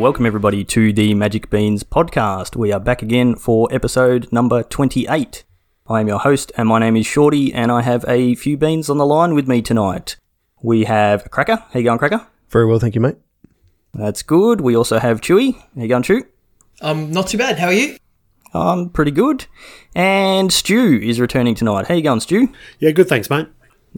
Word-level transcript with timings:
welcome 0.00 0.24
everybody 0.24 0.64
to 0.64 0.94
the 0.94 1.12
Magic 1.12 1.50
Beans 1.50 1.84
podcast. 1.84 2.56
We 2.56 2.72
are 2.72 2.80
back 2.80 3.02
again 3.02 3.34
for 3.34 3.68
episode 3.70 4.32
number 4.32 4.62
28. 4.62 5.44
I 5.88 6.00
am 6.00 6.08
your 6.08 6.20
host, 6.20 6.50
and 6.56 6.66
my 6.66 6.78
name 6.78 6.96
is 6.96 7.04
Shorty, 7.04 7.52
and 7.52 7.70
I 7.70 7.82
have 7.82 8.06
a 8.08 8.34
few 8.34 8.56
beans 8.56 8.88
on 8.88 8.96
the 8.96 9.04
line 9.04 9.34
with 9.34 9.46
me 9.46 9.60
tonight. 9.60 10.16
We 10.62 10.84
have 10.84 11.30
Cracker. 11.30 11.56
How 11.56 11.78
you 11.78 11.84
going, 11.84 11.98
Cracker? 11.98 12.26
Very 12.48 12.64
well, 12.64 12.78
thank 12.78 12.94
you, 12.94 13.02
mate. 13.02 13.18
That's 13.92 14.22
good. 14.22 14.62
We 14.62 14.74
also 14.74 14.98
have 14.98 15.20
Chewy. 15.20 15.60
How 15.76 15.82
you 15.82 15.88
going, 15.88 16.02
Chew? 16.02 16.24
Um, 16.80 17.10
not 17.10 17.26
too 17.26 17.36
bad. 17.36 17.58
How 17.58 17.66
are 17.66 17.74
you? 17.74 17.98
I'm 18.54 18.88
pretty 18.88 19.10
good. 19.10 19.44
And 19.94 20.50
Stu 20.50 20.98
is 21.02 21.20
returning 21.20 21.54
tonight. 21.54 21.88
How 21.88 21.94
you 21.94 22.02
going, 22.02 22.20
Stu? 22.20 22.48
Yeah, 22.78 22.92
good. 22.92 23.06
Thanks, 23.10 23.28
mate. 23.28 23.48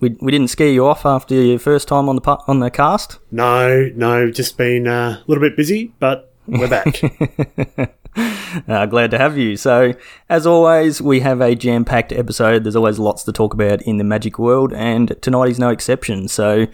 We, 0.01 0.17
we 0.21 0.33
didn't 0.33 0.49
scare 0.49 0.69
you 0.69 0.87
off 0.87 1.05
after 1.05 1.35
your 1.35 1.59
first 1.59 1.89
time 1.89 2.09
on 2.09 2.17
the 2.17 2.23
on 2.49 2.61
the 2.61 2.71
cast. 2.71 3.19
No, 3.31 3.91
no, 3.95 4.31
just 4.31 4.57
been 4.57 4.87
uh, 4.87 5.21
a 5.21 5.25
little 5.27 5.43
bit 5.43 5.57
busy, 5.57 5.93
but 5.99 6.33
we're 6.47 6.69
back. 6.69 7.01
Uh, 8.69 8.85
glad 8.85 9.11
to 9.11 9.17
have 9.17 9.39
you. 9.39 9.57
So, 9.57 9.95
as 10.29 10.47
always, 10.47 11.01
we 11.01 11.21
have 11.21 11.41
a 11.41 11.55
jam 11.55 11.85
packed 11.87 12.13
episode. 12.13 12.65
There's 12.65 12.77
always 12.77 12.99
lots 12.99 13.23
to 13.25 13.33
talk 13.33 13.55
about 13.55 13.81
in 13.83 13.97
the 13.97 14.05
magic 14.05 14.39
world, 14.39 14.75
and 14.75 15.17
tonight 15.23 15.49
is 15.49 15.59
no 15.59 15.71
exception. 15.71 16.29
So, 16.29 16.67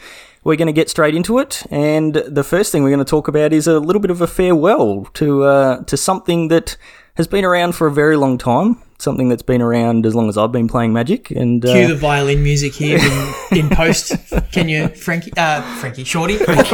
we're 0.44 0.56
going 0.56 0.66
to 0.66 0.72
get 0.72 0.90
straight 0.90 1.14
into 1.14 1.38
it. 1.38 1.64
And 1.70 2.14
the 2.14 2.42
first 2.42 2.72
thing 2.72 2.82
we're 2.82 2.90
going 2.90 2.98
to 2.98 3.04
talk 3.04 3.28
about 3.28 3.52
is 3.52 3.66
a 3.66 3.78
little 3.78 4.00
bit 4.00 4.10
of 4.10 4.20
a 4.20 4.26
farewell 4.26 5.04
to 5.14 5.44
uh, 5.44 5.84
to 5.84 5.96
something 5.96 6.48
that 6.48 6.76
has 7.14 7.26
been 7.26 7.44
around 7.44 7.74
for 7.74 7.86
a 7.86 7.92
very 7.92 8.16
long 8.16 8.38
time. 8.38 8.82
Something 9.00 9.28
that's 9.28 9.42
been 9.42 9.62
around 9.62 10.06
as 10.06 10.14
long 10.16 10.28
as 10.28 10.36
I've 10.36 10.50
been 10.50 10.66
playing 10.66 10.92
Magic. 10.92 11.30
And 11.30 11.64
uh, 11.64 11.72
Cue 11.72 11.86
the 11.86 11.94
violin 11.94 12.42
music 12.42 12.74
here 12.74 12.98
in, 12.98 13.58
in 13.58 13.70
post. 13.70 14.12
Can 14.50 14.68
you, 14.68 14.88
Frankie? 14.88 15.32
Uh, 15.36 15.62
Frankie, 15.76 16.02
Shorty. 16.02 16.36
wow. 16.48 16.64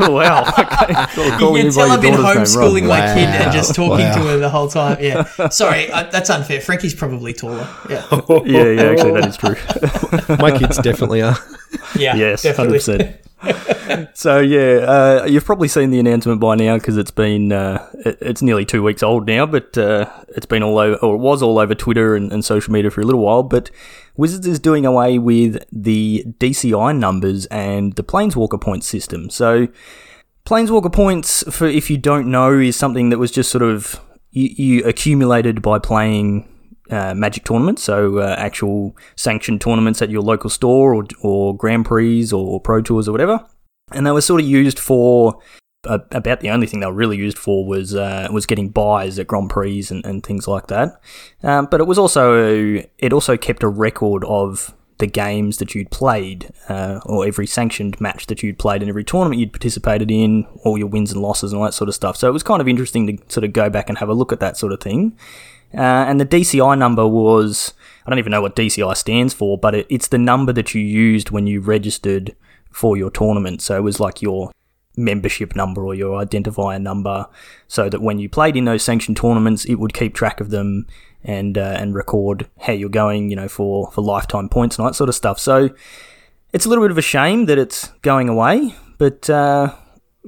oh 0.00 0.10
wow! 0.12 0.44
Okay. 1.16 1.38
Call- 1.38 1.56
You 1.58 1.64
can 1.64 1.72
tell 1.72 1.92
I've 1.92 2.00
been 2.00 2.14
your 2.14 2.22
daughter's 2.22 2.54
name 2.56 2.62
wrong. 2.64 2.72
homeschooling 2.74 2.88
my 2.88 3.00
kid 3.14 3.28
and 3.28 3.52
just 3.52 3.74
talking 3.74 4.06
Wow. 4.06 4.14
to 4.14 4.20
her 4.20 4.38
the 4.38 4.48
whole 4.48 4.68
time. 4.68 4.96
Yeah. 5.00 5.24
Sorry, 5.50 5.90
uh, 5.90 6.04
that's 6.10 6.30
unfair. 6.30 6.60
Frankie's 6.62 6.94
probably 6.94 7.34
taller. 7.34 7.68
Yeah. 7.90 8.02
Yeah, 8.46 8.62
yeah. 8.70 8.82
Actually, 8.82 9.20
that 9.20 9.28
is 9.28 9.36
true. 9.36 10.36
My 10.38 10.56
kids 10.56 10.78
definitely 10.78 11.20
are. 11.20 11.36
Yeah. 11.98 12.16
Yes, 12.16 12.44
hundred 12.56 12.72
percent. 12.72 13.16
So 14.14 14.40
yeah, 14.40 14.78
uh, 14.78 15.26
you've 15.28 15.44
probably 15.44 15.68
seen 15.68 15.90
the 15.90 15.98
announcement 15.98 16.40
by 16.40 16.54
now 16.54 16.76
because 16.76 16.96
it's 16.96 17.10
been 17.10 17.52
uh, 17.52 17.88
it, 17.94 18.18
it's 18.20 18.42
nearly 18.42 18.64
two 18.64 18.82
weeks 18.82 19.02
old 19.02 19.26
now, 19.26 19.46
but 19.46 19.76
uh, 19.78 20.10
it's 20.30 20.46
been 20.46 20.62
all 20.62 20.78
over 20.78 20.96
or 20.96 21.14
it 21.14 21.18
was 21.18 21.42
all 21.42 21.58
over 21.58 21.74
Twitter 21.74 22.16
and, 22.16 22.32
and 22.32 22.44
social 22.44 22.72
media 22.72 22.90
for 22.90 23.00
a 23.00 23.04
little 23.04 23.20
while. 23.20 23.42
But 23.42 23.70
Wizards 24.16 24.46
is 24.46 24.58
doing 24.58 24.84
away 24.84 25.18
with 25.18 25.64
the 25.70 26.24
DCI 26.38 26.96
numbers 26.96 27.46
and 27.46 27.92
the 27.94 28.02
Planeswalker 28.02 28.60
points 28.60 28.86
system. 28.86 29.30
So 29.30 29.68
Planeswalker 30.44 30.92
points, 30.92 31.44
for 31.54 31.66
if 31.66 31.90
you 31.90 31.98
don't 31.98 32.30
know, 32.30 32.58
is 32.58 32.76
something 32.76 33.10
that 33.10 33.18
was 33.18 33.30
just 33.30 33.50
sort 33.50 33.62
of 33.62 34.00
you, 34.30 34.48
you 34.56 34.84
accumulated 34.84 35.62
by 35.62 35.78
playing 35.78 36.48
uh, 36.90 37.14
Magic 37.14 37.44
tournaments, 37.44 37.82
so 37.82 38.18
uh, 38.18 38.34
actual 38.38 38.96
sanctioned 39.16 39.60
tournaments 39.60 40.02
at 40.02 40.10
your 40.10 40.22
local 40.22 40.50
store 40.50 40.94
or, 40.94 41.04
or 41.20 41.56
Grand 41.56 41.84
Prix 41.86 42.30
or 42.32 42.60
Pro 42.60 42.80
Tours 42.80 43.08
or 43.08 43.12
whatever. 43.12 43.44
And 43.92 44.06
they 44.06 44.10
were 44.10 44.20
sort 44.20 44.40
of 44.40 44.46
used 44.46 44.78
for 44.78 45.38
uh, 45.86 45.98
about 46.10 46.40
the 46.40 46.50
only 46.50 46.66
thing 46.66 46.80
they 46.80 46.86
were 46.86 46.92
really 46.92 47.16
used 47.16 47.38
for 47.38 47.64
was 47.64 47.94
uh, 47.94 48.28
was 48.32 48.46
getting 48.46 48.68
buys 48.68 49.18
at 49.18 49.26
Grand 49.26 49.50
Prix 49.50 49.86
and, 49.90 50.04
and 50.04 50.24
things 50.24 50.48
like 50.48 50.66
that. 50.68 51.00
Um, 51.42 51.66
but 51.70 51.80
it 51.80 51.86
was 51.86 51.98
also 51.98 52.82
it 52.98 53.12
also 53.12 53.36
kept 53.36 53.62
a 53.62 53.68
record 53.68 54.24
of 54.24 54.74
the 54.98 55.06
games 55.06 55.58
that 55.58 55.74
you'd 55.74 55.90
played, 55.90 56.50
uh, 56.68 57.00
or 57.04 57.26
every 57.26 57.46
sanctioned 57.46 58.00
match 58.00 58.26
that 58.26 58.42
you'd 58.42 58.58
played, 58.58 58.82
and 58.82 58.88
every 58.88 59.04
tournament 59.04 59.38
you'd 59.38 59.52
participated 59.52 60.10
in, 60.10 60.46
all 60.64 60.78
your 60.78 60.86
wins 60.86 61.12
and 61.12 61.20
losses 61.20 61.52
and 61.52 61.58
all 61.58 61.66
that 61.66 61.74
sort 61.74 61.88
of 61.88 61.94
stuff. 61.94 62.16
So 62.16 62.28
it 62.28 62.32
was 62.32 62.42
kind 62.42 62.62
of 62.62 62.68
interesting 62.68 63.06
to 63.06 63.22
sort 63.28 63.44
of 63.44 63.52
go 63.52 63.68
back 63.68 63.88
and 63.88 63.98
have 63.98 64.08
a 64.08 64.14
look 64.14 64.32
at 64.32 64.40
that 64.40 64.56
sort 64.56 64.72
of 64.72 64.80
thing. 64.80 65.16
Uh, 65.74 66.06
and 66.08 66.20
the 66.20 66.26
DCI 66.26 66.78
number 66.78 67.06
was 67.06 67.74
I 68.06 68.10
don't 68.10 68.18
even 68.18 68.30
know 68.30 68.40
what 68.40 68.54
DCI 68.56 68.96
stands 68.96 69.34
for, 69.34 69.58
but 69.58 69.74
it, 69.74 69.86
it's 69.90 70.08
the 70.08 70.18
number 70.18 70.52
that 70.52 70.74
you 70.74 70.80
used 70.80 71.30
when 71.30 71.46
you 71.46 71.60
registered 71.60 72.36
for 72.70 72.96
your 72.96 73.10
tournament. 73.10 73.62
So 73.62 73.76
it 73.76 73.82
was 73.82 73.98
like 73.98 74.22
your 74.22 74.52
membership 74.96 75.56
number 75.56 75.84
or 75.84 75.94
your 75.94 76.24
identifier 76.24 76.80
number, 76.80 77.26
so 77.68 77.88
that 77.88 78.00
when 78.00 78.18
you 78.18 78.28
played 78.28 78.56
in 78.56 78.64
those 78.64 78.82
sanctioned 78.82 79.16
tournaments, 79.16 79.64
it 79.64 79.74
would 79.74 79.92
keep 79.92 80.14
track 80.14 80.40
of 80.40 80.50
them 80.50 80.86
and 81.24 81.58
uh, 81.58 81.76
and 81.78 81.94
record 81.94 82.48
how 82.60 82.72
you're 82.72 82.88
going, 82.88 83.30
you 83.30 83.36
know, 83.36 83.48
for 83.48 83.90
for 83.90 84.02
lifetime 84.02 84.48
points 84.48 84.78
and 84.78 84.86
that 84.86 84.94
sort 84.94 85.08
of 85.08 85.14
stuff. 85.14 85.38
So 85.40 85.70
it's 86.52 86.64
a 86.64 86.68
little 86.68 86.84
bit 86.84 86.92
of 86.92 86.98
a 86.98 87.02
shame 87.02 87.46
that 87.46 87.58
it's 87.58 87.88
going 88.02 88.28
away, 88.28 88.74
but. 88.98 89.28
Uh, 89.28 89.74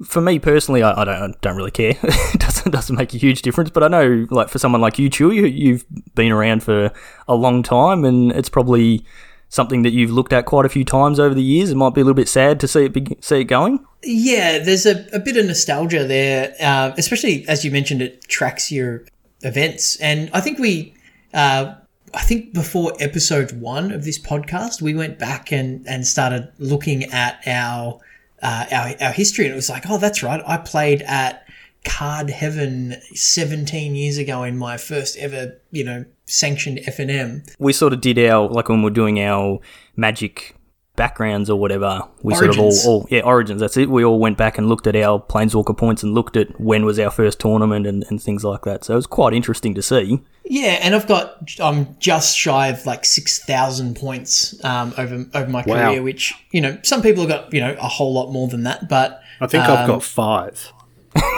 for 0.04 0.20
me 0.20 0.38
personally, 0.38 0.82
I, 0.82 1.02
I 1.02 1.04
don't 1.04 1.34
I 1.34 1.34
don't 1.40 1.56
really 1.56 1.70
care. 1.70 1.94
it 2.02 2.40
doesn't 2.40 2.70
doesn't 2.72 2.96
make 2.96 3.14
a 3.14 3.18
huge 3.18 3.42
difference. 3.42 3.70
But 3.70 3.82
I 3.82 3.88
know, 3.88 4.26
like 4.30 4.48
for 4.48 4.58
someone 4.58 4.80
like 4.80 4.98
you, 4.98 5.10
Chewy, 5.10 5.36
you, 5.36 5.46
you've 5.46 5.84
been 6.14 6.32
around 6.32 6.62
for 6.62 6.92
a 7.26 7.34
long 7.34 7.62
time, 7.62 8.04
and 8.04 8.32
it's 8.32 8.48
probably 8.48 9.04
something 9.48 9.82
that 9.82 9.92
you've 9.92 10.10
looked 10.10 10.32
at 10.32 10.44
quite 10.44 10.66
a 10.66 10.68
few 10.68 10.84
times 10.84 11.18
over 11.18 11.34
the 11.34 11.42
years. 11.42 11.70
It 11.70 11.76
might 11.76 11.94
be 11.94 12.00
a 12.00 12.04
little 12.04 12.14
bit 12.14 12.28
sad 12.28 12.60
to 12.60 12.68
see 12.68 12.84
it 12.84 12.92
be, 12.92 13.16
see 13.20 13.40
it 13.40 13.44
going. 13.44 13.84
Yeah, 14.02 14.58
there's 14.58 14.86
a, 14.86 15.06
a 15.12 15.18
bit 15.18 15.36
of 15.36 15.46
nostalgia 15.46 16.04
there, 16.04 16.54
uh, 16.60 16.92
especially 16.96 17.46
as 17.48 17.64
you 17.64 17.70
mentioned, 17.70 18.02
it 18.02 18.28
tracks 18.28 18.70
your 18.70 19.04
events. 19.42 19.96
And 19.96 20.30
I 20.32 20.40
think 20.40 20.58
we, 20.58 20.94
uh, 21.32 21.74
I 22.14 22.22
think 22.22 22.52
before 22.52 22.92
episode 23.00 23.52
one 23.52 23.90
of 23.90 24.04
this 24.04 24.18
podcast, 24.18 24.82
we 24.82 24.94
went 24.94 25.18
back 25.18 25.50
and, 25.52 25.86
and 25.88 26.06
started 26.06 26.52
looking 26.58 27.04
at 27.04 27.40
our, 27.46 28.00
uh, 28.42 28.66
our, 28.70 28.94
our 29.00 29.12
history. 29.12 29.44
And 29.44 29.52
it 29.52 29.56
was 29.56 29.70
like, 29.70 29.84
oh, 29.88 29.98
that's 29.98 30.22
right. 30.22 30.42
I 30.46 30.56
played 30.58 31.02
at 31.02 31.46
Card 31.84 32.30
Heaven 32.30 32.96
17 33.14 33.94
years 33.94 34.18
ago 34.18 34.42
in 34.42 34.58
my 34.58 34.76
first 34.76 35.16
ever, 35.18 35.60
you 35.70 35.84
know, 35.84 36.04
sanctioned 36.26 36.78
FNM. 36.78 37.48
We 37.58 37.72
sort 37.72 37.92
of 37.92 38.00
did 38.00 38.18
our 38.18 38.48
like 38.48 38.68
when 38.68 38.82
we're 38.82 38.90
doing 38.90 39.20
our 39.20 39.60
magic 39.96 40.54
backgrounds 40.98 41.48
or 41.48 41.58
whatever. 41.58 42.02
We 42.22 42.34
Origins. 42.34 42.56
sort 42.56 42.68
of 42.68 42.86
all, 42.86 43.00
all 43.00 43.08
yeah 43.10 43.20
origins. 43.20 43.60
That's 43.62 43.78
it. 43.78 43.88
We 43.88 44.04
all 44.04 44.18
went 44.18 44.36
back 44.36 44.58
and 44.58 44.68
looked 44.68 44.86
at 44.86 44.94
our 44.96 45.18
planeswalker 45.18 45.74
points 45.76 46.02
and 46.02 46.12
looked 46.14 46.36
at 46.36 46.60
when 46.60 46.84
was 46.84 46.98
our 46.98 47.10
first 47.10 47.40
tournament 47.40 47.86
and, 47.86 48.04
and 48.10 48.20
things 48.22 48.44
like 48.44 48.62
that. 48.62 48.84
So 48.84 48.92
it 48.92 48.96
was 48.96 49.06
quite 49.06 49.32
interesting 49.32 49.74
to 49.74 49.80
see. 49.82 50.20
Yeah, 50.44 50.78
and 50.82 50.94
I've 50.94 51.06
got 51.06 51.48
I'm 51.60 51.96
just 51.98 52.36
shy 52.36 52.68
of 52.68 52.84
like 52.84 53.04
six 53.06 53.42
thousand 53.44 53.96
points 53.96 54.62
um, 54.64 54.92
over 54.98 55.24
over 55.34 55.48
my 55.50 55.62
Wow. 55.66 55.90
career, 55.90 56.02
which 56.02 56.34
you 56.52 56.60
know 56.60 56.78
some 56.82 57.00
people 57.02 57.22
have 57.26 57.30
got 57.30 57.52
you 57.54 57.60
know 57.60 57.74
a 57.80 57.88
whole 57.88 58.12
lot 58.12 58.30
more 58.32 58.48
than 58.48 58.64
that, 58.64 58.88
but 58.88 59.22
I 59.40 59.46
think 59.46 59.64
I've 59.64 59.86
got 59.86 60.02
five. 60.02 60.72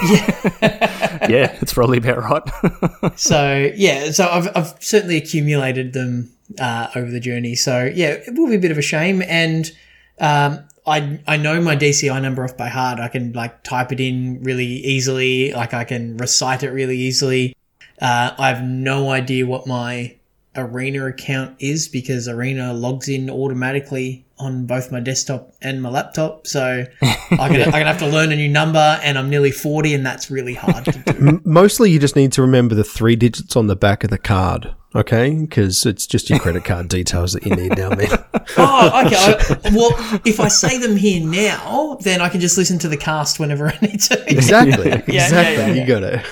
Yeah, 0.04 1.26
yeah, 1.28 1.58
it's 1.60 1.72
probably 1.72 1.98
about 1.98 2.18
right. 2.18 3.18
so 3.18 3.70
yeah, 3.74 4.10
so 4.10 4.28
I've 4.28 4.48
I've 4.56 4.74
certainly 4.82 5.16
accumulated 5.16 5.92
them 5.92 6.32
uh, 6.58 6.88
over 6.94 7.10
the 7.10 7.20
journey. 7.20 7.54
So 7.54 7.84
yeah, 7.84 8.10
it 8.10 8.34
will 8.34 8.48
be 8.48 8.56
a 8.56 8.60
bit 8.60 8.70
of 8.70 8.78
a 8.78 8.82
shame, 8.82 9.22
and 9.22 9.70
um, 10.18 10.64
I 10.86 11.20
I 11.26 11.36
know 11.36 11.60
my 11.60 11.76
DCI 11.76 12.20
number 12.20 12.44
off 12.44 12.56
by 12.56 12.68
heart. 12.68 13.00
I 13.00 13.08
can 13.08 13.32
like 13.32 13.62
type 13.62 13.92
it 13.92 14.00
in 14.00 14.42
really 14.42 14.66
easily. 14.66 15.52
Like 15.52 15.74
I 15.74 15.84
can 15.84 16.16
recite 16.16 16.62
it 16.62 16.70
really 16.70 16.98
easily. 16.98 17.56
Uh, 18.00 18.34
I 18.38 18.48
have 18.48 18.62
no 18.62 19.10
idea 19.10 19.46
what 19.46 19.66
my 19.66 20.16
Arena 20.56 21.06
account 21.06 21.56
is 21.60 21.88
because 21.88 22.26
Arena 22.26 22.72
logs 22.72 23.08
in 23.08 23.30
automatically 23.30 24.24
on 24.40 24.66
both 24.66 24.90
my 24.90 25.00
desktop 25.00 25.52
and 25.62 25.82
my 25.82 25.88
laptop. 25.88 26.46
So 26.46 26.84
I'm 27.02 27.52
gonna, 27.52 27.64
I'm 27.64 27.70
gonna 27.70 27.84
have 27.84 27.98
to 27.98 28.08
learn 28.08 28.32
a 28.32 28.36
new 28.36 28.48
number, 28.48 28.98
and 29.02 29.18
I'm 29.18 29.30
nearly 29.30 29.50
forty, 29.50 29.94
and 29.94 30.04
that's 30.04 30.30
really 30.30 30.54
hard 30.54 30.84
to 30.86 30.92
do. 30.92 31.40
Mostly, 31.44 31.90
you 31.90 31.98
just 31.98 32.16
need 32.16 32.32
to 32.32 32.42
remember 32.42 32.74
the 32.74 32.84
three 32.84 33.16
digits 33.16 33.56
on 33.56 33.66
the 33.66 33.76
back 33.76 34.04
of 34.04 34.10
the 34.10 34.18
card, 34.18 34.74
okay? 34.94 35.34
Because 35.34 35.86
it's 35.86 36.06
just 36.06 36.30
your 36.30 36.38
credit 36.38 36.64
card 36.64 36.88
details 36.88 37.32
that 37.34 37.44
you 37.44 37.54
need 37.54 37.76
now, 37.76 37.90
man. 37.90 38.08
Oh, 38.56 39.06
okay. 39.06 39.16
I, 39.16 39.70
well, 39.76 39.92
if 40.24 40.40
I 40.40 40.48
say 40.48 40.76
them 40.78 40.96
here 40.96 41.24
now, 41.24 41.98
then 42.00 42.20
I 42.20 42.28
can 42.28 42.40
just 42.40 42.58
listen 42.58 42.80
to 42.80 42.88
the 42.88 42.96
cast 42.96 43.38
whenever 43.38 43.68
I 43.68 43.78
need 43.80 44.00
to. 44.00 44.24
Exactly, 44.28 44.88
yeah, 44.90 45.26
exactly. 45.26 45.54
yeah. 45.54 45.72
You 45.74 45.86
got 45.86 46.00
to. 46.00 46.24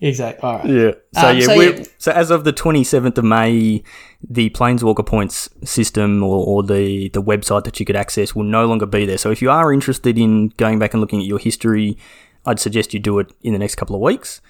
Exactly. 0.00 0.48
All 0.48 0.58
right. 0.58 0.66
Yeah. 0.66 0.90
So 1.12 1.28
Um, 1.28 1.36
yeah, 1.36 1.46
so, 1.46 1.54
yeah. 1.60 1.84
so 1.98 2.12
as 2.12 2.30
of 2.30 2.44
the 2.44 2.52
twenty 2.52 2.84
seventh 2.84 3.18
of 3.18 3.24
May, 3.24 3.82
the 4.28 4.50
Planeswalker 4.50 5.04
points 5.04 5.48
system 5.64 6.22
or, 6.22 6.44
or 6.46 6.62
the 6.62 7.10
the 7.10 7.22
website 7.22 7.64
that 7.64 7.78
you 7.78 7.86
could 7.86 7.96
access 7.96 8.34
will 8.34 8.44
no 8.44 8.66
longer 8.66 8.86
be 8.86 9.04
there. 9.04 9.18
So 9.18 9.30
if 9.30 9.42
you 9.42 9.50
are 9.50 9.72
interested 9.72 10.16
in 10.16 10.48
going 10.56 10.78
back 10.78 10.94
and 10.94 11.00
looking 11.00 11.20
at 11.20 11.26
your 11.26 11.38
history, 11.38 11.98
I'd 12.46 12.58
suggest 12.58 12.94
you 12.94 13.00
do 13.00 13.18
it 13.18 13.32
in 13.42 13.52
the 13.52 13.58
next 13.58 13.74
couple 13.74 13.94
of 13.94 14.00
weeks. 14.00 14.40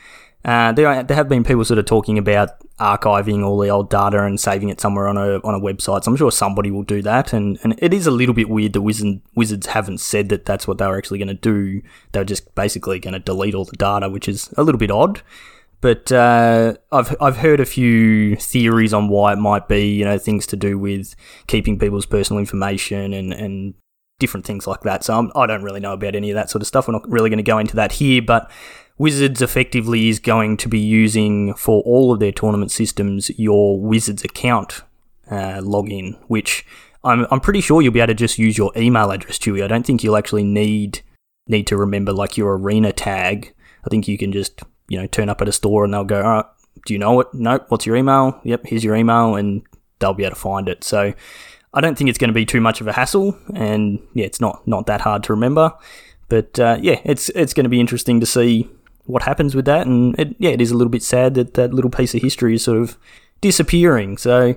Uh, 0.44 0.72
there, 0.72 0.86
are, 0.86 1.02
there 1.02 1.16
have 1.16 1.28
been 1.28 1.44
people 1.44 1.64
sort 1.64 1.78
of 1.78 1.84
talking 1.84 2.16
about 2.16 2.50
archiving 2.78 3.44
all 3.44 3.58
the 3.58 3.68
old 3.68 3.90
data 3.90 4.24
and 4.24 4.40
saving 4.40 4.70
it 4.70 4.80
somewhere 4.80 5.06
on 5.06 5.18
a 5.18 5.38
on 5.40 5.54
a 5.54 5.60
website. 5.60 6.02
So 6.04 6.10
I'm 6.10 6.16
sure 6.16 6.32
somebody 6.32 6.70
will 6.70 6.82
do 6.82 7.02
that. 7.02 7.34
And, 7.34 7.58
and 7.62 7.74
it 7.78 7.92
is 7.92 8.06
a 8.06 8.10
little 8.10 8.34
bit 8.34 8.48
weird 8.48 8.72
that 8.72 8.80
Wizard, 8.80 9.20
Wizards 9.34 9.66
haven't 9.66 9.98
said 9.98 10.30
that 10.30 10.46
that's 10.46 10.66
what 10.66 10.78
they 10.78 10.86
were 10.86 10.96
actually 10.96 11.18
going 11.18 11.28
to 11.28 11.34
do. 11.34 11.82
They're 12.12 12.24
just 12.24 12.54
basically 12.54 12.98
going 12.98 13.12
to 13.12 13.20
delete 13.20 13.54
all 13.54 13.66
the 13.66 13.76
data, 13.76 14.08
which 14.08 14.28
is 14.28 14.52
a 14.56 14.62
little 14.62 14.78
bit 14.78 14.90
odd. 14.90 15.20
But 15.82 16.10
uh, 16.10 16.74
I've 16.90 17.14
I've 17.20 17.38
heard 17.38 17.60
a 17.60 17.66
few 17.66 18.36
theories 18.36 18.94
on 18.94 19.08
why 19.08 19.34
it 19.34 19.38
might 19.38 19.68
be. 19.68 19.94
You 19.94 20.06
know, 20.06 20.18
things 20.18 20.46
to 20.48 20.56
do 20.56 20.78
with 20.78 21.14
keeping 21.48 21.78
people's 21.78 22.06
personal 22.06 22.40
information 22.40 23.12
and 23.12 23.32
and 23.32 23.74
different 24.18 24.46
things 24.46 24.66
like 24.66 24.82
that. 24.82 25.02
So 25.02 25.18
I'm, 25.18 25.32
I 25.34 25.46
don't 25.46 25.62
really 25.62 25.80
know 25.80 25.94
about 25.94 26.14
any 26.14 26.30
of 26.30 26.34
that 26.34 26.50
sort 26.50 26.62
of 26.62 26.68
stuff. 26.68 26.86
We're 26.86 26.92
not 26.92 27.10
really 27.10 27.30
going 27.30 27.38
to 27.38 27.42
go 27.42 27.58
into 27.58 27.76
that 27.76 27.92
here, 27.92 28.22
but 28.22 28.50
Wizards 29.00 29.40
effectively 29.40 30.10
is 30.10 30.18
going 30.18 30.58
to 30.58 30.68
be 30.68 30.78
using 30.78 31.54
for 31.54 31.80
all 31.84 32.12
of 32.12 32.20
their 32.20 32.32
tournament 32.32 32.70
systems 32.70 33.30
your 33.38 33.80
Wizards 33.80 34.22
account 34.24 34.82
uh, 35.30 35.62
login, 35.62 36.18
which 36.26 36.66
I'm, 37.02 37.26
I'm 37.30 37.40
pretty 37.40 37.62
sure 37.62 37.80
you'll 37.80 37.94
be 37.94 38.00
able 38.00 38.08
to 38.08 38.14
just 38.14 38.38
use 38.38 38.58
your 38.58 38.72
email 38.76 39.10
address, 39.10 39.38
Chewy. 39.38 39.64
I 39.64 39.68
don't 39.68 39.86
think 39.86 40.04
you'll 40.04 40.18
actually 40.18 40.44
need 40.44 41.00
need 41.48 41.66
to 41.68 41.78
remember 41.78 42.12
like 42.12 42.36
your 42.36 42.58
arena 42.58 42.92
tag. 42.92 43.54
I 43.86 43.88
think 43.88 44.06
you 44.06 44.18
can 44.18 44.32
just 44.32 44.60
you 44.88 44.98
know 44.98 45.06
turn 45.06 45.30
up 45.30 45.40
at 45.40 45.48
a 45.48 45.52
store 45.52 45.82
and 45.82 45.94
they'll 45.94 46.04
go, 46.04 46.20
all 46.22 46.30
right, 46.30 46.46
do 46.84 46.92
you 46.92 46.98
know 46.98 47.20
it? 47.20 47.28
Nope. 47.32 47.64
What's 47.70 47.86
your 47.86 47.96
email? 47.96 48.38
Yep, 48.44 48.66
here's 48.66 48.84
your 48.84 48.96
email, 48.96 49.34
and 49.34 49.62
they'll 50.00 50.12
be 50.12 50.24
able 50.24 50.34
to 50.34 50.40
find 50.42 50.68
it. 50.68 50.84
So 50.84 51.14
I 51.72 51.80
don't 51.80 51.96
think 51.96 52.10
it's 52.10 52.18
going 52.18 52.28
to 52.28 52.34
be 52.34 52.44
too 52.44 52.60
much 52.60 52.82
of 52.82 52.86
a 52.86 52.92
hassle, 52.92 53.34
and 53.54 53.98
yeah, 54.12 54.26
it's 54.26 54.42
not 54.42 54.68
not 54.68 54.84
that 54.88 55.00
hard 55.00 55.22
to 55.22 55.32
remember. 55.32 55.72
But 56.28 56.60
uh, 56.60 56.76
yeah, 56.82 57.00
it's 57.02 57.30
it's 57.30 57.54
going 57.54 57.64
to 57.64 57.70
be 57.70 57.80
interesting 57.80 58.20
to 58.20 58.26
see 58.26 58.68
what 59.04 59.22
happens 59.22 59.54
with 59.54 59.64
that, 59.64 59.86
and 59.86 60.18
it, 60.18 60.36
yeah, 60.38 60.50
it 60.50 60.60
is 60.60 60.70
a 60.70 60.76
little 60.76 60.90
bit 60.90 61.02
sad 61.02 61.34
that 61.34 61.54
that 61.54 61.74
little 61.74 61.90
piece 61.90 62.14
of 62.14 62.22
history 62.22 62.54
is 62.54 62.64
sort 62.64 62.78
of 62.78 62.96
disappearing. 63.40 64.18
So 64.18 64.56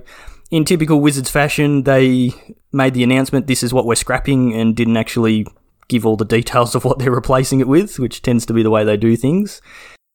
in 0.50 0.64
typical 0.64 1.00
Wizards 1.00 1.30
fashion, 1.30 1.84
they 1.84 2.32
made 2.72 2.94
the 2.94 3.02
announcement 3.02 3.46
this 3.46 3.62
is 3.62 3.72
what 3.72 3.86
we're 3.86 3.94
scrapping 3.94 4.54
and 4.54 4.76
didn't 4.76 4.96
actually 4.96 5.46
give 5.88 6.06
all 6.06 6.16
the 6.16 6.24
details 6.24 6.74
of 6.74 6.84
what 6.84 6.98
they're 6.98 7.10
replacing 7.10 7.60
it 7.60 7.68
with, 7.68 7.98
which 7.98 8.22
tends 8.22 8.46
to 8.46 8.52
be 8.52 8.62
the 8.62 8.70
way 8.70 8.84
they 8.84 8.96
do 8.96 9.16
things. 9.16 9.60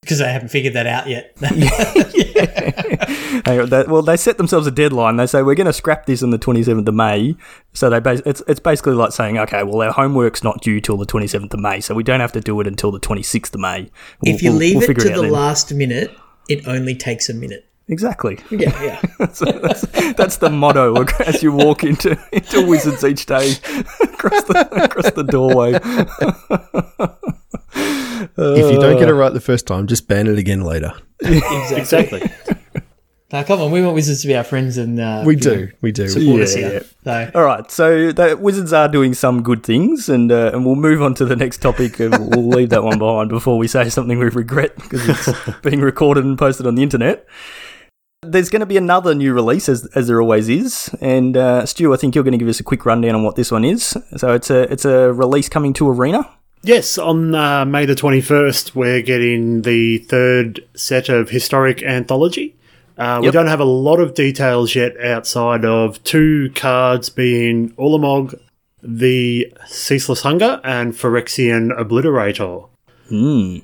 Because 0.01 0.19
they 0.19 0.31
haven't 0.31 0.47
figured 0.49 0.73
that 0.75 0.87
out 0.87 1.07
yet. 1.07 1.35
That- 3.49 3.87
well, 3.89 4.01
they 4.01 4.15
set 4.17 4.37
themselves 4.37 4.67
a 4.67 4.71
deadline. 4.71 5.15
They 5.17 5.25
say 5.25 5.41
we're 5.41 5.55
going 5.55 5.65
to 5.67 5.73
scrap 5.73 6.05
this 6.05 6.21
on 6.23 6.29
the 6.29 6.37
27th 6.39 6.87
of 6.87 6.93
May. 6.93 7.35
So 7.73 7.89
they 7.89 7.99
bas- 7.99 8.21
it's 8.25 8.41
it's 8.47 8.59
basically 8.59 8.93
like 8.93 9.11
saying, 9.11 9.37
okay, 9.39 9.63
well, 9.63 9.81
our 9.81 9.91
homework's 9.91 10.43
not 10.43 10.61
due 10.61 10.79
till 10.79 10.97
the 10.97 11.05
27th 11.05 11.53
of 11.53 11.59
May, 11.59 11.81
so 11.81 11.95
we 11.95 12.03
don't 12.03 12.19
have 12.19 12.31
to 12.33 12.41
do 12.41 12.59
it 12.61 12.67
until 12.67 12.91
the 12.91 12.99
26th 12.99 13.53
of 13.55 13.59
May. 13.59 13.89
We'll- 14.23 14.35
if 14.35 14.43
you 14.43 14.51
we'll- 14.51 14.59
leave 14.59 14.75
we'll 14.75 14.89
it 14.91 14.99
to 14.99 15.11
out 15.11 15.15
the 15.15 15.21
then. 15.23 15.31
last 15.31 15.73
minute, 15.73 16.11
it 16.47 16.67
only 16.67 16.95
takes 16.95 17.27
a 17.29 17.33
minute. 17.33 17.65
exactly. 17.87 18.39
Yeah, 18.51 18.83
yeah. 18.83 19.01
that's, 19.19 19.39
that's, 19.39 19.81
that's 20.13 20.37
the 20.37 20.49
motto 20.51 21.03
as 21.25 21.41
you 21.41 21.51
walk 21.51 21.83
into 21.83 22.17
into 22.31 22.65
Wizards 22.67 23.03
each 23.03 23.25
day 23.25 23.53
across 24.01 24.43
the 24.43 24.83
across 24.83 25.11
the 25.11 25.23
doorway. 25.23 25.73
If 28.37 28.71
you 28.71 28.79
don't 28.79 28.99
get 28.99 29.09
it 29.09 29.13
right 29.13 29.33
the 29.33 29.41
first 29.41 29.67
time, 29.67 29.87
just 29.87 30.07
ban 30.07 30.27
it 30.27 30.37
again 30.37 30.61
later. 30.61 30.93
exactly. 31.21 32.21
Exactly. 32.21 32.55
Now, 33.31 33.43
come 33.43 33.61
on, 33.61 33.69
we 33.69 33.83
want 33.83 33.93
Wizards 33.93 34.23
to 34.23 34.27
be 34.27 34.35
our 34.35 34.43
friends 34.43 34.77
and 34.79 34.99
uh, 34.99 35.21
We 35.23 35.35
do, 35.35 35.69
we 35.81 35.91
do. 35.91 36.07
support 36.07 36.41
us 36.41 36.57
Yeah. 36.57 36.79
So, 37.03 37.31
All 37.35 37.43
right, 37.43 37.69
so 37.69 38.11
the 38.11 38.35
Wizards 38.35 38.73
are 38.73 38.87
doing 38.87 39.13
some 39.13 39.43
good 39.43 39.63
things, 39.63 40.09
and 40.09 40.31
uh, 40.31 40.49
and 40.51 40.65
we'll 40.65 40.75
move 40.75 41.03
on 41.03 41.13
to 41.15 41.25
the 41.25 41.35
next 41.35 41.57
topic. 41.61 41.99
And 41.99 42.17
we'll 42.35 42.47
leave 42.47 42.69
that 42.69 42.83
one 42.83 42.97
behind 42.97 43.29
before 43.29 43.59
we 43.59 43.67
say 43.67 43.87
something 43.89 44.17
we 44.17 44.29
regret 44.29 44.75
because 44.77 45.07
it's 45.07 45.59
being 45.61 45.81
recorded 45.81 46.25
and 46.25 46.39
posted 46.39 46.65
on 46.65 46.73
the 46.73 46.81
internet. 46.81 47.27
There's 48.23 48.49
going 48.49 48.61
to 48.61 48.65
be 48.65 48.77
another 48.77 49.13
new 49.13 49.31
release, 49.35 49.69
as 49.69 49.85
as 49.93 50.07
there 50.07 50.19
always 50.19 50.49
is. 50.49 50.89
And 50.99 51.37
uh, 51.37 51.67
Stu, 51.67 51.93
I 51.93 51.97
think 51.97 52.15
you're 52.15 52.23
going 52.23 52.31
to 52.31 52.39
give 52.39 52.49
us 52.49 52.59
a 52.59 52.63
quick 52.63 52.83
rundown 52.83 53.13
on 53.13 53.21
what 53.23 53.35
this 53.35 53.51
one 53.51 53.63
is. 53.63 53.95
So 54.17 54.33
it's 54.33 54.49
a 54.49 54.63
it's 54.71 54.85
a 54.85 55.13
release 55.13 55.49
coming 55.49 55.73
to 55.73 55.87
Arena. 55.87 56.27
Yes, 56.61 56.97
on 56.97 57.33
uh, 57.35 57.65
May 57.65 57.85
the 57.85 57.95
21st, 57.95 58.75
we're 58.75 59.01
getting 59.01 59.61
the 59.61 59.99
third 59.99 60.65
set 60.75 61.07
of 61.09 61.29
Historic 61.29 61.81
Anthology. 61.83 62.55
Uh, 62.97 63.19
We 63.23 63.31
don't 63.31 63.47
have 63.47 63.61
a 63.61 63.65
lot 63.65 63.99
of 63.99 64.13
details 64.13 64.75
yet 64.75 64.99
outside 64.99 65.63
of 65.63 66.03
two 66.03 66.51
cards 66.55 67.09
being 67.09 67.71
Ulamog, 67.75 68.37
the 68.83 69.53
Ceaseless 69.67 70.21
Hunger, 70.23 70.59
and 70.65 70.93
Phyrexian 70.93 71.71
Obliterator. 71.79 72.67
Hmm. 73.07 73.57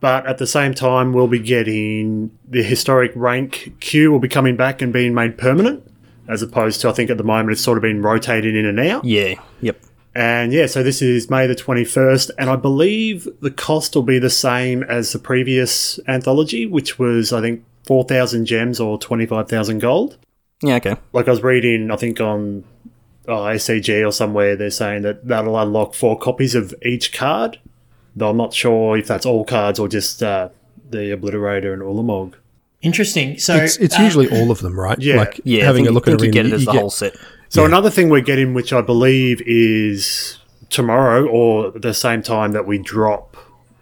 But 0.00 0.26
at 0.26 0.38
the 0.38 0.46
same 0.46 0.74
time, 0.74 1.12
we'll 1.12 1.28
be 1.28 1.38
getting 1.38 2.36
the 2.46 2.62
historic 2.62 3.12
rank 3.14 3.74
Q 3.80 4.10
will 4.10 4.18
be 4.18 4.28
coming 4.28 4.56
back 4.56 4.82
and 4.82 4.92
being 4.92 5.14
made 5.14 5.38
permanent, 5.38 5.84
as 6.28 6.42
opposed 6.42 6.80
to, 6.82 6.88
I 6.88 6.92
think 6.92 7.08
at 7.08 7.16
the 7.18 7.24
moment, 7.24 7.52
it's 7.52 7.62
sort 7.62 7.78
of 7.78 7.82
been 7.82 8.02
rotated 8.02 8.54
in 8.56 8.66
and 8.66 8.78
out. 8.80 9.04
Yeah. 9.04 9.36
Yep. 9.60 9.80
And 10.14 10.52
yeah, 10.52 10.66
so 10.66 10.82
this 10.82 11.00
is 11.00 11.30
May 11.30 11.46
the 11.46 11.54
21st, 11.54 12.30
and 12.38 12.50
I 12.50 12.56
believe 12.56 13.26
the 13.40 13.50
cost 13.50 13.94
will 13.94 14.02
be 14.02 14.18
the 14.18 14.28
same 14.30 14.82
as 14.82 15.12
the 15.12 15.18
previous 15.18 15.98
anthology, 16.06 16.66
which 16.66 16.98
was, 16.98 17.32
I 17.32 17.40
think, 17.40 17.64
4,000 17.86 18.44
gems 18.44 18.78
or 18.78 18.98
25,000 18.98 19.78
gold. 19.78 20.18
Yeah. 20.62 20.76
Okay. 20.76 20.96
Like 21.12 21.28
I 21.28 21.30
was 21.30 21.42
reading, 21.42 21.90
I 21.90 21.96
think 21.96 22.20
on 22.20 22.64
oh, 23.26 23.32
ACG 23.32 24.06
or 24.06 24.12
somewhere, 24.12 24.54
they're 24.54 24.70
saying 24.70 25.02
that 25.02 25.26
that'll 25.26 25.58
unlock 25.58 25.94
four 25.94 26.18
copies 26.18 26.54
of 26.54 26.74
each 26.84 27.12
card. 27.12 27.58
Though 28.14 28.28
I'm 28.30 28.36
not 28.36 28.52
sure 28.52 28.98
if 28.98 29.06
that's 29.06 29.24
all 29.24 29.44
cards 29.44 29.78
or 29.78 29.88
just 29.88 30.22
uh, 30.22 30.50
the 30.90 31.16
Obliterator 31.16 31.72
and 31.72 31.80
Ulamog. 31.82 32.34
interesting. 32.82 33.38
So, 33.38 33.56
It's, 33.56 33.78
it's 33.78 33.98
uh, 33.98 34.02
usually 34.02 34.28
all 34.28 34.50
of 34.50 34.60
them, 34.60 34.78
right? 34.78 34.98
Yeah. 35.00 35.16
Like 35.16 35.40
Yeah. 35.44 35.64
having 35.64 35.84
think, 35.84 35.90
a 35.90 35.92
look 35.94 36.04
think 36.04 36.16
at 36.16 36.20
you 36.20 36.24
arena, 36.26 36.32
get 36.34 36.46
it 36.46 36.52
as 36.52 36.60
you 36.60 36.66
the 36.66 36.72
get- 36.72 36.80
whole 36.80 36.90
set. 36.90 37.16
So 37.52 37.66
another 37.66 37.90
thing 37.90 38.08
we're 38.08 38.22
getting, 38.22 38.54
which 38.54 38.72
I 38.72 38.80
believe 38.80 39.42
is 39.44 40.38
tomorrow 40.70 41.26
or 41.26 41.70
the 41.72 41.92
same 41.92 42.22
time 42.22 42.52
that 42.52 42.66
we 42.66 42.78
drop 42.78 43.36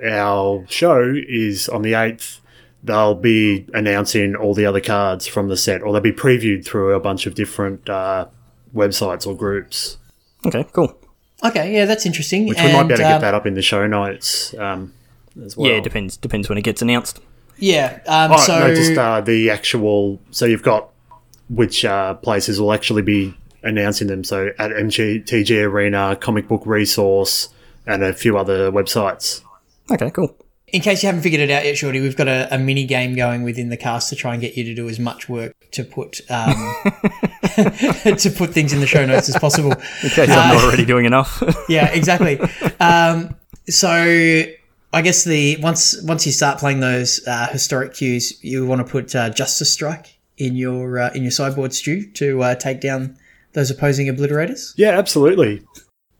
our 0.05 0.67
show, 0.69 1.14
is 1.28 1.69
on 1.69 1.82
the 1.82 1.94
eighth. 1.94 2.40
They'll 2.82 3.14
be 3.14 3.69
announcing 3.72 4.34
all 4.34 4.55
the 4.55 4.67
other 4.67 4.81
cards 4.81 5.28
from 5.28 5.46
the 5.46 5.56
set, 5.56 5.82
or 5.82 5.93
they'll 5.93 6.02
be 6.02 6.11
previewed 6.11 6.67
through 6.67 6.94
a 6.94 6.99
bunch 6.99 7.26
of 7.26 7.37
different 7.37 7.88
uh, 7.88 8.26
websites 8.75 9.25
or 9.25 9.37
groups. 9.37 9.99
Okay. 10.44 10.67
Cool. 10.72 10.99
okay, 11.44 11.72
yeah, 11.72 11.84
that's 11.84 12.05
interesting. 12.06 12.49
Which 12.49 12.58
we 12.58 12.72
might 12.72 12.88
be 12.88 12.94
able 12.94 12.96
to 12.96 13.05
um, 13.05 13.12
get 13.12 13.20
that 13.20 13.34
up 13.34 13.46
in 13.46 13.55
the 13.55 13.62
show 13.62 13.87
notes 13.87 14.52
um, 14.55 14.93
as 15.44 15.56
well. 15.56 15.70
Yeah. 15.70 15.76
It 15.76 15.84
depends. 15.84 16.17
Depends 16.17 16.49
when 16.49 16.58
it 16.58 16.62
gets 16.62 16.82
announced. 16.82 17.20
Yeah, 17.56 18.00
um, 18.08 18.32
Oh, 18.32 18.37
so 18.37 18.58
no, 18.58 18.75
just 18.75 18.99
uh, 18.99 19.20
the 19.20 19.49
actual. 19.49 20.19
So 20.32 20.44
you've 20.44 20.64
got 20.64 20.90
which 21.49 21.84
uh, 21.84 22.14
places 22.14 22.61
will 22.61 22.72
actually 22.72 23.02
be 23.02 23.37
announcing 23.62 24.08
them. 24.08 24.24
So 24.24 24.50
at 24.58 24.70
MGTG 24.70 25.64
Arena, 25.64 26.16
Comic 26.16 26.48
Book 26.48 26.62
Resource, 26.66 27.48
and 27.86 28.02
a 28.02 28.12
few 28.12 28.38
other 28.38 28.70
websites. 28.70 29.42
Okay. 29.90 30.10
Cool. 30.10 30.36
in 30.68 30.80
case 30.80 31.02
you 31.02 31.08
haven't 31.08 31.22
figured 31.22 31.40
it 31.40 31.50
out 31.50 31.64
yet, 31.64 31.76
Shorty, 31.76 32.00
we've 32.00 32.16
got 32.16 32.28
a, 32.28 32.54
a 32.54 32.58
mini 32.58 32.84
game 32.84 33.16
going 33.16 33.42
within 33.42 33.70
the 33.70 33.76
cast 33.76 34.08
to 34.10 34.16
try 34.16 34.34
and 34.34 34.40
get 34.40 34.56
you 34.56 34.64
to 34.64 34.74
do 34.74 34.88
as 34.88 35.00
much 35.00 35.28
work 35.28 35.54
to 35.72 35.84
put 35.84 36.20
um, 36.30 36.52
to 37.54 38.32
put 38.36 38.50
things 38.50 38.72
in 38.72 38.81
the 38.81 38.86
show 38.86 39.05
notes 39.05 39.29
as 39.29 39.36
possible. 39.38 39.72
In 39.72 40.10
case 40.10 40.31
I'm 40.31 40.55
not 40.55 40.64
already 40.64 40.84
doing 40.84 41.05
enough. 41.05 41.43
yeah, 41.69 41.90
exactly. 41.93 42.40
Um, 42.79 43.34
so 43.69 44.44
I 44.93 45.02
guess 45.02 45.24
the 45.24 45.56
once 45.60 46.00
once 46.02 46.26
you 46.26 46.32
start 46.32 46.58
playing 46.58 46.81
those 46.81 47.26
uh, 47.26 47.48
historic 47.48 47.94
queues, 47.94 48.43
you 48.43 48.67
want 48.67 48.84
to 48.84 48.90
put 48.90 49.14
uh, 49.14 49.31
Justice 49.31 49.72
Strike 49.72 50.19
in 50.38 50.56
your 50.56 50.98
uh, 50.98 51.10
in 51.12 51.22
your 51.22 51.32
sideboard 51.32 51.74
Stu 51.74 52.10
to 52.12 52.43
uh, 52.43 52.55
take 52.55 52.81
down 52.81 53.17
those 53.52 53.70
opposing 53.70 54.06
obliterators. 54.06 54.72
Yeah, 54.76 54.90
absolutely. 54.90 55.58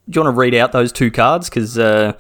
Do 0.09 0.19
you 0.19 0.23
want 0.23 0.35
to 0.35 0.39
read 0.39 0.55
out 0.55 0.73
those 0.73 0.93
two 0.93 1.11
cards? 1.11 1.49
Because 1.49 1.79
uh, 1.79 2.15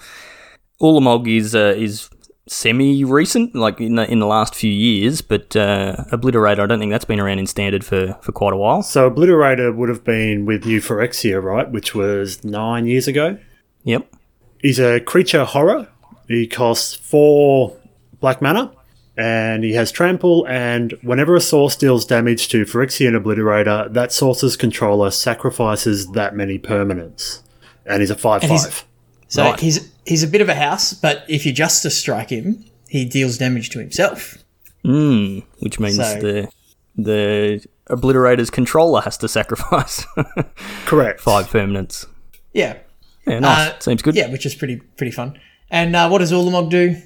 Ulamog 0.81 1.29
is 1.29 1.55
uh, 1.55 1.75
is 1.77 2.09
semi 2.51 3.05
recent, 3.05 3.55
like 3.55 3.81
in 3.81 3.95
the, 3.95 4.11
in 4.11 4.19
the 4.19 4.27
last 4.27 4.55
few 4.55 4.71
years, 4.71 5.23
but 5.23 5.55
uh, 5.57 5.97
Obliterator, 6.11 6.61
I 6.61 6.67
don't 6.67 6.79
think 6.79 6.91
that's 6.91 7.05
been 7.05 7.21
around 7.21 7.39
in 7.39 7.47
standard 7.47 7.85
for, 7.85 8.19
for 8.23 8.33
quite 8.33 8.53
a 8.53 8.57
while. 8.57 8.83
So 8.83 9.11
Obliterator 9.11 9.75
would 9.75 9.89
have 9.89 10.05
been 10.05 10.47
with 10.47 10.67
New 10.67 10.81
Phyrexia, 10.81 11.43
right? 11.43 11.71
Which 11.71 11.95
was 11.95 12.45
nine 12.45 12.87
years 12.87 13.07
ago. 13.07 13.39
Yep. 13.85 14.13
He's 14.59 14.79
a 14.79 15.01
creature 15.01 15.45
horror. 15.45 15.89
He 16.29 16.47
costs 16.47 16.95
four 16.95 17.77
black 18.21 18.43
mana, 18.43 18.73
and 19.21 19.63
he 19.65 19.75
has 19.75 19.93
trample. 19.93 20.47
And 20.49 20.93
whenever 21.03 21.35
a 21.37 21.41
source 21.41 21.77
deals 21.77 22.05
damage 22.07 22.49
to 22.49 22.65
Phyrexian 22.65 23.21
Obliterator, 23.21 23.93
that 23.93 24.13
source's 24.13 24.57
controller 24.57 25.11
sacrifices 25.11 26.09
that 26.13 26.35
many 26.35 26.59
permanents. 26.59 27.43
And 27.87 28.01
he's 28.01 28.11
a 28.11 28.15
he's- 28.15 28.23
five-five. 28.23 28.85
So 29.29 29.45
Right. 29.45 29.61
he's 29.61 29.91
he's 30.07 30.23
a 30.25 30.27
bit 30.27 30.41
of 30.41 30.49
a 30.49 30.55
house, 30.55 30.93
but 30.93 31.25
if 31.29 31.47
you 31.47 31.53
Justice 31.53 31.97
Strike 31.97 32.31
him, 32.31 32.65
he 32.89 33.05
deals 33.05 33.39
damage 33.39 33.71
to 33.71 33.79
himself. 33.79 34.39
Mm, 34.85 35.45
which 35.61 35.79
means 35.79 35.97
So- 35.97 36.21
the 36.21 36.49
the 36.97 37.65
Obliterator's 37.89 38.51
controller 38.51 39.01
has 39.03 39.17
to 39.19 39.29
sacrifice 39.29 40.05
Correct. 40.87 41.21
five 41.21 41.49
permanents. 41.49 42.07
Yeah, 42.53 42.77
Yeah, 43.27 43.39
nice. 43.41 43.71
Uh, 43.71 43.79
Seems 43.81 44.03
good. 44.03 44.15
yeah, 44.17 44.29
which 44.31 44.45
is 44.47 44.55
pretty 44.55 44.77
pretty 44.97 45.13
fun. 45.13 45.39
And 45.71 45.95
uh, 45.95 46.09
what 46.09 46.19
does 46.19 46.33
Ulamog 46.33 46.69
do 46.71 46.97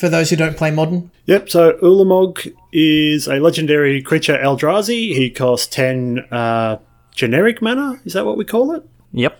for 0.00 0.08
those 0.08 0.30
who 0.30 0.36
don't 0.36 0.56
play 0.56 0.70
modern? 0.70 1.10
Yep, 1.26 1.50
so 1.50 1.74
Ulamog 1.74 2.52
is 2.72 3.28
a 3.28 3.34
legendary 3.34 4.00
creature 4.00 4.38
Eldrazi. 4.38 5.14
He 5.14 5.30
costs 5.30 5.66
10 5.68 6.20
uh, 6.30 6.78
generic 7.14 7.60
mana, 7.60 8.00
is 8.04 8.14
that 8.14 8.24
what 8.24 8.38
we 8.38 8.44
call 8.44 8.72
it? 8.72 8.82
Yep. 9.12 9.38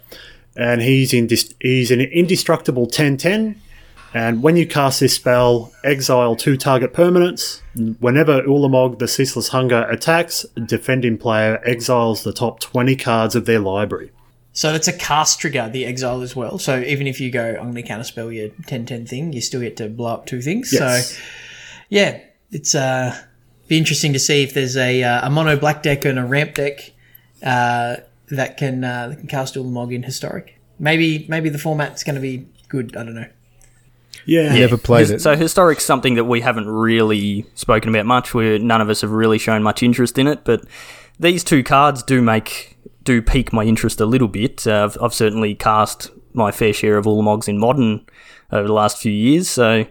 And 0.56 0.82
he's 0.82 1.14
in 1.14 1.28
this, 1.28 1.54
he's 1.60 1.90
an 1.90 2.00
indestructible 2.00 2.86
10-10. 2.86 3.56
And 4.12 4.42
when 4.42 4.56
you 4.56 4.66
cast 4.66 5.00
this 5.00 5.14
spell, 5.14 5.72
exile 5.84 6.36
two 6.36 6.56
target 6.56 6.92
permanents. 6.92 7.62
Whenever 8.00 8.42
Ulamog, 8.42 8.98
the 8.98 9.06
Ceaseless 9.06 9.48
Hunger, 9.48 9.86
attacks, 9.88 10.44
defending 10.66 11.16
player 11.16 11.62
exiles 11.64 12.24
the 12.24 12.32
top 12.32 12.60
20 12.60 12.96
cards 12.96 13.34
of 13.36 13.46
their 13.46 13.60
library. 13.60 14.10
So 14.52 14.74
it's 14.74 14.88
a 14.88 14.92
cast 14.92 15.40
trigger, 15.40 15.68
the 15.72 15.84
exile 15.84 16.22
as 16.22 16.34
well. 16.34 16.58
So 16.58 16.80
even 16.80 17.06
if 17.06 17.20
you 17.20 17.30
go, 17.30 17.50
I'm 17.50 17.70
going 17.70 17.74
to 17.74 17.82
counterspell 17.82 18.34
your 18.34 18.48
10-10 18.48 19.08
thing, 19.08 19.32
you 19.32 19.40
still 19.40 19.60
get 19.60 19.76
to 19.76 19.88
blow 19.88 20.12
up 20.14 20.26
two 20.26 20.42
things. 20.42 20.72
Yes. 20.72 21.10
So 21.12 21.22
yeah, 21.88 22.20
it's 22.50 22.74
uh, 22.74 23.16
be 23.68 23.78
interesting 23.78 24.12
to 24.12 24.18
see 24.18 24.42
if 24.42 24.54
there's 24.54 24.76
a 24.76 25.02
uh, 25.02 25.26
a 25.26 25.30
mono 25.30 25.56
black 25.56 25.82
deck 25.82 26.04
and 26.04 26.18
a 26.18 26.24
ramp 26.24 26.54
deck 26.54 26.92
uh, 27.42 27.96
that 28.30 28.56
can 28.56 28.82
uh, 28.82 29.08
that 29.08 29.18
can 29.18 29.28
cast 29.28 29.54
Ulamog 29.54 29.94
in 29.94 30.02
historic. 30.02 30.58
Maybe 30.78 31.26
maybe 31.28 31.48
the 31.48 31.58
format's 31.58 32.02
going 32.02 32.16
to 32.16 32.20
be 32.20 32.46
good. 32.68 32.96
I 32.96 33.04
don't 33.04 33.14
know. 33.14 33.28
Yeah. 34.26 34.54
Never 34.54 34.76
played 34.76 35.02
His- 35.02 35.10
it. 35.10 35.20
So 35.20 35.36
historic's 35.36 35.84
something 35.84 36.14
that 36.14 36.24
we 36.24 36.40
haven't 36.40 36.68
really 36.68 37.46
spoken 37.54 37.88
about 37.88 38.06
much. 38.06 38.34
Where 38.34 38.58
none 38.58 38.80
of 38.80 38.88
us 38.90 39.00
have 39.02 39.10
really 39.10 39.38
shown 39.38 39.62
much 39.62 39.82
interest 39.82 40.18
in 40.18 40.26
it, 40.26 40.44
but 40.44 40.64
these 41.18 41.44
two 41.44 41.62
cards 41.62 42.02
do 42.02 42.20
make 42.22 42.76
do 43.04 43.22
pique 43.22 43.52
my 43.52 43.64
interest 43.64 44.00
a 44.00 44.06
little 44.06 44.28
bit. 44.28 44.66
Uh, 44.66 44.84
I've, 44.84 44.98
I've 45.02 45.14
certainly 45.14 45.54
cast 45.54 46.10
my 46.32 46.50
fair 46.52 46.72
share 46.72 46.96
of 46.96 47.06
Ulamogs 47.06 47.48
in 47.48 47.58
modern 47.58 48.06
over 48.52 48.66
the 48.66 48.72
last 48.72 48.98
few 48.98 49.12
years. 49.12 49.48
So 49.48 49.78
yeah, 49.78 49.84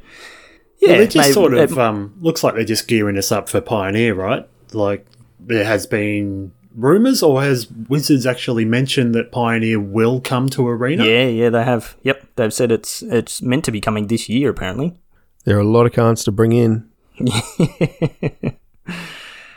Well, 0.90 0.98
they're 0.98 1.06
just 1.08 1.16
maybe- 1.18 1.34
sort 1.34 1.54
of 1.54 1.78
uh, 1.78 1.82
um, 1.82 2.14
looks 2.22 2.44
like 2.44 2.56
they're 2.56 2.64
just 2.64 2.88
gearing 2.88 3.18
us 3.18 3.32
up 3.32 3.50
for 3.50 3.60
Pioneer, 3.62 4.14
right? 4.16 4.48
Like 4.74 5.06
there 5.40 5.66
has 5.66 5.88
been 5.88 6.52
rumors, 6.76 7.24
or 7.24 7.42
has 7.42 7.70
Wizards 7.90 8.26
actually 8.26 8.64
mentioned 8.66 9.16
that 9.16 9.32
Pioneer 9.32 9.80
will 9.80 10.22
come 10.22 10.48
to 10.50 10.68
Arena? 10.68 11.04
yeah, 11.06 11.26
yeah, 11.28 11.50
they 11.50 11.64
have. 11.64 11.98
Yep, 12.04 12.28
they've 12.36 12.54
said 12.54 12.72
it's 12.72 13.02
it's 13.02 13.42
meant 13.42 13.66
to 13.66 13.72
be 13.72 13.82
coming 13.82 14.08
this 14.08 14.30
year. 14.30 14.50
Apparently, 14.50 15.00
There 15.46 15.58
are 15.58 15.62
a 15.62 15.68
lot 15.68 15.86
of 15.88 15.94
cards 15.94 16.24
to 16.26 16.32
bring 16.32 16.52
in. 16.54 16.88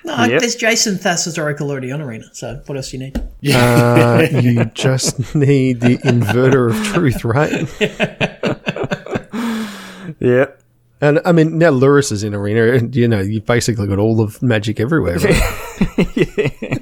No, 0.05 0.25
Yep. 0.25 0.41
there's 0.41 0.57
Jace 0.57 0.87
and 0.87 0.99
Thassa's 0.99 1.39
Oracle 1.39 1.71
already 1.71 1.93
on 1.93 2.01
Arena. 2.03 2.25
So 2.33 2.61
what 2.67 2.77
else 2.77 2.91
do 2.91 2.97
you 2.99 3.05
need? 3.05 3.17
Uh, 3.55 4.27
you 4.41 4.65
just 4.75 5.35
need 5.35 5.81
the 5.81 5.99
inverter 5.99 6.71
of 6.71 6.87
truth, 6.87 7.25
right? 7.25 7.53
yeah. 10.21 10.47
And 11.01 11.21
I 11.25 11.33
mean, 11.33 11.59
now 11.59 11.71
Lurrus 11.73 12.13
is 12.13 12.23
in 12.23 12.33
arena, 12.33 12.75
and 12.75 12.95
you 12.95 13.09
know 13.09 13.21
you've 13.21 13.45
basically 13.47 13.89
got 13.89 13.99
all 13.99 14.21
of 14.21 14.41
magic 14.41 14.79
everywhere. 14.79 15.19
Right? 15.19 16.79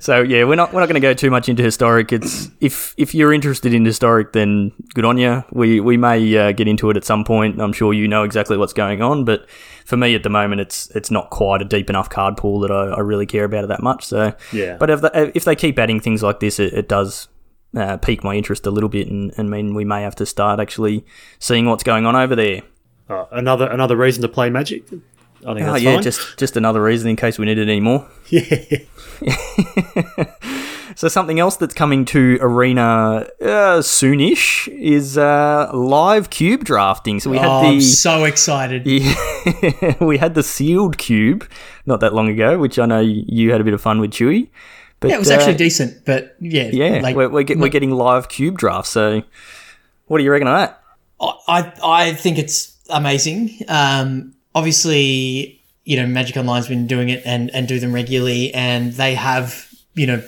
So 0.08 0.22
yeah, 0.22 0.44
we're 0.44 0.54
not 0.56 0.72
we're 0.72 0.80
not 0.80 0.86
going 0.88 1.00
to 1.00 1.06
go 1.06 1.14
too 1.14 1.30
much 1.30 1.48
into 1.48 1.62
historic. 1.62 2.12
It's 2.12 2.50
if 2.60 2.94
if 2.96 3.14
you're 3.14 3.32
interested 3.32 3.74
in 3.74 3.84
historic, 3.84 4.32
then 4.32 4.72
good 4.94 5.04
on 5.04 5.18
you. 5.18 5.44
We 5.52 5.80
we 5.80 5.96
may 5.96 6.36
uh, 6.36 6.52
get 6.52 6.68
into 6.68 6.88
it 6.90 6.96
at 6.96 7.04
some 7.04 7.24
point. 7.24 7.60
I'm 7.60 7.72
sure 7.72 7.92
you 7.92 8.06
know 8.08 8.22
exactly 8.24 8.56
what's 8.56 8.72
going 8.72 9.02
on, 9.02 9.24
but 9.24 9.48
for 9.84 9.96
me 9.96 10.14
at 10.14 10.22
the 10.22 10.30
moment, 10.30 10.60
it's 10.60 10.88
it's 10.94 11.10
not 11.10 11.30
quite 11.30 11.62
a 11.62 11.64
deep 11.64 11.90
enough 11.90 12.08
card 12.10 12.36
pool 12.36 12.60
that 12.60 12.70
I, 12.70 12.86
I 12.96 13.00
really 13.00 13.26
care 13.26 13.44
about 13.44 13.64
it 13.64 13.68
that 13.68 13.82
much. 13.82 14.04
So 14.04 14.34
Yeah. 14.52 14.76
but 14.78 14.90
if 14.90 15.00
they, 15.00 15.32
if 15.34 15.44
they 15.44 15.56
keep 15.56 15.78
adding 15.78 16.00
things 16.00 16.22
like 16.22 16.40
this, 16.40 16.58
it, 16.58 16.72
it 16.74 16.88
does. 16.88 17.28
Uh, 17.76 17.98
pique 17.98 18.24
my 18.24 18.34
interest 18.34 18.64
a 18.66 18.70
little 18.70 18.88
bit, 18.88 19.08
and, 19.08 19.30
and 19.36 19.50
mean 19.50 19.74
we 19.74 19.84
may 19.84 20.00
have 20.00 20.14
to 20.14 20.24
start 20.24 20.58
actually 20.58 21.04
seeing 21.38 21.66
what's 21.66 21.82
going 21.84 22.06
on 22.06 22.16
over 22.16 22.34
there. 22.34 22.62
Uh, 23.10 23.26
another 23.30 23.66
another 23.66 23.94
reason 23.94 24.22
to 24.22 24.28
play 24.28 24.48
Magic. 24.48 24.84
I 25.46 25.54
think 25.54 25.66
Oh 25.66 25.72
that's 25.72 25.82
yeah, 25.82 25.94
fine. 25.94 26.02
just 26.02 26.38
just 26.38 26.56
another 26.56 26.82
reason 26.82 27.10
in 27.10 27.16
case 27.16 27.38
we 27.38 27.46
need 27.46 27.58
it 27.58 27.68
anymore. 27.68 28.08
yeah. 28.28 28.78
So 30.98 31.06
something 31.06 31.38
else 31.38 31.56
that's 31.56 31.74
coming 31.74 32.04
to 32.06 32.38
Arena 32.40 33.28
uh, 33.40 33.78
soonish 33.82 34.66
is 34.66 35.16
uh, 35.16 35.70
live 35.72 36.28
cube 36.28 36.64
drafting. 36.64 37.20
So 37.20 37.30
we 37.30 37.38
oh, 37.38 37.42
had 37.42 37.50
I'm 37.50 37.74
the 37.76 37.80
so 37.82 38.24
excited. 38.24 38.84
we 40.00 40.18
had 40.18 40.34
the 40.34 40.42
sealed 40.42 40.98
cube 40.98 41.48
not 41.86 42.00
that 42.00 42.14
long 42.14 42.28
ago, 42.28 42.58
which 42.58 42.80
I 42.80 42.86
know 42.86 42.98
you 42.98 43.52
had 43.52 43.60
a 43.60 43.64
bit 43.64 43.74
of 43.74 43.80
fun 43.80 44.00
with, 44.00 44.10
Chewy. 44.10 44.48
But 44.98 45.10
yeah, 45.10 45.14
it 45.14 45.18
was 45.20 45.30
uh, 45.30 45.34
actually 45.34 45.54
decent, 45.54 46.04
but 46.04 46.34
yeah, 46.40 46.70
yeah, 46.72 47.00
like, 47.00 47.14
we're 47.14 47.28
we're, 47.28 47.44
get, 47.44 47.58
we're 47.58 47.68
getting 47.68 47.92
live 47.92 48.28
cube 48.28 48.58
drafts. 48.58 48.90
So 48.90 49.22
what 50.08 50.18
do 50.18 50.24
you 50.24 50.32
reckon 50.32 50.48
of 50.48 50.58
that? 50.58 50.82
I 51.46 51.72
I 51.84 52.12
think 52.14 52.38
it's 52.38 52.76
amazing. 52.90 53.56
Um, 53.68 54.34
obviously, 54.54 55.62
you 55.84 55.96
know, 55.96 56.06
Magic 56.06 56.36
Online's 56.36 56.68
been 56.68 56.86
doing 56.86 57.08
it 57.08 57.22
and 57.24 57.50
and 57.54 57.66
do 57.66 57.78
them 57.78 57.92
regularly, 57.92 58.52
and 58.54 58.92
they 58.92 59.14
have 59.14 59.68
you 59.98 60.06
know, 60.06 60.22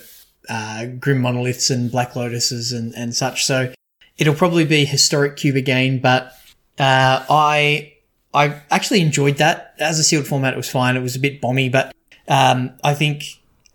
uh, 0.49 0.87
Grim 0.87 1.21
Monoliths 1.21 1.71
and 1.71 1.91
Black 1.91 2.13
Lotuses 2.13 2.73
and 2.73 2.93
and 2.95 3.15
such. 3.15 3.47
So 3.47 3.73
it'll 4.19 4.35
probably 4.35 4.65
be 4.65 4.85
historic 4.85 5.37
cube 5.37 5.57
again, 5.57 6.01
but 6.01 6.33
uh, 6.79 7.25
I 7.31 7.95
I 8.35 8.61
actually 8.71 9.01
enjoyed 9.01 9.37
that 9.37 9.75
as 9.79 9.99
a 9.99 10.05
sealed 10.05 10.27
format. 10.27 10.55
It 10.55 10.57
was 10.57 10.69
fine. 10.69 10.97
It 10.97 11.03
was 11.03 11.17
a 11.17 11.21
bit 11.21 11.41
bomby, 11.41 11.71
but 11.71 11.95
um, 12.29 12.73
I 12.83 12.95
think 12.95 13.25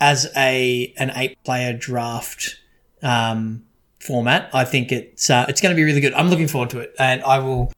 as 0.01 0.29
a 0.35 0.93
an 0.97 1.11
eight 1.15 1.41
player 1.43 1.73
draft 1.73 2.59
um, 3.01 3.63
format, 3.99 4.49
I 4.53 4.65
think 4.65 4.91
it's 4.91 5.29
uh, 5.29 5.45
it's 5.47 5.61
going 5.61 5.73
to 5.73 5.77
be 5.77 5.83
really 5.83 6.01
good. 6.01 6.13
I'm 6.13 6.29
looking 6.29 6.49
forward 6.49 6.71
to 6.71 6.79
it, 6.79 6.93
and 6.99 7.23
I 7.23 7.39
will 7.39 7.71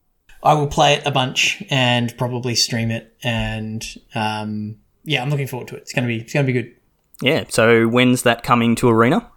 I 0.47 0.53
will 0.53 0.67
play 0.67 0.93
it 0.93 1.05
a 1.05 1.11
bunch 1.11 1.61
and 1.69 2.17
probably 2.17 2.55
stream 2.55 2.89
it. 2.89 3.13
And 3.21 3.85
um, 4.15 4.77
yeah, 5.03 5.21
I'm 5.21 5.29
looking 5.29 5.45
forward 5.45 5.67
to 5.67 5.75
it. 5.75 5.81
It's 5.81 5.93
going 5.93 6.03
to 6.03 6.07
be 6.07 6.21
it's 6.21 6.31
to 6.31 6.43
be 6.43 6.53
good. 6.53 6.73
Yeah. 7.21 7.43
So 7.49 7.85
when's 7.89 8.21
that 8.21 8.43
coming 8.43 8.73
to 8.77 8.87
Arena? 8.87 9.29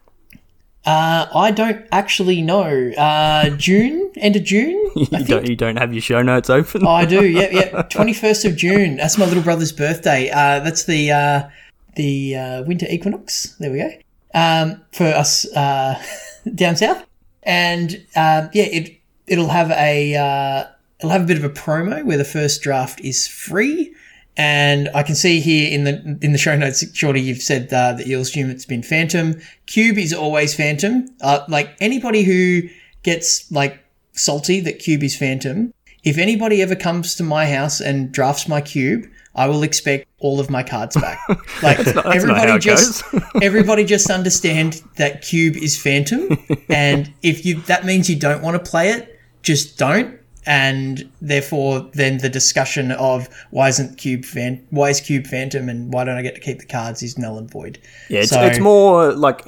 Uh, 0.86 1.26
I 1.34 1.50
don't 1.50 1.84
actually 1.90 2.40
know. 2.42 2.92
Uh, 2.92 3.50
June, 3.50 4.12
end 4.18 4.36
of 4.36 4.44
June. 4.44 4.76
You 4.96 5.24
don't 5.24 5.48
you 5.48 5.56
don't 5.56 5.76
have 5.76 5.92
your 5.92 6.02
show 6.02 6.22
notes 6.22 6.48
open. 6.48 6.86
Oh, 6.86 6.90
I 6.90 7.04
do. 7.04 7.26
Yeah, 7.26 7.48
yeah. 7.50 7.82
Twenty 7.90 8.12
first 8.12 8.44
of 8.44 8.56
June. 8.56 8.96
That's 8.96 9.18
my 9.18 9.24
little 9.24 9.42
brother's 9.42 9.72
birthday. 9.72 10.30
Uh, 10.30 10.60
that's 10.60 10.84
the 10.84 11.10
uh, 11.10 11.48
the 11.96 12.36
uh, 12.36 12.62
winter 12.64 12.86
equinox. 12.88 13.56
There 13.58 13.70
we 13.70 13.78
go. 13.78 13.90
Um, 14.34 14.82
for 14.92 15.06
us 15.06 15.46
uh, 15.54 16.02
down 16.54 16.76
south, 16.76 17.04
and 17.42 17.94
um, 18.16 18.50
yeah, 18.52 18.64
it 18.64 19.00
it'll 19.26 19.48
have 19.48 19.70
a 19.70 20.16
uh, 20.16 20.79
it'll 21.00 21.10
have 21.10 21.22
a 21.22 21.26
bit 21.26 21.38
of 21.38 21.44
a 21.44 21.50
promo 21.50 22.04
where 22.04 22.18
the 22.18 22.24
first 22.24 22.62
draft 22.62 23.00
is 23.00 23.26
free. 23.26 23.94
And 24.36 24.88
I 24.94 25.02
can 25.02 25.14
see 25.14 25.40
here 25.40 25.70
in 25.70 25.84
the 25.84 26.18
in 26.22 26.32
the 26.32 26.38
show 26.38 26.56
notes, 26.56 26.84
Shorty, 26.94 27.20
you've 27.20 27.42
said 27.42 27.72
uh, 27.72 27.94
that 27.94 28.06
you'll 28.06 28.22
assume 28.22 28.48
it's 28.48 28.64
been 28.64 28.82
Phantom. 28.82 29.40
Cube 29.66 29.98
is 29.98 30.14
always 30.14 30.54
Phantom. 30.54 31.08
Uh, 31.20 31.44
like 31.48 31.76
anybody 31.80 32.22
who 32.22 32.62
gets 33.02 33.50
like 33.50 33.82
salty 34.12 34.60
that 34.60 34.78
Cube 34.78 35.02
is 35.02 35.16
Phantom, 35.16 35.74
if 36.04 36.16
anybody 36.16 36.62
ever 36.62 36.76
comes 36.76 37.14
to 37.16 37.22
my 37.22 37.46
house 37.46 37.80
and 37.80 38.12
drafts 38.12 38.48
my 38.48 38.60
cube, 38.60 39.06
I 39.34 39.46
will 39.46 39.62
expect 39.62 40.06
all 40.18 40.40
of 40.40 40.50
my 40.50 40.62
cards 40.62 40.96
back. 40.96 41.18
Like 41.62 41.84
not 41.94 42.14
everybody 42.14 42.58
just 42.58 43.04
everybody 43.42 43.84
just 43.84 44.10
understand 44.10 44.82
that 44.96 45.22
cube 45.22 45.56
is 45.56 45.80
phantom 45.80 46.38
and 46.70 47.12
if 47.22 47.44
you 47.44 47.60
that 47.62 47.84
means 47.84 48.08
you 48.08 48.18
don't 48.18 48.42
want 48.42 48.62
to 48.62 48.70
play 48.70 48.90
it, 48.90 49.20
just 49.42 49.76
don't. 49.76 50.19
And 50.46 51.10
therefore 51.20 51.88
then 51.92 52.18
the 52.18 52.28
discussion 52.30 52.92
of 52.92 53.28
why 53.50 53.68
isn't 53.68 53.98
cube 53.98 54.24
fan 54.24 54.66
why 54.70 54.88
is 54.90 55.00
cube 55.00 55.26
phantom 55.26 55.68
and 55.68 55.92
why 55.92 56.04
don't 56.04 56.16
I 56.16 56.22
get 56.22 56.34
to 56.34 56.40
keep 56.40 56.58
the 56.60 56.66
cards 56.66 57.02
is 57.02 57.18
null 57.18 57.38
and 57.38 57.50
void. 57.50 57.78
Yeah, 58.08 58.20
it's, 58.20 58.30
So- 58.30 58.42
it's 58.42 58.58
more 58.58 59.12
like 59.12 59.42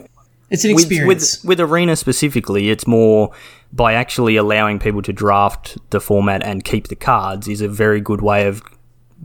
It's 0.50 0.64
an 0.64 0.74
with, 0.74 0.84
experience. 0.84 1.42
with 1.42 1.48
with 1.58 1.60
arena 1.60 1.96
specifically, 1.96 2.68
it's 2.70 2.86
more 2.86 3.30
by 3.72 3.94
actually 3.94 4.36
allowing 4.36 4.78
people 4.78 5.00
to 5.02 5.12
draft 5.14 5.78
the 5.90 6.00
format 6.00 6.42
and 6.44 6.62
keep 6.62 6.88
the 6.88 6.96
cards 6.96 7.48
is 7.48 7.62
a 7.62 7.68
very 7.68 8.00
good 8.02 8.20
way 8.20 8.46
of 8.46 8.62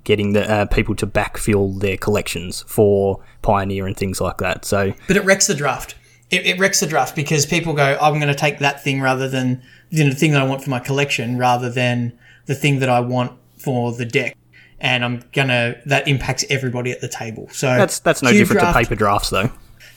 getting 0.06 0.32
the 0.32 0.50
uh, 0.50 0.66
people 0.68 0.96
to 0.96 1.06
backfill 1.06 1.80
their 1.82 1.98
collections 1.98 2.64
for 2.68 3.22
Pioneer 3.42 3.86
and 3.88 3.98
things 3.98 4.22
like 4.22 4.38
that. 4.38 4.64
So 4.64 4.94
but 5.08 5.18
it 5.18 5.26
wrecks 5.26 5.48
the 5.48 5.54
draft. 5.56 5.96
It, 6.29 6.46
it 6.46 6.60
wrecks 6.60 6.81
the 6.81 6.88
draft 6.88 7.15
because 7.15 7.46
people 7.46 7.74
go, 7.74 7.98
I'm 8.01 8.15
going 8.15 8.27
to 8.27 8.36
take 8.36 8.60
that 8.60 8.84
thing 8.84 9.01
rather 9.01 9.29
than 9.29 9.62
you 9.89 10.03
know, 10.03 10.10
the 10.10 10.15
thing 10.15 10.31
that 10.31 10.41
I 10.41 10.46
want 10.46 10.63
for 10.63 10.69
my 10.69 10.79
collection 10.79 11.38
rather 11.38 11.69
than 11.69 12.17
the 12.46 12.55
thing 12.55 12.79
that 12.79 12.89
I 12.89 13.00
want 13.00 13.31
for 13.57 13.93
the 13.93 14.05
deck. 14.05 14.36
And 14.79 15.03
I'm 15.03 15.24
gonna 15.34 15.75
that 15.88 16.07
impacts 16.07 16.46
everybody 16.51 16.91
at 16.91 17.01
the 17.01 17.07
table. 17.07 17.48
So 17.51 17.65
that's 17.65 17.98
that's 18.00 18.22
no 18.22 18.31
different 18.31 18.62
draft- 18.62 18.77
to 18.77 18.84
paper 18.84 18.96
drafts 18.96 19.31
though, 19.31 19.50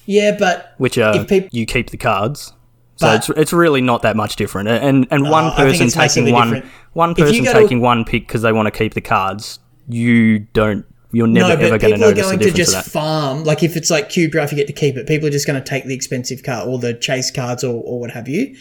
Yeah, 0.06 0.37
but 0.38 0.75
which 0.78 0.96
are 0.96 1.14
If 1.14 1.28
peop- 1.28 1.49
you 1.52 1.66
keep 1.66 1.90
the 1.90 1.99
cards. 1.99 2.54
So 2.96 3.06
But- 3.06 3.16
it's 3.16 3.28
it's 3.30 3.52
really 3.52 3.82
not 3.82 4.00
that 4.02 4.16
much 4.16 4.37
different. 4.37 4.68
And 4.70 5.06
and 5.10 5.28
one 5.28 5.44
oh, 5.44 5.49
I 5.49 5.56
person 5.56 5.90
taking 5.90 6.32
one 6.32 6.49
different. 6.50 6.72
one 6.94 7.14
person 7.14 7.44
to- 7.44 7.52
taking 7.52 7.80
one 7.82 8.04
pick 8.06 8.26
because 8.26 8.40
they 8.40 8.52
want 8.52 8.68
to 8.68 8.70
keep 8.70 8.94
the 8.94 9.02
cards, 9.02 9.58
you 9.87 10.38
don't. 10.54 10.87
You're 11.12 11.26
never 11.26 11.49
no, 11.49 11.55
ever 11.55 11.71
but 11.71 11.81
going 11.81 11.93
to 11.93 11.97
people 11.97 12.05
are 12.05 12.14
the 12.14 12.23
going 12.23 12.38
to 12.38 12.50
just 12.52 12.73
that. 12.73 12.85
farm. 12.85 13.45
Like 13.45 13.62
if 13.62 13.76
it's 13.76 13.90
like 13.90 14.11
cube 14.11 14.33
draft, 14.33 14.52
you 14.52 14.57
get 14.57 14.69
to 14.69 14.73
keep 14.73 14.97
it. 14.97 15.07
People 15.07 15.29
are 15.29 15.33
just 15.33 15.47
going 15.47 15.61
to 15.61 15.69
take 15.69 15.85
the 15.85 15.95
expensive 15.95 16.43
card 16.43 16.69
or 16.69 16.79
the 16.79 16.95
chase 16.95 17.31
cards 17.31 17.64
or, 17.64 17.83
or 17.85 18.00
what 18.00 18.11
have 18.12 18.29
you. 18.29 18.57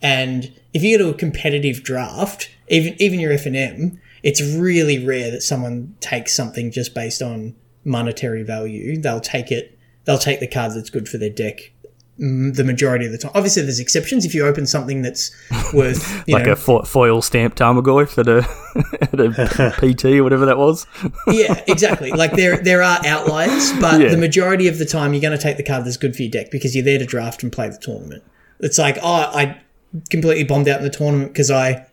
And 0.00 0.52
if 0.74 0.82
you 0.82 0.98
go 0.98 1.04
to 1.04 1.10
a 1.10 1.18
competitive 1.18 1.84
draft, 1.84 2.50
even 2.68 3.00
even 3.00 3.20
your 3.20 3.32
F 3.32 3.46
and 3.46 3.56
M, 3.56 4.00
it's 4.22 4.42
really 4.42 5.04
rare 5.04 5.30
that 5.30 5.42
someone 5.42 5.94
takes 6.00 6.34
something 6.34 6.70
just 6.72 6.94
based 6.94 7.22
on 7.22 7.54
monetary 7.84 8.42
value. 8.42 9.00
They'll 9.00 9.20
take 9.20 9.52
it. 9.52 9.78
They'll 10.04 10.18
take 10.18 10.40
the 10.40 10.48
card 10.48 10.72
that's 10.72 10.90
good 10.90 11.08
for 11.08 11.18
their 11.18 11.30
deck. 11.30 11.71
The 12.54 12.62
majority 12.62 13.04
of 13.04 13.10
the 13.10 13.18
time, 13.18 13.32
obviously, 13.34 13.62
there's 13.62 13.80
exceptions. 13.80 14.24
If 14.24 14.32
you 14.32 14.46
open 14.46 14.64
something 14.64 15.02
that's 15.02 15.32
worth, 15.74 16.22
you 16.28 16.34
like 16.34 16.46
know, 16.46 16.52
a 16.52 16.56
fo- 16.56 16.82
foil 16.82 17.20
stamped 17.20 17.58
Tarmogoyf 17.58 18.16
at 18.16 18.28
a 18.28 18.46
at 19.02 19.18
a 19.18 19.70
PT 19.94 20.04
or 20.20 20.22
whatever 20.22 20.46
that 20.46 20.56
was. 20.56 20.86
yeah, 21.26 21.64
exactly. 21.66 22.12
Like 22.12 22.32
there 22.34 22.58
there 22.58 22.80
are 22.82 23.04
outliers, 23.04 23.72
but 23.80 24.00
Yeah. 24.00 24.10
the 24.10 24.16
majority 24.16 24.68
of 24.68 24.78
the 24.78 24.84
time 24.84 25.14
you're 25.14 25.20
going 25.22 25.36
to 25.36 25.42
take 25.42 25.56
the 25.56 25.64
card 25.64 25.84
that's 25.84 25.96
good 25.96 26.14
for 26.14 26.22
your 26.22 26.30
deck 26.30 26.52
because 26.52 26.76
you're 26.76 26.84
there 26.84 26.98
to 26.98 27.04
draft 27.06 27.42
and 27.42 27.50
play 27.50 27.68
the 27.68 27.78
tournament. 27.78 28.22
It's 28.60 28.78
like, 28.78 28.98
oh, 29.02 29.12
I 29.34 29.60
completely 30.10 30.44
bombed 30.44 30.68
out 30.68 30.78
in 30.78 30.84
the 30.84 30.90
tournament 30.90 31.32
because 31.32 31.50
I 31.50 31.86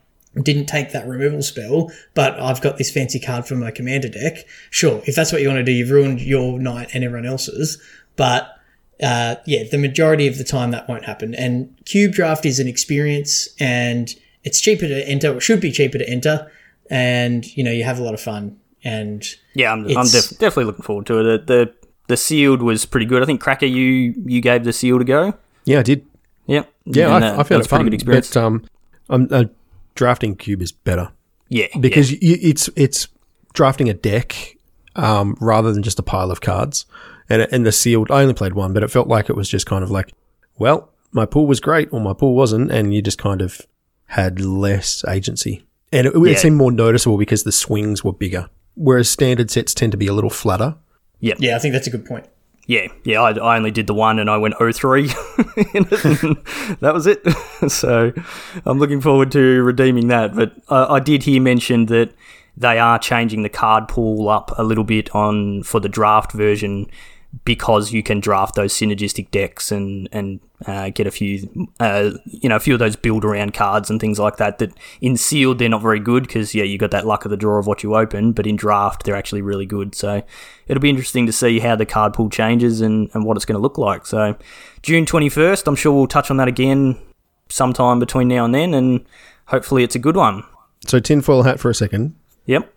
didn't 0.43 0.67
take 0.67 0.91
that 0.91 1.07
removal 1.07 1.41
spell, 1.41 1.91
but 2.13 2.39
I've 2.39 2.61
got 2.61 2.77
this 2.77 2.91
fancy 2.91 3.19
card 3.19 3.47
for 3.47 3.55
my 3.55 3.71
commander 3.71 4.09
deck. 4.09 4.45
Sure, 4.69 5.01
if 5.07 5.15
that's 5.15 5.31
what 5.31 5.41
you 5.41 5.47
want 5.47 5.57
to 5.57 5.63
do, 5.63 5.71
you've 5.71 5.89
ruined 5.89 6.21
your 6.21 6.59
night 6.59 6.89
and 6.93 7.03
everyone 7.03 7.25
else's. 7.25 7.81
But 8.15 8.47
uh, 9.03 9.35
yeah, 9.45 9.63
the 9.69 9.77
majority 9.77 10.27
of 10.27 10.37
the 10.37 10.43
time 10.43 10.71
that 10.71 10.87
won't 10.89 11.05
happen. 11.05 11.33
And 11.35 11.73
Cube 11.85 12.11
Draft 12.13 12.45
is 12.45 12.59
an 12.59 12.67
experience, 12.67 13.47
and 13.59 14.13
it's 14.43 14.59
cheaper 14.61 14.87
to 14.87 15.07
enter. 15.07 15.35
It 15.35 15.41
should 15.41 15.61
be 15.61 15.71
cheaper 15.71 15.97
to 15.97 16.09
enter, 16.09 16.51
and 16.89 17.45
you 17.57 17.63
know 17.63 17.71
you 17.71 17.83
have 17.83 17.99
a 17.99 18.03
lot 18.03 18.13
of 18.13 18.21
fun. 18.21 18.57
And 18.83 19.25
Yeah, 19.53 19.73
I'm, 19.73 19.85
I'm 19.85 20.07
def- 20.07 20.29
definitely 20.37 20.63
looking 20.65 20.83
forward 20.83 21.05
to 21.07 21.19
it. 21.19 21.45
The, 21.47 21.53
the 21.53 21.73
the 22.07 22.17
sealed 22.17 22.61
was 22.61 22.85
pretty 22.85 23.05
good. 23.05 23.21
I 23.21 23.25
think 23.25 23.41
Cracker, 23.41 23.65
you 23.65 24.13
you 24.25 24.41
gave 24.41 24.63
the 24.63 24.73
sealed 24.73 25.01
a 25.01 25.05
go. 25.05 25.33
Yeah, 25.65 25.79
I 25.79 25.83
did. 25.83 26.05
Yep. 26.47 26.71
Yeah, 26.85 27.05
And 27.05 27.13
I, 27.13 27.19
that- 27.19 27.33
I 27.33 27.37
that 27.37 27.47
found 27.47 27.57
was 27.59 27.67
it 27.67 27.71
a 27.71 27.75
pretty 27.75 27.83
good 27.85 27.93
experience. 27.93 28.33
But 28.33 28.43
um, 28.43 28.65
um, 29.09 29.27
uh, 29.29 29.43
drafting 29.95 30.35
cube 30.35 30.61
is 30.61 30.71
better 30.71 31.11
yeah, 31.49 31.67
because 31.79 32.11
you, 32.11 32.37
it's 32.41 32.69
it's 32.75 33.07
drafting 33.53 33.89
a 33.89 33.93
deck 33.93 34.55
um, 34.95 35.35
rather 35.41 35.71
than 35.73 35.83
just 35.83 35.99
a 35.99 36.03
pile 36.03 36.31
of 36.31 36.41
cards. 36.41 36.85
And 37.29 37.47
and 37.51 37.65
the 37.65 37.71
sealed, 37.71 38.09
I 38.11 38.21
only 38.21 38.33
played 38.33 38.53
one, 38.53 38.73
but 38.73 38.83
it 38.83 38.89
felt 38.91 39.07
like 39.07 39.29
it 39.29 39.35
was 39.35 39.47
just 39.49 39.65
kind 39.65 39.83
of 39.83 39.91
like, 39.91 40.11
well, 40.57 40.89
my 41.11 41.25
pool 41.25 41.45
was 41.47 41.59
great 41.59 41.89
or 41.91 41.99
my 42.01 42.13
pool 42.13 42.35
wasn't, 42.35 42.71
and 42.71 42.93
you 42.93 43.01
just 43.01 43.17
kind 43.17 43.41
of 43.41 43.61
had 44.07 44.39
less 44.41 45.03
agency, 45.07 45.63
and 45.91 46.07
it, 46.07 46.13
Yeah. 46.15 46.31
it 46.31 46.39
seemed 46.39 46.57
more 46.57 46.71
noticeable 46.71 47.17
because 47.17 47.43
the 47.43 47.51
swings 47.51 48.03
were 48.03 48.13
bigger. 48.13 48.49
Whereas 48.75 49.09
standard 49.09 49.51
sets 49.51 49.73
tend 49.73 49.91
to 49.91 49.97
be 49.97 50.07
a 50.07 50.13
little 50.13 50.29
flatter. 50.29 50.75
yeah, 51.19 51.33
Yeah, 51.37 51.55
I 51.55 51.59
think 51.59 51.73
that's 51.73 51.85
a 51.87 51.91
good 51.91 52.05
point. 52.05 52.25
Yeah, 52.65 52.87
yeah, 53.03 53.19
I, 53.21 53.31
I 53.31 53.57
only 53.57 53.71
did 53.71 53.87
the 53.87 53.93
one 53.95 54.19
and 54.19 54.29
I 54.29 54.37
went 54.37 54.55
03 54.57 55.03
in 55.03 55.09
it, 55.91 56.05
and 56.23 56.37
that 56.81 56.93
was 56.93 57.07
it. 57.07 57.21
so 57.71 58.13
I'm 58.65 58.77
looking 58.79 59.01
forward 59.01 59.31
to 59.33 59.63
redeeming 59.63 60.07
that. 60.09 60.35
But 60.35 60.53
uh, 60.69 60.85
I 60.87 60.99
did 60.99 61.23
hear 61.23 61.41
mentioned 61.41 61.87
that 61.89 62.13
they 62.55 62.77
are 62.77 62.99
changing 62.99 63.41
the 63.41 63.49
card 63.49 63.87
pool 63.87 64.29
up 64.29 64.51
a 64.57 64.63
little 64.63 64.83
bit 64.83 65.13
on 65.15 65.63
for 65.63 65.79
the 65.79 65.89
draft 65.89 66.31
version 66.31 66.85
because 67.45 67.93
you 67.93 68.01
can 68.01 68.19
draft 68.19 68.55
those 68.55 68.73
synergistic 68.73 69.29
decks 69.29 69.71
and 69.71 70.09
and 70.11 70.39
uh, 70.65 70.89
get 70.89 71.05
a 71.05 71.11
few 71.11 71.69
uh, 71.79 72.11
you 72.25 72.49
know 72.49 72.55
a 72.55 72.59
few 72.59 72.73
of 72.73 72.79
those 72.79 72.95
build 72.95 73.23
around 73.23 73.53
cards 73.53 73.89
and 73.89 73.99
things 73.99 74.17
like 74.17 74.37
that. 74.37 74.57
That 74.57 74.71
in 74.99 75.15
sealed 75.15 75.59
they're 75.59 75.69
not 75.69 75.81
very 75.81 75.99
good 75.99 76.23
because 76.23 76.55
yeah 76.55 76.63
you 76.63 76.77
got 76.77 76.91
that 76.91 77.05
luck 77.05 77.25
of 77.25 77.31
the 77.31 77.37
draw 77.37 77.59
of 77.59 77.67
what 77.67 77.83
you 77.83 77.95
open, 77.95 78.31
but 78.31 78.47
in 78.47 78.55
draft 78.55 79.03
they're 79.03 79.15
actually 79.15 79.43
really 79.43 79.65
good. 79.65 79.93
So 79.93 80.23
it'll 80.67 80.81
be 80.81 80.89
interesting 80.89 81.27
to 81.27 81.31
see 81.31 81.59
how 81.59 81.75
the 81.75 81.85
card 81.85 82.13
pool 82.13 82.29
changes 82.29 82.81
and, 82.81 83.09
and 83.13 83.23
what 83.25 83.37
it's 83.37 83.45
going 83.45 83.57
to 83.57 83.61
look 83.61 83.77
like. 83.77 84.05
So 84.05 84.35
June 84.81 85.05
twenty 85.05 85.29
first, 85.29 85.67
I'm 85.67 85.75
sure 85.75 85.93
we'll 85.93 86.07
touch 86.07 86.31
on 86.31 86.37
that 86.37 86.47
again 86.47 86.99
sometime 87.49 87.99
between 87.99 88.27
now 88.27 88.43
and 88.45 88.53
then, 88.53 88.73
and 88.73 89.05
hopefully 89.45 89.83
it's 89.83 89.95
a 89.95 89.99
good 89.99 90.15
one. 90.15 90.43
So 90.87 90.99
tinfoil 90.99 91.43
hat 91.43 91.59
for 91.59 91.69
a 91.69 91.75
second. 91.75 92.15
Yep. 92.47 92.73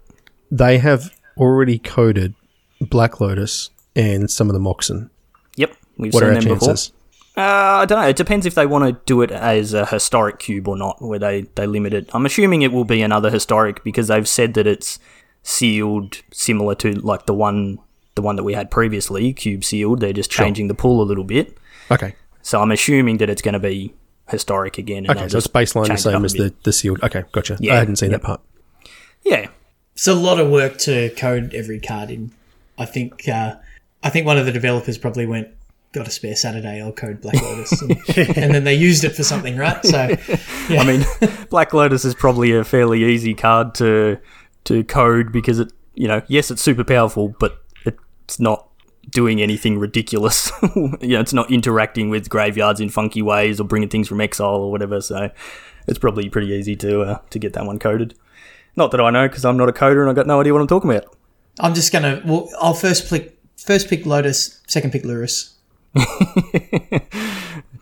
They 0.50 0.78
have 0.78 1.18
already 1.38 1.78
coded 1.78 2.34
Black 2.80 3.20
Lotus 3.20 3.70
and 3.96 4.30
some 4.30 4.48
of 4.48 4.54
the 4.54 4.60
Moxen. 4.60 5.10
Yep, 5.56 5.76
we've 5.96 6.12
What 6.14 6.20
seen 6.20 6.28
are 6.28 6.34
our 6.34 6.40
them 6.40 6.52
before. 6.54 6.68
chances? 6.68 6.92
Uh, 7.36 7.40
I 7.40 7.84
don't 7.86 8.00
know. 8.00 8.08
It 8.08 8.16
depends 8.16 8.44
if 8.44 8.54
they 8.54 8.66
want 8.66 8.84
to 8.84 9.00
do 9.06 9.22
it 9.22 9.30
as 9.30 9.72
a 9.72 9.86
historic 9.86 10.38
cube 10.38 10.68
or 10.68 10.76
not, 10.76 11.00
where 11.00 11.18
they, 11.18 11.42
they 11.54 11.66
limit 11.66 11.94
it. 11.94 12.10
I'm 12.12 12.26
assuming 12.26 12.60
it 12.60 12.72
will 12.72 12.84
be 12.84 13.00
another 13.00 13.30
historic 13.30 13.82
because 13.82 14.08
they've 14.08 14.28
said 14.28 14.52
that 14.54 14.66
it's 14.66 14.98
sealed 15.42 16.22
similar 16.30 16.74
to 16.76 16.92
like 16.92 17.26
the 17.26 17.34
one 17.34 17.78
the 18.14 18.22
one 18.22 18.36
that 18.36 18.42
we 18.42 18.52
had 18.52 18.70
previously, 18.70 19.32
cube 19.32 19.64
sealed. 19.64 20.00
They're 20.00 20.12
just 20.12 20.30
changing 20.30 20.68
the 20.68 20.74
pool 20.74 21.02
a 21.02 21.04
little 21.04 21.24
bit. 21.24 21.56
Okay. 21.90 22.14
So 22.42 22.60
I'm 22.60 22.70
assuming 22.70 23.16
that 23.18 23.30
it's 23.30 23.40
going 23.40 23.54
to 23.54 23.58
be 23.60 23.94
historic 24.28 24.76
again. 24.76 25.06
and 25.06 25.10
Okay, 25.18 25.28
so 25.28 25.38
it's 25.38 25.46
baseline 25.46 25.84
the 25.84 25.88
change 25.88 26.00
it 26.00 26.06
up 26.08 26.12
same 26.12 26.24
as 26.26 26.32
the, 26.34 26.54
the 26.64 26.72
sealed. 26.72 27.02
Okay, 27.02 27.24
gotcha. 27.32 27.56
Yeah, 27.58 27.74
I 27.74 27.78
hadn't 27.78 27.96
seen 27.96 28.10
yep. 28.10 28.20
that 28.20 28.26
part. 28.26 28.40
Yeah. 29.22 29.48
It's 29.94 30.06
a 30.06 30.14
lot 30.14 30.38
of 30.38 30.50
work 30.50 30.78
to 30.78 31.10
code 31.16 31.54
every 31.54 31.80
card 31.80 32.10
in. 32.10 32.32
I 32.78 32.84
think 32.84 33.28
uh, 33.28 33.56
I 34.02 34.10
think 34.10 34.26
one 34.26 34.38
of 34.38 34.46
the 34.46 34.52
developers 34.52 34.98
probably 34.98 35.26
went, 35.26 35.48
got 35.92 36.08
a 36.08 36.10
spare 36.10 36.34
Saturday, 36.34 36.80
I'll 36.80 36.92
code 36.92 37.20
Black 37.20 37.40
Lotus, 37.40 37.80
and, 37.82 37.92
and 38.36 38.54
then 38.54 38.64
they 38.64 38.74
used 38.74 39.04
it 39.04 39.10
for 39.10 39.22
something, 39.22 39.56
right? 39.56 39.84
So 39.84 40.16
I 40.70 40.84
mean, 40.84 41.04
Black 41.50 41.72
Lotus 41.72 42.04
is 42.04 42.14
probably 42.14 42.52
a 42.52 42.64
fairly 42.64 43.04
easy 43.04 43.34
card 43.34 43.74
to 43.76 44.18
to 44.64 44.84
code 44.84 45.32
because 45.32 45.58
it, 45.58 45.72
you 45.94 46.08
know, 46.08 46.22
yes, 46.28 46.50
it's 46.50 46.62
super 46.62 46.84
powerful, 46.84 47.34
but 47.38 47.62
it's 47.84 48.40
not 48.40 48.68
doing 49.10 49.42
anything 49.42 49.78
ridiculous. 49.78 50.50
you 50.76 50.98
know, 51.00 51.20
it's 51.20 51.32
not 51.32 51.50
interacting 51.50 52.10
with 52.10 52.28
graveyards 52.28 52.80
in 52.80 52.88
funky 52.88 53.22
ways 53.22 53.60
or 53.60 53.64
bringing 53.64 53.88
things 53.88 54.08
from 54.08 54.20
exile 54.20 54.56
or 54.56 54.70
whatever. 54.70 55.00
So 55.00 55.30
it's 55.86 55.98
probably 55.98 56.28
pretty 56.28 56.48
easy 56.48 56.76
to 56.76 57.02
uh, 57.02 57.18
to 57.30 57.38
get 57.38 57.52
that 57.54 57.66
one 57.66 57.78
coded. 57.78 58.14
Not 58.76 58.90
that 58.92 59.00
I 59.00 59.10
know 59.10 59.28
because 59.28 59.44
I'm 59.44 59.56
not 59.56 59.68
a 59.68 59.72
coder 59.72 60.00
and 60.00 60.08
I've 60.08 60.16
got 60.16 60.26
no 60.26 60.40
idea 60.40 60.52
what 60.52 60.62
I'm 60.62 60.68
talking 60.68 60.90
about. 60.90 61.16
I'm 61.60 61.74
just 61.74 61.92
gonna. 61.92 62.22
Well, 62.24 62.48
I'll 62.60 62.74
first 62.74 63.10
pick 63.10 63.38
first 63.62 63.88
pick 63.88 64.06
Lotus, 64.06 64.60
second 64.66 64.90
pick 64.92 65.04
Lurrus. 65.04 65.54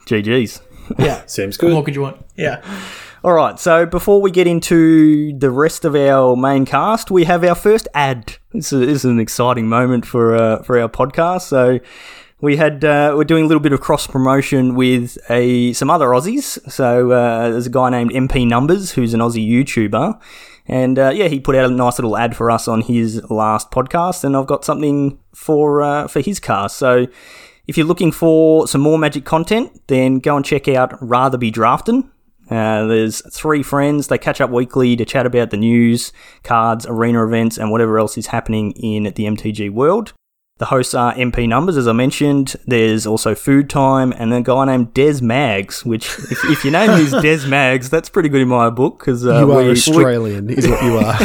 GG's. 0.06 0.60
Yeah. 0.98 1.22
Seems 1.26 1.56
good. 1.56 1.66
What 1.66 1.74
more 1.74 1.84
could 1.84 1.94
you 1.94 2.02
want? 2.02 2.24
Yeah. 2.36 2.62
All 3.22 3.34
right, 3.34 3.58
so 3.58 3.84
before 3.84 4.22
we 4.22 4.30
get 4.30 4.46
into 4.46 5.36
the 5.36 5.50
rest 5.50 5.84
of 5.84 5.94
our 5.94 6.34
main 6.36 6.64
cast, 6.64 7.10
we 7.10 7.24
have 7.24 7.44
our 7.44 7.54
first 7.54 7.86
ad. 7.92 8.38
This 8.54 8.72
is, 8.72 8.80
this 8.80 8.88
is 8.96 9.04
an 9.04 9.20
exciting 9.20 9.68
moment 9.68 10.06
for 10.06 10.34
uh, 10.34 10.62
for 10.62 10.78
our 10.80 10.88
podcast. 10.88 11.42
So 11.42 11.80
we 12.40 12.56
had 12.56 12.82
uh, 12.82 13.12
we're 13.14 13.24
doing 13.24 13.44
a 13.44 13.46
little 13.46 13.60
bit 13.60 13.74
of 13.74 13.80
cross 13.82 14.06
promotion 14.06 14.74
with 14.74 15.18
a 15.28 15.74
some 15.74 15.90
other 15.90 16.06
Aussies. 16.06 16.58
So 16.72 17.10
uh, 17.10 17.50
there's 17.50 17.66
a 17.66 17.70
guy 17.70 17.90
named 17.90 18.12
MP 18.12 18.46
Numbers 18.46 18.92
who's 18.92 19.12
an 19.12 19.20
Aussie 19.20 19.46
YouTuber, 19.46 20.18
and 20.66 20.98
uh, 20.98 21.10
yeah, 21.14 21.28
he 21.28 21.40
put 21.40 21.56
out 21.56 21.70
a 21.70 21.74
nice 21.74 21.98
little 21.98 22.16
ad 22.16 22.36
for 22.36 22.50
us 22.50 22.68
on 22.68 22.82
his 22.82 23.22
last 23.30 23.70
podcast, 23.70 24.24
and 24.24 24.36
I've 24.36 24.46
got 24.46 24.64
something 24.64 25.18
for 25.34 25.82
uh, 25.82 26.08
for 26.08 26.20
his 26.20 26.40
cast. 26.40 26.76
So. 26.76 27.06
If 27.66 27.76
you're 27.76 27.86
looking 27.86 28.10
for 28.10 28.66
some 28.66 28.80
more 28.80 28.98
Magic 28.98 29.24
content, 29.24 29.82
then 29.86 30.18
go 30.18 30.34
and 30.34 30.44
check 30.44 30.66
out 30.66 31.00
Rather 31.00 31.38
Be 31.38 31.52
Drafting. 31.52 32.10
Uh, 32.50 32.86
there's 32.86 33.22
three 33.32 33.62
friends. 33.62 34.08
They 34.08 34.18
catch 34.18 34.40
up 34.40 34.50
weekly 34.50 34.96
to 34.96 35.04
chat 35.04 35.24
about 35.24 35.50
the 35.50 35.56
news, 35.56 36.12
cards, 36.42 36.84
arena 36.84 37.24
events, 37.24 37.58
and 37.58 37.70
whatever 37.70 37.98
else 37.98 38.18
is 38.18 38.26
happening 38.26 38.72
in 38.72 39.04
the 39.04 39.24
MTG 39.24 39.70
world. 39.70 40.12
The 40.60 40.66
hosts 40.66 40.92
are 40.92 41.14
MP 41.14 41.48
Numbers, 41.48 41.78
as 41.78 41.88
I 41.88 41.92
mentioned. 41.92 42.54
There's 42.66 43.06
also 43.06 43.34
Food 43.34 43.70
Time, 43.70 44.12
and 44.18 44.30
then 44.30 44.40
a 44.42 44.44
guy 44.44 44.66
named 44.66 44.92
Des 44.92 45.22
Mags, 45.22 45.86
which, 45.86 46.04
if, 46.30 46.44
if 46.50 46.64
your 46.66 46.72
name 46.74 46.90
is 46.90 47.12
Des 47.12 47.46
Mags, 47.48 47.88
that's 47.88 48.10
pretty 48.10 48.28
good 48.28 48.42
in 48.42 48.48
my 48.48 48.68
book 48.68 48.98
because 48.98 49.26
uh, 49.26 49.38
you 49.40 49.52
are 49.52 49.56
we- 49.60 49.64
we- 49.64 49.70
Australian, 49.70 50.50
is 50.50 50.68
what 50.68 50.82
you 50.84 50.98
are. 50.98 51.18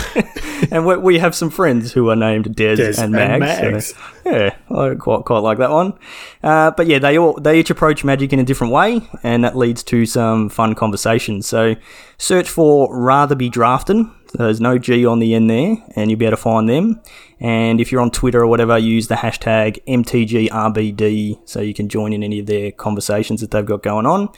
and 0.71 0.85
we, 0.85 0.95
we 0.95 1.19
have 1.19 1.35
some 1.35 1.49
friends 1.49 1.91
who 1.91 2.09
are 2.09 2.15
named 2.15 2.55
Des, 2.55 2.77
Des 2.77 2.93
and 2.97 3.13
and 3.13 3.39
Mags. 3.41 3.93
so- 3.93 3.97
yeah, 4.25 4.55
I 4.71 4.95
quite 4.95 5.25
quite 5.25 5.39
like 5.39 5.57
that 5.57 5.69
one. 5.69 5.99
Uh, 6.41 6.71
but 6.71 6.87
yeah, 6.87 6.99
they 6.99 7.17
all 7.17 7.33
they 7.33 7.59
each 7.59 7.69
approach 7.69 8.05
magic 8.05 8.31
in 8.31 8.39
a 8.39 8.43
different 8.45 8.71
way, 8.71 9.01
and 9.21 9.43
that 9.43 9.57
leads 9.57 9.83
to 9.83 10.05
some 10.05 10.47
fun 10.47 10.75
conversations. 10.75 11.45
So 11.45 11.75
search 12.17 12.47
for 12.49 12.87
Rather 12.97 13.35
Be 13.35 13.49
Drafting. 13.49 14.15
There's 14.33 14.59
no 14.61 14.77
G 14.77 15.05
on 15.05 15.19
the 15.19 15.33
end 15.33 15.49
there, 15.49 15.75
and 15.97 16.09
you'll 16.09 16.19
be 16.19 16.25
able 16.25 16.37
to 16.37 16.41
find 16.41 16.67
them. 16.69 17.01
And 17.39 17.81
if 17.81 17.91
you're 17.91 18.01
on 18.01 18.11
Twitter 18.11 18.41
or 18.41 18.47
whatever, 18.47 18.77
use 18.77 19.07
the 19.07 19.15
hashtag 19.15 19.83
MTGRBD 19.87 21.39
so 21.45 21.61
you 21.61 21.73
can 21.73 21.89
join 21.89 22.13
in 22.13 22.23
any 22.23 22.39
of 22.39 22.45
their 22.45 22.71
conversations 22.71 23.41
that 23.41 23.51
they've 23.51 23.65
got 23.65 23.83
going 23.83 24.05
on. 24.05 24.29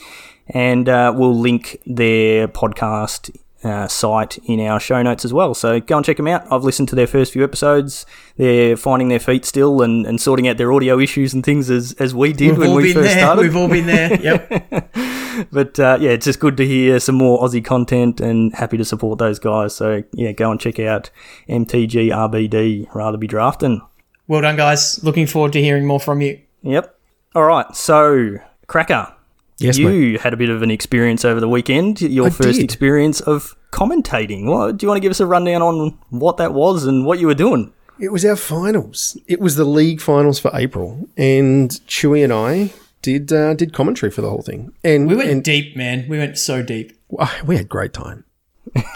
And 0.48 0.88
uh, 0.90 1.14
we'll 1.16 1.38
link 1.38 1.82
their 1.86 2.48
podcast 2.48 3.36
uh, 3.64 3.88
site 3.88 4.38
in 4.46 4.60
our 4.62 4.80
show 4.80 5.02
notes 5.02 5.26
as 5.26 5.34
well. 5.34 5.54
So 5.54 5.80
go 5.80 5.98
and 5.98 6.06
check 6.06 6.18
them 6.18 6.28
out. 6.28 6.50
I've 6.52 6.64
listened 6.64 6.90
to 6.90 6.96
their 6.96 7.08
first 7.08 7.34
few 7.34 7.44
episodes. 7.44 8.06
They're 8.38 8.78
finding 8.78 9.10
their 9.10 9.20
feet 9.20 9.46
still 9.46 9.82
and, 9.82 10.06
and 10.06 10.22
sorting 10.22 10.48
out 10.48 10.58
their 10.58 10.72
audio 10.72 11.00
issues 11.00 11.34
and 11.34 11.44
things 11.44 11.70
as, 11.70 11.94
as 12.00 12.16
we 12.16 12.34
did 12.34 12.58
We've 12.58 12.60
when 12.60 12.76
we 12.76 12.94
first 12.94 13.08
there. 13.10 13.20
started. 13.20 13.42
We've 13.42 13.56
all 13.56 13.68
been 13.68 13.88
there. 13.88 14.20
Yep. 14.20 14.94
But 15.52 15.80
uh, 15.80 15.97
yeah, 16.00 16.12
it's 16.12 16.26
just 16.26 16.39
good 16.39 16.58
to 16.58 16.65
hear 16.65 17.00
some 17.00 17.15
more 17.15 17.39
Aussie 17.41 17.63
content 17.63 18.19
and 18.21 18.54
happy 18.56 18.78
to 18.78 18.86
support 18.86 19.19
those 19.19 19.39
guys. 19.39 19.76
So 19.76 20.04
yeah, 20.13 20.32
go 20.32 20.52
and 20.52 20.60
check 20.60 20.80
out 20.80 21.10
MTG 21.50 22.10
RBD, 22.10 22.93
rather 22.93 23.17
be 23.17 23.28
drafting. 23.28 23.82
well 24.28 24.41
done, 24.41 24.56
guys. 24.58 25.04
Looking 25.04 25.28
forward 25.28 25.54
to 25.54 25.62
hearing 25.62 25.86
more 25.86 26.00
from 26.00 26.21
you. 26.21 26.39
Yep. 26.63 26.93
All 27.36 27.43
right. 27.43 27.76
So, 27.76 28.38
Cracker, 28.67 29.13
Yes, 29.60 29.78
you 29.78 29.88
mate. 29.89 30.21
had 30.21 30.34
a 30.34 30.38
bit 30.38 30.50
of 30.50 30.62
an 30.62 30.71
experience 30.71 31.23
over 31.26 31.39
the 31.39 31.50
weekend. 31.50 32.02
Your 32.02 32.28
I 32.28 32.30
first 32.30 32.58
did. 32.60 32.63
experience 32.63 33.21
of 33.21 33.56
commentating. 33.71 34.45
What, 34.45 34.78
do 34.78 34.86
you 34.86 34.88
want 34.88 34.97
to 34.97 35.02
give 35.02 35.12
us 35.12 35.19
a 35.19 35.26
rundown 35.26 35.62
on 35.62 35.97
what 36.10 36.38
that 36.38 36.54
was 36.54 36.86
and 36.86 37.06
what 37.06 37.19
you 37.19 37.28
were 37.28 37.34
doing? 37.36 37.73
It 38.00 38.12
was 38.12 38.23
our 38.26 38.36
finals. 38.36 39.17
It 39.28 39.39
was 39.39 39.56
the 39.56 39.65
league 39.65 40.00
finals 40.02 40.39
for 40.39 40.52
April, 40.54 41.08
and 41.17 41.71
Chewy 41.88 42.23
and 42.23 42.32
I 42.32 42.71
did 43.08 43.32
uh, 43.32 43.54
did 43.54 43.74
commentary 43.74 44.12
for 44.12 44.22
the 44.22 44.30
whole 44.30 44.41
thing. 44.41 44.74
And 44.84 45.08
We 45.08 45.15
went 45.15 45.30
and, 45.30 45.41
deep, 45.43 45.76
man. 45.78 46.06
We 46.10 46.17
went 46.17 46.38
so 46.38 46.62
deep. 46.62 46.91
Ah, 47.17 47.39
we 47.46 47.56
had 47.56 47.70
great 47.70 47.93
time. 47.93 48.26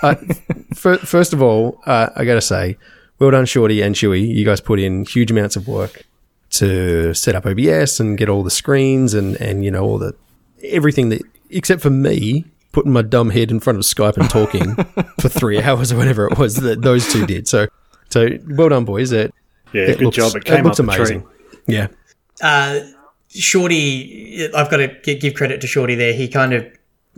Uh, 0.04 0.16
fir- 0.74 0.98
first 0.98 1.32
of 1.32 1.42
all, 1.42 1.80
uh, 1.86 2.10
I 2.16 2.26
got 2.26 2.34
to 2.36 2.42
say, 2.42 2.78
well 3.20 3.32
done, 3.32 3.46
Shorty 3.46 3.82
and 3.82 3.96
Chewy. 3.96 4.28
You 4.28 4.44
guys 4.44 4.60
put 4.60 4.80
in 4.80 5.06
huge 5.06 5.32
amounts 5.32 5.56
of 5.56 5.68
work 5.68 6.04
to 6.52 7.14
set 7.14 7.36
up 7.36 7.46
OBS 7.46 8.02
and 8.02 8.18
get 8.18 8.28
all 8.28 8.44
the 8.44 8.52
screens 8.52 9.14
and 9.14 9.38
and 9.40 9.64
you 9.64 9.72
know 9.72 9.84
all 9.86 9.98
the 9.98 10.14
everything 10.64 11.08
that 11.10 11.22
except 11.50 11.82
for 11.82 11.90
me 11.90 12.44
putting 12.74 12.92
my 12.92 13.02
dumb 13.02 13.30
head 13.30 13.50
in 13.52 13.60
front 13.62 13.78
of 13.80 13.86
Skype 13.86 14.18
and 14.18 14.30
talking 14.30 14.76
for 15.22 15.30
three 15.30 15.62
hours 15.62 15.92
or 15.94 15.98
whatever 15.98 16.28
it 16.28 16.38
was 16.38 16.56
that 16.58 16.82
those 16.82 17.12
two 17.12 17.26
did. 17.26 17.48
So, 17.48 17.68
so 18.10 18.28
well 18.50 18.70
done, 18.70 18.84
boys. 18.86 19.12
It, 19.14 19.34
Yeah, 19.74 19.84
it 19.84 19.98
good 20.00 20.06
looks, 20.06 20.18
job. 20.18 20.36
It 20.36 20.44
came 20.46 20.64
looks 20.66 20.80
up 20.80 20.86
the 20.86 20.92
amazing. 20.94 21.22
tree. 21.22 21.30
Yeah. 21.68 21.88
uh, 22.42 22.80
Shorty, 23.34 24.50
I've 24.54 24.70
got 24.70 24.78
to 24.78 25.16
give 25.16 25.34
credit 25.34 25.62
to 25.62 25.68
Shorty 25.68 25.96
there. 25.96 26.14
He 26.14 26.28
kind 26.28 26.54
of 26.54 26.66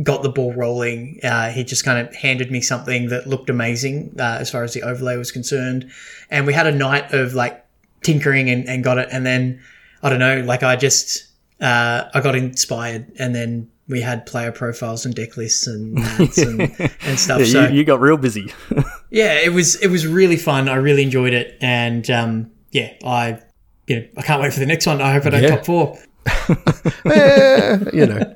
got 0.02 0.23
the 0.23 0.30
ball 0.30 0.54
rolling. 0.54 1.19
Uh, 1.23 1.49
he 1.49 1.63
just 1.63 1.84
kind 1.84 2.06
of 2.06 2.13
handed 2.15 2.52
me 2.52 2.62
something 2.62 3.10
that 3.10 3.28
looked 3.28 3.49
amazing 3.49 4.15
uh, 4.19 4.38
as 4.39 4.49
far 4.49 4.63
as 4.63 4.73
the 4.73 4.84
overlay 4.84 5.17
was 5.17 5.32
concerned. 5.32 5.89
And 6.30 6.45
we 6.45 6.54
had 6.54 6.67
a 6.67 6.71
night 6.71 7.13
of 7.13 7.34
like 7.34 7.65
tinkering 8.02 8.49
and, 8.49 8.67
and 8.67 8.84
got 8.84 8.97
it. 8.97 9.10
And 9.12 9.26
then, 9.26 9.62
I 10.02 10.10
don't 10.10 10.19
know, 10.19 10.41
like 10.41 10.63
I 10.63 10.76
just, 10.76 11.26
uh, 11.62 12.06
I 12.13 12.21
got 12.21 12.36
inspired 12.36 13.12
and 13.17 13.34
then 13.34 13.69
we 13.88 14.02
had 14.02 14.26
player 14.26 14.52
profiles 14.52 15.06
and 15.06 15.13
deck 15.13 15.36
lists 15.38 15.67
and 15.67 15.97
and, 15.97 16.62
and 17.02 17.19
stuff. 17.19 17.39
Yeah, 17.39 17.45
so 17.45 17.67
you, 17.67 17.80
you 17.80 17.84
got 17.84 17.99
real 17.99 18.17
busy. 18.17 18.54
yeah, 19.10 19.34
it 19.34 19.52
was 19.52 19.76
it 19.82 19.88
was 19.89 20.08
really 20.08 20.38
fun. 20.38 20.69
I 20.69 20.76
really 20.76 21.04
enjoyed 21.04 21.34
it, 21.34 21.58
and 21.62 22.10
um, 22.10 22.52
yeah, 22.71 22.93
I 23.04 23.39
you 23.88 24.00
know 24.00 24.06
I 24.17 24.22
can't 24.22 24.41
wait 24.41 24.54
for 24.54 24.60
the 24.60 24.65
next 24.65 24.86
one. 24.86 25.02
I 25.02 25.13
hope 25.13 25.26
I 25.26 25.30
don't 25.30 25.43
Yeah. 25.43 25.56
top 25.58 25.65
four. 25.65 25.98
Eh, 27.06 27.78
you 27.93 28.06
know. 28.06 28.36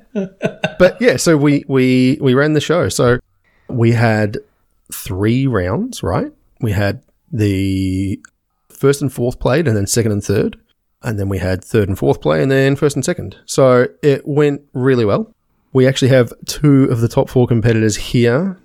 But 0.78 1.00
yeah, 1.00 1.16
so 1.16 1.36
we 1.36 1.64
we 1.68 2.18
we 2.20 2.34
ran 2.34 2.52
the 2.52 2.60
show. 2.60 2.88
So 2.88 3.18
we 3.68 3.92
had 3.92 4.38
three 4.92 5.46
rounds, 5.46 6.02
right? 6.02 6.32
We 6.60 6.72
had 6.72 7.02
the 7.32 8.20
first 8.68 9.02
and 9.02 9.12
fourth 9.12 9.38
played, 9.38 9.66
and 9.68 9.76
then 9.76 9.86
second 9.86 10.12
and 10.12 10.22
third, 10.22 10.58
and 11.02 11.18
then 11.18 11.28
we 11.28 11.38
had 11.38 11.64
third 11.64 11.88
and 11.88 11.98
fourth 11.98 12.20
play, 12.20 12.42
and 12.42 12.50
then 12.50 12.76
first 12.76 12.96
and 12.96 13.04
second. 13.04 13.36
So 13.46 13.86
it 14.02 14.26
went 14.26 14.62
really 14.72 15.04
well. 15.04 15.32
We 15.72 15.86
actually 15.86 16.08
have 16.08 16.32
two 16.46 16.84
of 16.84 17.00
the 17.00 17.08
top 17.08 17.28
four 17.28 17.46
competitors 17.46 17.96
here. 17.96 18.58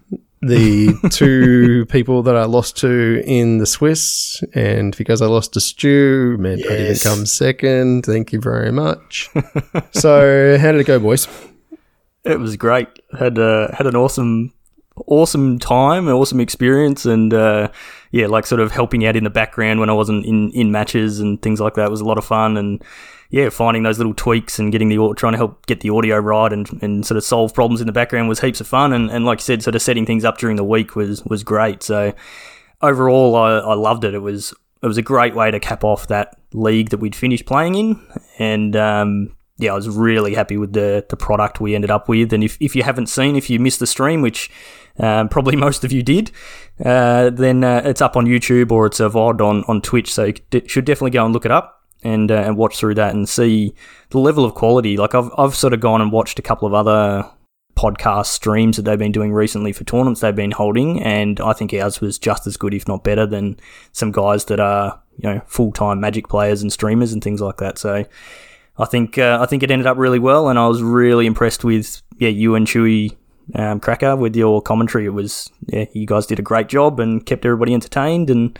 The 0.45 0.93
two 1.11 1.85
people 1.85 2.23
that 2.23 2.35
I 2.35 2.45
lost 2.45 2.77
to 2.77 3.23
in 3.25 3.59
the 3.59 3.65
Swiss, 3.65 4.43
and 4.53 4.95
because 4.97 5.21
I 5.21 5.27
lost 5.27 5.53
to 5.53 5.61
Stu, 5.61 6.37
meant 6.37 6.65
I 6.65 6.77
didn't 6.77 7.01
come 7.01 7.25
second. 7.25 8.05
Thank 8.05 8.33
you 8.33 8.41
very 8.41 8.71
much. 8.71 9.29
so, 9.91 10.57
how 10.57 10.71
did 10.71 10.81
it 10.81 10.87
go, 10.87 10.99
boys? 10.99 11.27
It 12.25 12.39
was 12.39 12.57
great. 12.57 12.87
Had 13.17 13.39
uh, 13.39 13.73
had 13.73 13.87
an 13.87 13.95
awesome, 13.95 14.53
awesome 15.07 15.59
time, 15.59 16.07
an 16.07 16.13
awesome 16.13 16.39
experience, 16.39 17.05
and 17.05 17.33
uh, 17.33 17.69
yeah, 18.11 18.27
like 18.27 18.45
sort 18.45 18.61
of 18.61 18.71
helping 18.71 19.05
out 19.05 19.15
in 19.15 19.23
the 19.23 19.29
background 19.29 19.79
when 19.79 19.89
I 19.89 19.93
wasn't 19.93 20.25
in, 20.25 20.51
in 20.51 20.71
matches 20.71 21.19
and 21.19 21.41
things 21.41 21.59
like 21.59 21.75
that 21.75 21.89
was 21.89 22.01
a 22.01 22.05
lot 22.05 22.17
of 22.17 22.25
fun. 22.25 22.57
And 22.57 22.83
yeah, 23.33 23.49
finding 23.49 23.81
those 23.81 23.97
little 23.97 24.13
tweaks 24.13 24.59
and 24.59 24.71
getting 24.71 24.89
the 24.89 25.13
trying 25.17 25.33
to 25.33 25.37
help 25.37 25.65
get 25.65 25.79
the 25.79 25.89
audio 25.89 26.19
right 26.19 26.53
and, 26.53 26.69
and 26.83 27.03
sort 27.03 27.17
of 27.17 27.23
solve 27.23 27.51
problems 27.51 27.81
in 27.81 27.87
the 27.87 27.91
background 27.91 28.29
was 28.29 28.41
heaps 28.41 28.61
of 28.61 28.67
fun. 28.67 28.93
And, 28.93 29.09
and 29.09 29.25
like 29.25 29.39
you 29.39 29.43
said, 29.43 29.63
sort 29.63 29.73
of 29.73 29.81
setting 29.81 30.05
things 30.05 30.23
up 30.23 30.37
during 30.37 30.55
the 30.55 30.63
week 30.63 30.95
was 30.95 31.25
was 31.25 31.43
great. 31.43 31.81
So 31.81 32.13
overall, 32.79 33.35
I, 33.35 33.57
I 33.57 33.73
loved 33.73 34.03
it. 34.03 34.13
It 34.13 34.19
was 34.19 34.53
it 34.83 34.85
was 34.85 34.99
a 34.99 35.01
great 35.01 35.33
way 35.33 35.49
to 35.49 35.59
cap 35.59 35.83
off 35.83 36.05
that 36.09 36.37
league 36.53 36.91
that 36.91 36.99
we'd 36.99 37.15
finished 37.15 37.47
playing 37.47 37.73
in, 37.73 38.07
and 38.37 38.75
um, 38.75 39.35
yeah, 39.57 39.71
I 39.71 39.75
was 39.75 39.89
really 39.89 40.35
happy 40.35 40.57
with 40.57 40.73
the 40.73 41.03
the 41.09 41.17
product 41.17 41.59
we 41.59 41.73
ended 41.73 41.89
up 41.89 42.07
with. 42.07 42.33
And 42.33 42.43
if, 42.43 42.55
if 42.59 42.75
you 42.75 42.83
haven't 42.83 43.07
seen, 43.07 43.35
if 43.35 43.49
you 43.49 43.59
missed 43.59 43.79
the 43.79 43.87
stream, 43.87 44.21
which 44.21 44.51
um, 44.99 45.27
probably 45.27 45.55
most 45.67 45.83
of 45.83 45.91
you 45.91 46.03
did, 46.03 46.29
uh, 46.85 47.31
then 47.31 47.63
uh, 47.63 47.81
it's 47.83 47.99
up 47.99 48.15
on 48.15 48.27
YouTube 48.27 48.71
or 48.71 48.85
it's 48.85 48.99
a 48.99 49.09
VOD 49.09 49.41
on, 49.41 49.63
on 49.67 49.81
Twitch. 49.81 50.13
So 50.13 50.25
you 50.25 50.61
should 50.67 50.85
definitely 50.85 51.09
go 51.09 51.25
and 51.25 51.33
look 51.33 51.45
it 51.45 51.51
up 51.51 51.82
and 52.03 52.31
uh, 52.31 52.35
and 52.35 52.57
watch 52.57 52.77
through 52.77 52.95
that 52.95 53.13
and 53.13 53.27
see 53.27 53.73
the 54.09 54.19
level 54.19 54.45
of 54.45 54.53
quality. 54.53 54.97
Like 54.97 55.15
I've 55.15 55.31
I've 55.37 55.55
sort 55.55 55.73
of 55.73 55.79
gone 55.79 56.01
and 56.01 56.11
watched 56.11 56.39
a 56.39 56.43
couple 56.43 56.67
of 56.67 56.73
other 56.73 57.29
podcast 57.75 58.27
streams 58.27 58.77
that 58.77 58.83
they've 58.83 58.99
been 58.99 59.11
doing 59.11 59.33
recently 59.33 59.73
for 59.73 59.83
tournaments 59.83 60.21
they've 60.21 60.35
been 60.35 60.51
holding, 60.51 61.01
and 61.01 61.39
I 61.39 61.53
think 61.53 61.73
ours 61.73 62.01
was 62.01 62.19
just 62.19 62.45
as 62.45 62.57
good, 62.57 62.73
if 62.73 62.87
not 62.87 63.03
better, 63.03 63.25
than 63.25 63.59
some 63.91 64.11
guys 64.11 64.45
that 64.45 64.59
are 64.59 65.01
you 65.17 65.29
know 65.29 65.41
full 65.45 65.71
time 65.71 65.99
Magic 65.99 66.27
players 66.27 66.61
and 66.61 66.71
streamers 66.71 67.13
and 67.13 67.23
things 67.23 67.41
like 67.41 67.57
that. 67.57 67.77
So 67.77 68.05
I 68.77 68.85
think 68.85 69.17
uh, 69.17 69.39
I 69.41 69.45
think 69.45 69.63
it 69.63 69.71
ended 69.71 69.87
up 69.87 69.97
really 69.97 70.19
well, 70.19 70.49
and 70.49 70.59
I 70.59 70.67
was 70.67 70.81
really 70.81 71.25
impressed 71.25 71.63
with 71.63 72.01
yeah 72.17 72.29
you 72.29 72.55
and 72.55 72.67
Chewy. 72.67 73.15
Um, 73.55 73.81
Cracker 73.81 74.15
with 74.15 74.37
your 74.37 74.61
commentary, 74.61 75.05
it 75.05 75.09
was 75.09 75.49
yeah, 75.67 75.83
you 75.91 76.07
guys 76.07 76.25
did 76.25 76.39
a 76.39 76.41
great 76.41 76.69
job 76.69 77.01
and 77.01 77.25
kept 77.25 77.45
everybody 77.45 77.73
entertained, 77.73 78.29
and 78.29 78.57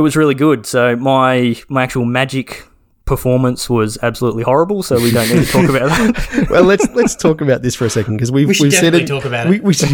it 0.00 0.02
was 0.02 0.16
really 0.16 0.34
good. 0.34 0.64
So 0.64 0.96
my 0.96 1.54
my 1.68 1.82
actual 1.82 2.06
magic 2.06 2.66
performance 3.04 3.68
was 3.68 3.98
absolutely 4.02 4.42
horrible. 4.42 4.82
So 4.82 4.96
we 4.98 5.10
don't 5.10 5.28
need 5.28 5.44
to 5.44 5.52
talk 5.52 5.68
about 5.68 5.90
that. 5.90 6.46
well, 6.50 6.64
let's 6.64 6.88
let's 6.94 7.14
talk 7.14 7.42
about 7.42 7.60
this 7.60 7.74
for 7.74 7.84
a 7.84 7.90
second 7.90 8.16
because 8.16 8.32
we've 8.32 8.48
we 8.48 8.56
we've 8.58 8.72
said 8.72 8.94
it, 8.94 9.06
talk 9.06 9.26
about 9.26 9.48
we, 9.48 9.56
it. 9.56 9.62
We, 9.62 9.74
should- 9.74 9.90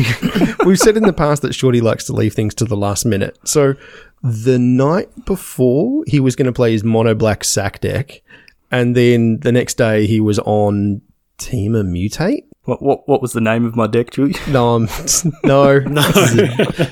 we've 0.64 0.79
said 0.79 0.97
in 0.97 1.03
the 1.03 1.12
past 1.12 1.42
that 1.42 1.55
Shorty 1.55 1.81
likes 1.81 2.05
to 2.05 2.12
leave 2.12 2.35
things 2.35 2.55
to 2.55 2.64
the 2.64 2.77
last 2.77 3.05
minute. 3.05 3.37
So 3.45 3.75
the 4.23 4.61
night 4.61 5.09
before 5.25 6.05
he 6.07 6.21
was 6.21 6.37
going 6.37 6.47
to 6.47 6.53
play 6.53 6.71
his 6.71 6.85
mono 6.85 7.16
black 7.16 7.42
sack 7.42 7.81
deck, 7.81 8.23
and 8.71 8.95
then 8.95 9.40
the 9.40 9.51
next 9.51 9.75
day 9.75 10.07
he 10.07 10.21
was 10.21 10.38
on 10.38 11.03
Team 11.38 11.72
Mutate. 11.72 12.44
What, 12.64 12.83
what 12.83 13.09
what 13.09 13.22
was 13.22 13.33
the 13.33 13.40
name 13.40 13.64
of 13.64 13.77
my 13.77 13.87
deck, 13.87 14.11
Chewy? 14.11 14.35
No, 14.53 14.75
I'm, 14.75 14.87
no, 15.44 15.79
no, 15.79 16.01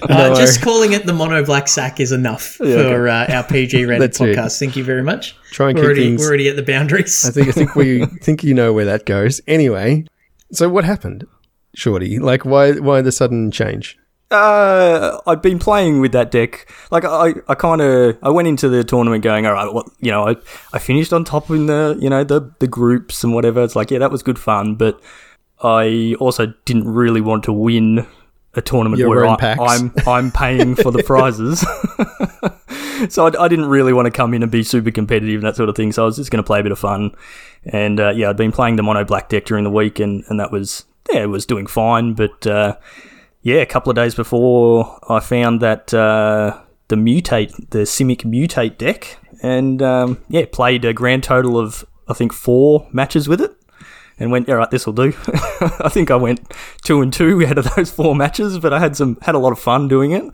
Uh, 0.08 0.34
just 0.36 0.62
calling 0.62 0.92
it 0.92 1.04
the 1.04 1.12
mono 1.12 1.44
black 1.44 1.66
sack 1.66 1.98
is 1.98 2.12
enough 2.12 2.42
for 2.42 3.08
uh, 3.08 3.26
our 3.28 3.42
PG 3.42 3.84
rated 3.86 4.02
That's 4.02 4.20
it. 4.20 4.36
podcast. 4.36 4.58
Thank 4.60 4.76
you 4.76 4.84
very 4.84 5.02
much. 5.02 5.34
Try 5.50 5.70
and 5.70 5.78
we're 5.78 5.82
keep 5.82 5.86
already, 5.86 6.02
things- 6.04 6.20
we're 6.20 6.28
already 6.28 6.48
at 6.48 6.54
the 6.56 6.62
boundaries. 6.62 7.24
I 7.26 7.30
think 7.32 7.48
I 7.48 7.52
think 7.52 7.74
we 7.74 8.06
think 8.22 8.44
you 8.44 8.54
know 8.54 8.72
where 8.72 8.84
that 8.84 9.04
goes. 9.04 9.40
Anyway, 9.48 10.04
so 10.52 10.68
what 10.68 10.84
happened, 10.84 11.26
Shorty? 11.74 12.20
Like, 12.20 12.44
why 12.44 12.72
why 12.74 13.00
the 13.02 13.10
sudden 13.12 13.50
change? 13.50 13.98
Uh, 14.30 15.20
I've 15.26 15.42
been 15.42 15.58
playing 15.58 16.00
with 16.00 16.12
that 16.12 16.30
deck. 16.30 16.70
Like 16.90 17.04
I, 17.04 17.34
I 17.46 17.54
kind 17.54 17.80
of, 17.80 18.18
I 18.22 18.30
went 18.30 18.48
into 18.48 18.68
the 18.68 18.82
tournament 18.82 19.22
going, 19.22 19.46
all 19.46 19.52
right, 19.52 19.72
well, 19.72 19.90
you 20.00 20.10
know, 20.10 20.28
I, 20.28 20.36
I 20.72 20.78
finished 20.78 21.12
on 21.12 21.24
top 21.24 21.50
in 21.50 21.66
the, 21.66 21.96
you 22.00 22.10
know, 22.10 22.24
the 22.24 22.52
the 22.58 22.66
groups 22.66 23.22
and 23.22 23.34
whatever. 23.34 23.62
It's 23.62 23.76
like, 23.76 23.90
yeah, 23.90 23.98
that 23.98 24.10
was 24.10 24.22
good 24.22 24.38
fun, 24.38 24.74
but 24.74 25.00
I 25.62 26.16
also 26.18 26.52
didn't 26.64 26.92
really 26.92 27.20
want 27.20 27.44
to 27.44 27.52
win 27.52 28.06
a 28.54 28.62
tournament 28.62 28.98
Your 28.98 29.08
where 29.08 29.26
I, 29.26 29.36
packs. 29.36 29.60
I'm 29.60 29.92
I'm 30.06 30.30
paying 30.32 30.74
for 30.74 30.90
the 30.90 31.02
prizes. 31.06 31.60
so 33.12 33.26
I, 33.26 33.44
I 33.44 33.48
didn't 33.48 33.66
really 33.66 33.92
want 33.92 34.06
to 34.06 34.10
come 34.10 34.34
in 34.34 34.42
and 34.42 34.50
be 34.50 34.62
super 34.62 34.90
competitive 34.90 35.36
and 35.36 35.46
that 35.46 35.56
sort 35.56 35.68
of 35.68 35.76
thing. 35.76 35.92
So 35.92 36.02
I 36.02 36.06
was 36.06 36.16
just 36.16 36.30
going 36.30 36.42
to 36.42 36.46
play 36.46 36.60
a 36.60 36.62
bit 36.62 36.72
of 36.72 36.78
fun, 36.78 37.14
and 37.64 38.00
uh, 38.00 38.10
yeah, 38.10 38.30
I'd 38.30 38.36
been 38.36 38.52
playing 38.52 38.76
the 38.76 38.82
mono 38.82 39.04
black 39.04 39.28
deck 39.28 39.44
during 39.44 39.64
the 39.64 39.70
week, 39.70 40.00
and, 40.00 40.24
and 40.28 40.40
that 40.40 40.50
was 40.50 40.84
yeah, 41.12 41.22
it 41.22 41.28
was 41.28 41.46
doing 41.46 41.66
fine, 41.66 42.14
but. 42.14 42.46
Uh, 42.46 42.76
yeah, 43.44 43.56
a 43.60 43.66
couple 43.66 43.90
of 43.90 43.96
days 43.96 44.14
before 44.14 44.98
I 45.08 45.20
found 45.20 45.60
that 45.60 45.92
uh, 45.94 46.58
the 46.88 46.96
mutate, 46.96 47.52
the 47.70 47.80
Simic 47.80 48.22
mutate 48.24 48.78
deck, 48.78 49.18
and 49.42 49.80
um, 49.82 50.18
yeah, 50.28 50.46
played 50.50 50.84
a 50.84 50.92
grand 50.92 51.22
total 51.22 51.58
of 51.58 51.84
I 52.08 52.14
think 52.14 52.32
four 52.32 52.88
matches 52.92 53.28
with 53.28 53.40
it, 53.40 53.54
and 54.18 54.30
went, 54.32 54.48
all 54.48 54.56
right, 54.56 54.70
this 54.70 54.86
will 54.86 54.94
do. 54.94 55.12
I 55.80 55.88
think 55.90 56.10
I 56.10 56.16
went 56.16 56.40
two 56.84 57.02
and 57.02 57.12
two 57.12 57.46
out 57.46 57.58
of 57.58 57.68
those 57.76 57.90
four 57.90 58.16
matches, 58.16 58.58
but 58.58 58.72
I 58.72 58.78
had 58.78 58.96
some 58.96 59.18
had 59.22 59.34
a 59.34 59.38
lot 59.38 59.52
of 59.52 59.58
fun 59.58 59.88
doing 59.88 60.12
it. 60.12 60.24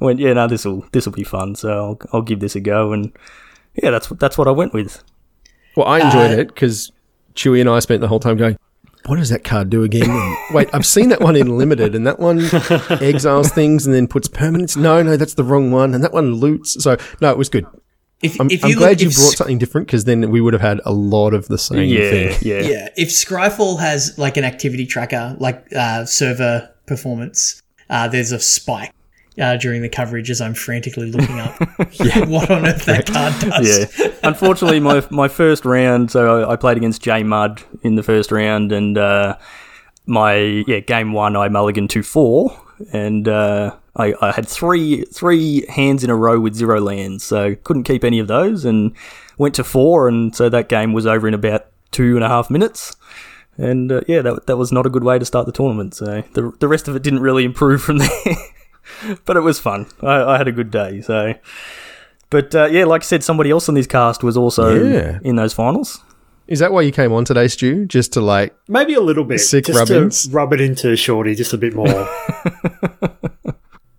I 0.00 0.04
went, 0.04 0.18
yeah, 0.18 0.32
no, 0.32 0.48
this 0.48 0.64
will 0.64 0.84
this 0.92 1.06
will 1.06 1.12
be 1.12 1.24
fun, 1.24 1.54
so 1.54 1.70
I'll, 1.70 1.98
I'll 2.12 2.22
give 2.22 2.40
this 2.40 2.56
a 2.56 2.60
go, 2.60 2.92
and 2.92 3.12
yeah, 3.80 3.90
that's 3.90 4.08
that's 4.08 4.36
what 4.36 4.48
I 4.48 4.52
went 4.52 4.74
with. 4.74 5.02
Well, 5.76 5.86
I 5.86 6.00
enjoyed 6.00 6.32
Uh, 6.36 6.40
it 6.42 6.48
because 6.48 6.90
Chewy 7.34 7.60
and 7.60 7.68
I 7.70 7.78
spent 7.80 8.00
the 8.00 8.08
whole 8.08 8.18
time 8.20 8.36
going, 8.36 8.56
"What 9.06 9.16
does 9.16 9.28
that 9.30 9.44
card 9.44 9.70
do 9.70 9.82
again?" 9.82 10.10
And, 10.10 10.36
Wait, 10.54 10.68
I've 10.72 10.86
seen 10.86 11.08
that 11.10 11.20
one 11.20 11.36
in 11.36 11.56
limited, 11.58 11.94
and 11.94 12.06
that 12.06 12.18
one 12.18 12.40
exiles 13.02 13.50
things 13.50 13.86
and 13.86 13.94
then 13.94 14.06
puts 14.08 14.28
permanents. 14.28 14.76
No, 14.76 15.02
no, 15.02 15.16
that's 15.16 15.34
the 15.34 15.44
wrong 15.44 15.70
one, 15.70 15.94
and 15.94 16.02
that 16.04 16.12
one 16.12 16.34
loots. 16.34 16.82
So 16.82 16.96
no, 17.20 17.30
it 17.30 17.38
was 17.38 17.48
good. 17.48 17.66
if, 18.22 18.40
I'm, 18.40 18.50
if 18.50 18.64
I'm 18.64 18.72
glad 18.72 18.90
look, 18.90 19.00
you 19.02 19.08
if 19.08 19.14
brought 19.14 19.32
Sc- 19.32 19.36
something 19.38 19.58
different 19.58 19.86
because 19.86 20.04
then 20.04 20.30
we 20.30 20.40
would 20.40 20.52
have 20.54 20.62
had 20.62 20.80
a 20.84 20.92
lot 20.92 21.34
of 21.34 21.48
the 21.48 21.58
same 21.58 21.84
Yeah, 21.88 22.10
thing. 22.10 22.38
yeah, 22.42 22.60
Yeah, 22.60 22.88
if 22.96 23.08
Scryfall 23.10 23.78
has 23.80 24.16
like 24.18 24.36
an 24.38 24.44
activity 24.44 24.86
tracker, 24.86 25.36
like 25.38 25.66
uh, 25.76 26.04
server 26.06 26.70
performance, 26.86 27.60
uh, 27.90 28.08
there's 28.08 28.32
a 28.32 28.40
spike 28.40 28.90
uh, 29.40 29.56
during 29.56 29.82
the 29.82 29.88
coverage 29.88 30.30
as 30.30 30.40
I'm 30.40 30.54
frantically 30.54 31.10
looking 31.10 31.38
up 31.40 31.60
what 32.28 32.50
on 32.50 32.66
earth 32.66 32.84
that 32.86 33.06
card 33.06 33.34
does. 33.40 33.98
yeah. 33.98 34.12
Unfortunately, 34.22 34.80
my 34.80 35.06
my 35.10 35.28
first 35.28 35.64
round, 35.64 36.10
so 36.10 36.48
I, 36.48 36.56
played 36.56 36.76
against 36.76 37.02
J 37.02 37.22
Mudd 37.22 37.62
in 37.82 37.96
the 37.96 38.02
first 38.02 38.32
round, 38.32 38.72
and 38.72 38.96
uh, 38.96 39.36
my 40.06 40.34
yeah 40.66 40.80
game 40.80 41.12
one 41.12 41.36
I 41.36 41.48
mulliganed 41.48 41.90
to 41.90 42.02
four, 42.02 42.58
and 42.92 43.28
uh, 43.28 43.76
I, 43.94 44.14
I 44.20 44.32
had 44.32 44.48
three 44.48 45.04
three 45.06 45.66
hands 45.66 46.02
in 46.02 46.10
a 46.10 46.16
row 46.16 46.40
with 46.40 46.54
zero 46.54 46.80
lands, 46.80 47.24
so 47.24 47.54
couldn't 47.56 47.84
keep 47.84 48.04
any 48.04 48.18
of 48.18 48.28
those, 48.28 48.64
and 48.64 48.94
went 49.38 49.54
to 49.56 49.64
four, 49.64 50.08
and 50.08 50.34
so 50.34 50.48
that 50.48 50.68
game 50.68 50.92
was 50.92 51.06
over 51.06 51.28
in 51.28 51.34
about 51.34 51.66
two 51.90 52.16
and 52.16 52.24
a 52.24 52.28
half 52.28 52.50
minutes. 52.50 52.96
And 53.58 53.90
uh, 53.90 54.02
yeah, 54.06 54.20
that, 54.20 54.46
that 54.46 54.56
was 54.58 54.70
not 54.70 54.84
a 54.84 54.90
good 54.90 55.04
way 55.04 55.18
to 55.18 55.24
start 55.24 55.46
the 55.46 55.52
tournament. 55.52 55.94
So 55.94 56.22
the 56.34 56.52
the 56.60 56.68
rest 56.68 56.88
of 56.88 56.96
it 56.96 57.02
didn't 57.02 57.20
really 57.20 57.44
improve 57.44 57.82
from 57.82 57.98
there, 57.98 58.08
but 59.24 59.36
it 59.36 59.40
was 59.40 59.58
fun. 59.58 59.86
I, 60.02 60.34
I 60.34 60.38
had 60.38 60.48
a 60.48 60.52
good 60.52 60.70
day. 60.70 61.00
So 61.00 61.34
but 62.30 62.54
uh, 62.54 62.66
yeah, 62.66 62.84
like 62.84 63.02
I 63.02 63.04
said, 63.04 63.22
somebody 63.22 63.50
else 63.50 63.68
on 63.68 63.74
this 63.74 63.86
cast 63.86 64.22
was 64.24 64.36
also 64.36 64.82
Yeah. 64.84 65.18
in 65.22 65.36
those 65.36 65.52
finals. 65.52 66.02
Is 66.48 66.60
that 66.60 66.72
why 66.72 66.82
you 66.82 66.92
came 66.92 67.12
on 67.12 67.24
today, 67.24 67.48
Stu? 67.48 67.86
Just 67.86 68.12
to 68.12 68.20
like, 68.20 68.54
Maybe 68.68 68.94
a 68.94 69.00
little 69.00 69.24
bit. 69.24 69.40
Sick 69.40 69.64
just 69.66 69.78
rub-ins. 69.78 70.28
to 70.28 70.30
rub 70.30 70.52
it 70.52 70.60
into 70.60 70.96
Shorty 70.96 71.34
just 71.34 71.52
a 71.52 71.58
bit 71.58 71.74
more. 71.74 71.88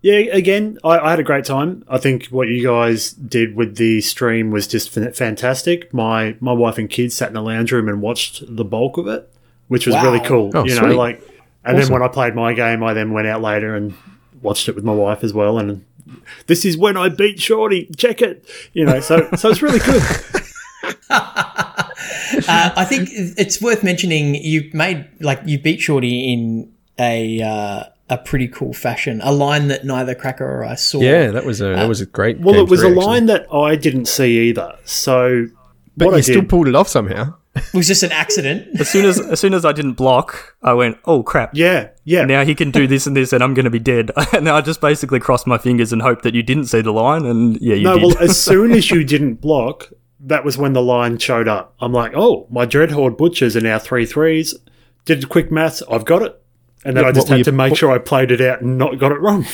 yeah, 0.02 0.19
again, 0.32 0.78
I, 0.84 1.00
I 1.00 1.10
had 1.10 1.19
a 1.19 1.23
great 1.23 1.43
time. 1.45 1.84
I 1.89 1.97
think 1.97 2.28
what 2.28 2.47
you 2.47 2.63
guys 2.65 3.12
did 3.12 3.56
with 3.56 3.76
the 3.78 4.00
stream 4.02 4.52
was 4.52 4.67
just 4.67 4.91
fantastic. 4.91 5.93
My 5.93 6.36
my 6.39 6.54
wife 6.54 6.78
and 6.78 6.89
kids 6.89 7.15
sat 7.15 7.28
in 7.28 7.34
the 7.34 7.41
lounge 7.41 7.71
room 7.71 7.89
and 7.89 8.02
watched 8.02 8.43
the 8.47 8.63
bulk 8.63 8.97
of 8.97 9.08
it, 9.08 9.30
which 9.67 9.86
was 9.86 9.95
Wow. 9.95 10.04
really 10.06 10.26
cool. 10.26 10.52
Oh, 10.54 10.63
you 10.65 10.76
know, 10.76 10.84
sweet. 10.88 10.95
like, 10.95 11.21
and 11.65 11.78
then 11.78 11.91
when 11.91 12.02
I 12.02 12.08
played 12.08 12.36
my 12.36 12.54
game, 12.54 12.84
I 12.84 12.93
then 12.93 13.12
went 13.12 13.28
out 13.28 13.41
later 13.41 13.76
and 13.76 13.93
watched 14.41 14.67
it 14.69 14.76
with 14.76 14.84
my 14.84 14.93
wife 14.93 15.23
as 15.23 15.34
well. 15.34 15.58
And 15.58 15.86
this 16.47 16.65
is 16.65 16.78
when 16.78 16.97
I 16.97 17.10
beat 17.10 17.39
Shorty. 17.39 17.89
Check 17.97 18.21
it. 18.21 18.47
You 18.73 18.86
know, 18.86 19.00
so 19.00 19.30
so 19.36 19.50
it's 19.50 19.62
really 19.62 19.80
good. 19.80 20.02
Uh, 22.47 22.71
I 22.76 22.86
think 22.86 23.10
it's 23.12 23.62
worth 23.62 23.84
mentioning 23.84 24.36
you 24.36 24.69
made 24.73 25.08
like 25.19 25.41
you 25.45 25.60
beat 25.60 25.80
Shorty 25.82 26.32
in 26.32 26.71
a 27.00 27.41
uh, 27.41 27.84
a 28.10 28.17
pretty 28.17 28.47
cool 28.47 28.73
fashion, 28.73 29.21
a 29.23 29.32
line 29.32 29.69
that 29.69 29.86
neither 29.86 30.13
Cracker 30.13 30.45
or 30.45 30.63
I 30.63 30.76
saw. 30.76 31.00
yeah, 31.00 31.32
that 31.32 31.45
was 31.45 31.62
a 31.62 31.69
that 31.69 31.88
was 31.88 32.02
a 32.02 32.06
great. 32.06 32.39
Well, 32.39 32.54
game 32.54 32.65
it 32.65 32.69
was 32.69 32.82
three, 32.82 32.89
a 32.89 32.91
actually. 32.91 33.06
line 33.06 33.26
that 33.28 33.52
I 33.52 33.76
didn't 33.76 34.06
see 34.06 34.50
either. 34.50 34.78
So 34.86 35.47
but 35.95 36.10
you 36.10 36.13
I 36.13 36.21
still 36.21 36.41
did, 36.41 36.50
pulled 36.50 36.67
it 36.67 36.76
off 36.76 36.88
somehow. 36.88 37.36
It 37.58 37.74
was 37.74 37.88
just 37.88 38.04
an 38.04 38.12
accident. 38.12 38.67
As 38.80 38.89
soon 38.89 39.06
as 39.06 39.20
as 39.20 39.39
soon 39.39 39.54
as 39.54 39.65
I 39.65 39.72
didn't 39.72 39.93
block, 39.93 40.56
I 40.62 40.74
went, 40.74 40.98
"Oh 41.06 41.24
crap!" 41.24 41.52
yeah, 41.54 41.89
yeah. 42.04 42.26
Now 42.26 42.43
he 42.46 42.56
can 42.56 42.72
do 42.72 42.88
this 42.88 43.08
and 43.08 43.15
this, 43.15 43.34
and 43.34 43.43
I'm 43.43 43.54
going 43.54 43.65
to 43.65 43.70
be 43.72 43.80
dead. 43.80 44.12
and 44.34 44.48
I 44.50 44.62
just 44.62 44.82
basically 44.82 45.20
crossed 45.20 45.48
my 45.48 45.58
fingers 45.58 45.91
and 45.93 46.02
hoped 46.02 46.24
that 46.24 46.34
you 46.36 46.43
didn't 46.43 46.65
see 46.65 46.82
the 46.82 46.91
line. 46.93 47.26
And 47.26 47.60
yeah, 47.62 47.76
you 47.76 47.84
no, 47.84 47.93
did. 48.00 48.04
well, 48.04 48.17
as 48.20 48.39
soon 48.41 48.72
as 48.72 48.89
you 48.91 49.04
didn't 49.04 49.36
block, 49.41 49.89
that 50.20 50.43
was 50.46 50.58
when 50.58 50.74
the 50.74 50.82
line 50.82 51.17
showed 51.17 51.48
up. 51.48 51.76
I'm 51.80 51.93
like, 51.93 52.13
oh, 52.15 52.48
my 52.50 52.65
Dreadhorde 52.65 53.17
Butchers 53.17 53.56
are 53.56 53.62
now 53.62 53.80
three 53.80 54.06
threes. 54.06 54.56
Did 55.06 55.22
the 55.22 55.28
quick 55.28 55.52
maths, 55.52 55.82
I've 55.89 56.06
got 56.06 56.22
it. 56.22 56.41
And 56.86 56.96
then 56.98 57.04
Yeah, 57.04 57.10
I 57.10 57.12
just 57.13 57.28
had 57.28 57.38
you- 57.39 57.43
to 57.46 57.52
make 57.52 57.72
what- 57.72 57.80
sure 57.80 57.91
I 57.91 57.98
played 57.98 58.32
it 58.32 58.41
out 58.41 58.62
and 58.62 58.78
not 58.78 59.00
got 59.00 59.12
it 59.12 59.20
wrong. 59.22 59.46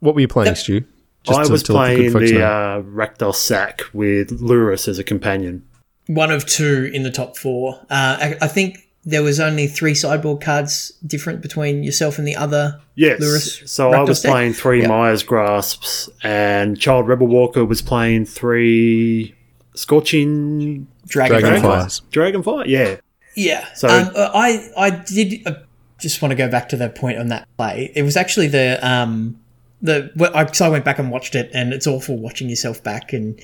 What 0.00 0.14
were 0.14 0.20
you 0.20 0.28
playing, 0.28 0.54
Stu? 0.54 0.82
Just 1.24 1.38
I 1.38 1.44
to- 1.44 1.52
was 1.52 1.62
to 1.64 1.72
let 1.72 1.96
the 1.96 2.10
playing 2.10 2.26
the 2.32 2.38
know. 2.38 2.44
uh, 2.46 2.82
Rakdos 2.82 3.34
Sack 3.36 3.82
with 3.92 4.40
Lurrus 4.40 4.86
as 4.88 4.98
a 4.98 5.04
companion. 5.04 5.64
One 6.08 6.30
of 6.30 6.44
two 6.44 6.90
in 6.92 7.04
the 7.04 7.10
top 7.10 7.36
four. 7.36 7.78
Uh, 7.88 8.18
I, 8.20 8.36
I 8.42 8.48
think 8.48 8.88
there 9.04 9.22
was 9.22 9.40
only 9.40 9.66
three 9.66 9.94
sideboard 9.94 10.42
cards 10.42 10.90
different 11.06 11.40
between 11.40 11.82
yourself 11.82 12.18
and 12.18 12.26
the 12.26 12.36
other. 12.36 12.78
Yes. 12.94 13.20
Lurrus 13.20 13.68
so 13.68 13.90
I 13.92 14.02
was 14.02 14.20
deck? 14.20 14.30
playing 14.30 14.52
three 14.52 14.82
Yeah. 14.82 14.88
Mire's 14.88 15.22
Grasps, 15.22 16.10
and 16.22 16.78
Child 16.78 17.08
Rebel 17.08 17.26
Walker 17.26 17.64
was 17.64 17.80
playing 17.80 18.26
three 18.26 19.34
Scorching 19.74 20.86
Dragon. 21.06 21.40
Dragonfires. 21.40 22.02
Dragonfire. 22.10 22.66
Yeah. 22.66 22.96
Yeah. 23.36 23.66
So- 23.74 23.88
um, 23.88 24.10
I 24.14 24.68
I 24.76 24.90
did 24.90 25.46
uh, 25.46 25.54
just 26.00 26.20
want 26.20 26.32
to 26.32 26.36
go 26.36 26.48
back 26.48 26.68
to 26.70 26.76
the 26.76 26.90
point 26.90 27.18
on 27.18 27.28
that 27.28 27.48
play. 27.56 27.92
It 27.94 28.02
was 28.02 28.16
actually 28.16 28.48
the 28.48 28.78
um 28.86 29.38
the 29.80 30.10
I, 30.34 30.50
so 30.52 30.66
I 30.66 30.68
went 30.68 30.84
back 30.84 30.98
and 30.98 31.10
watched 31.10 31.34
it, 31.34 31.50
and 31.54 31.72
it's 31.72 31.86
awful 31.86 32.16
watching 32.16 32.48
yourself 32.48 32.82
back 32.82 33.12
and 33.12 33.40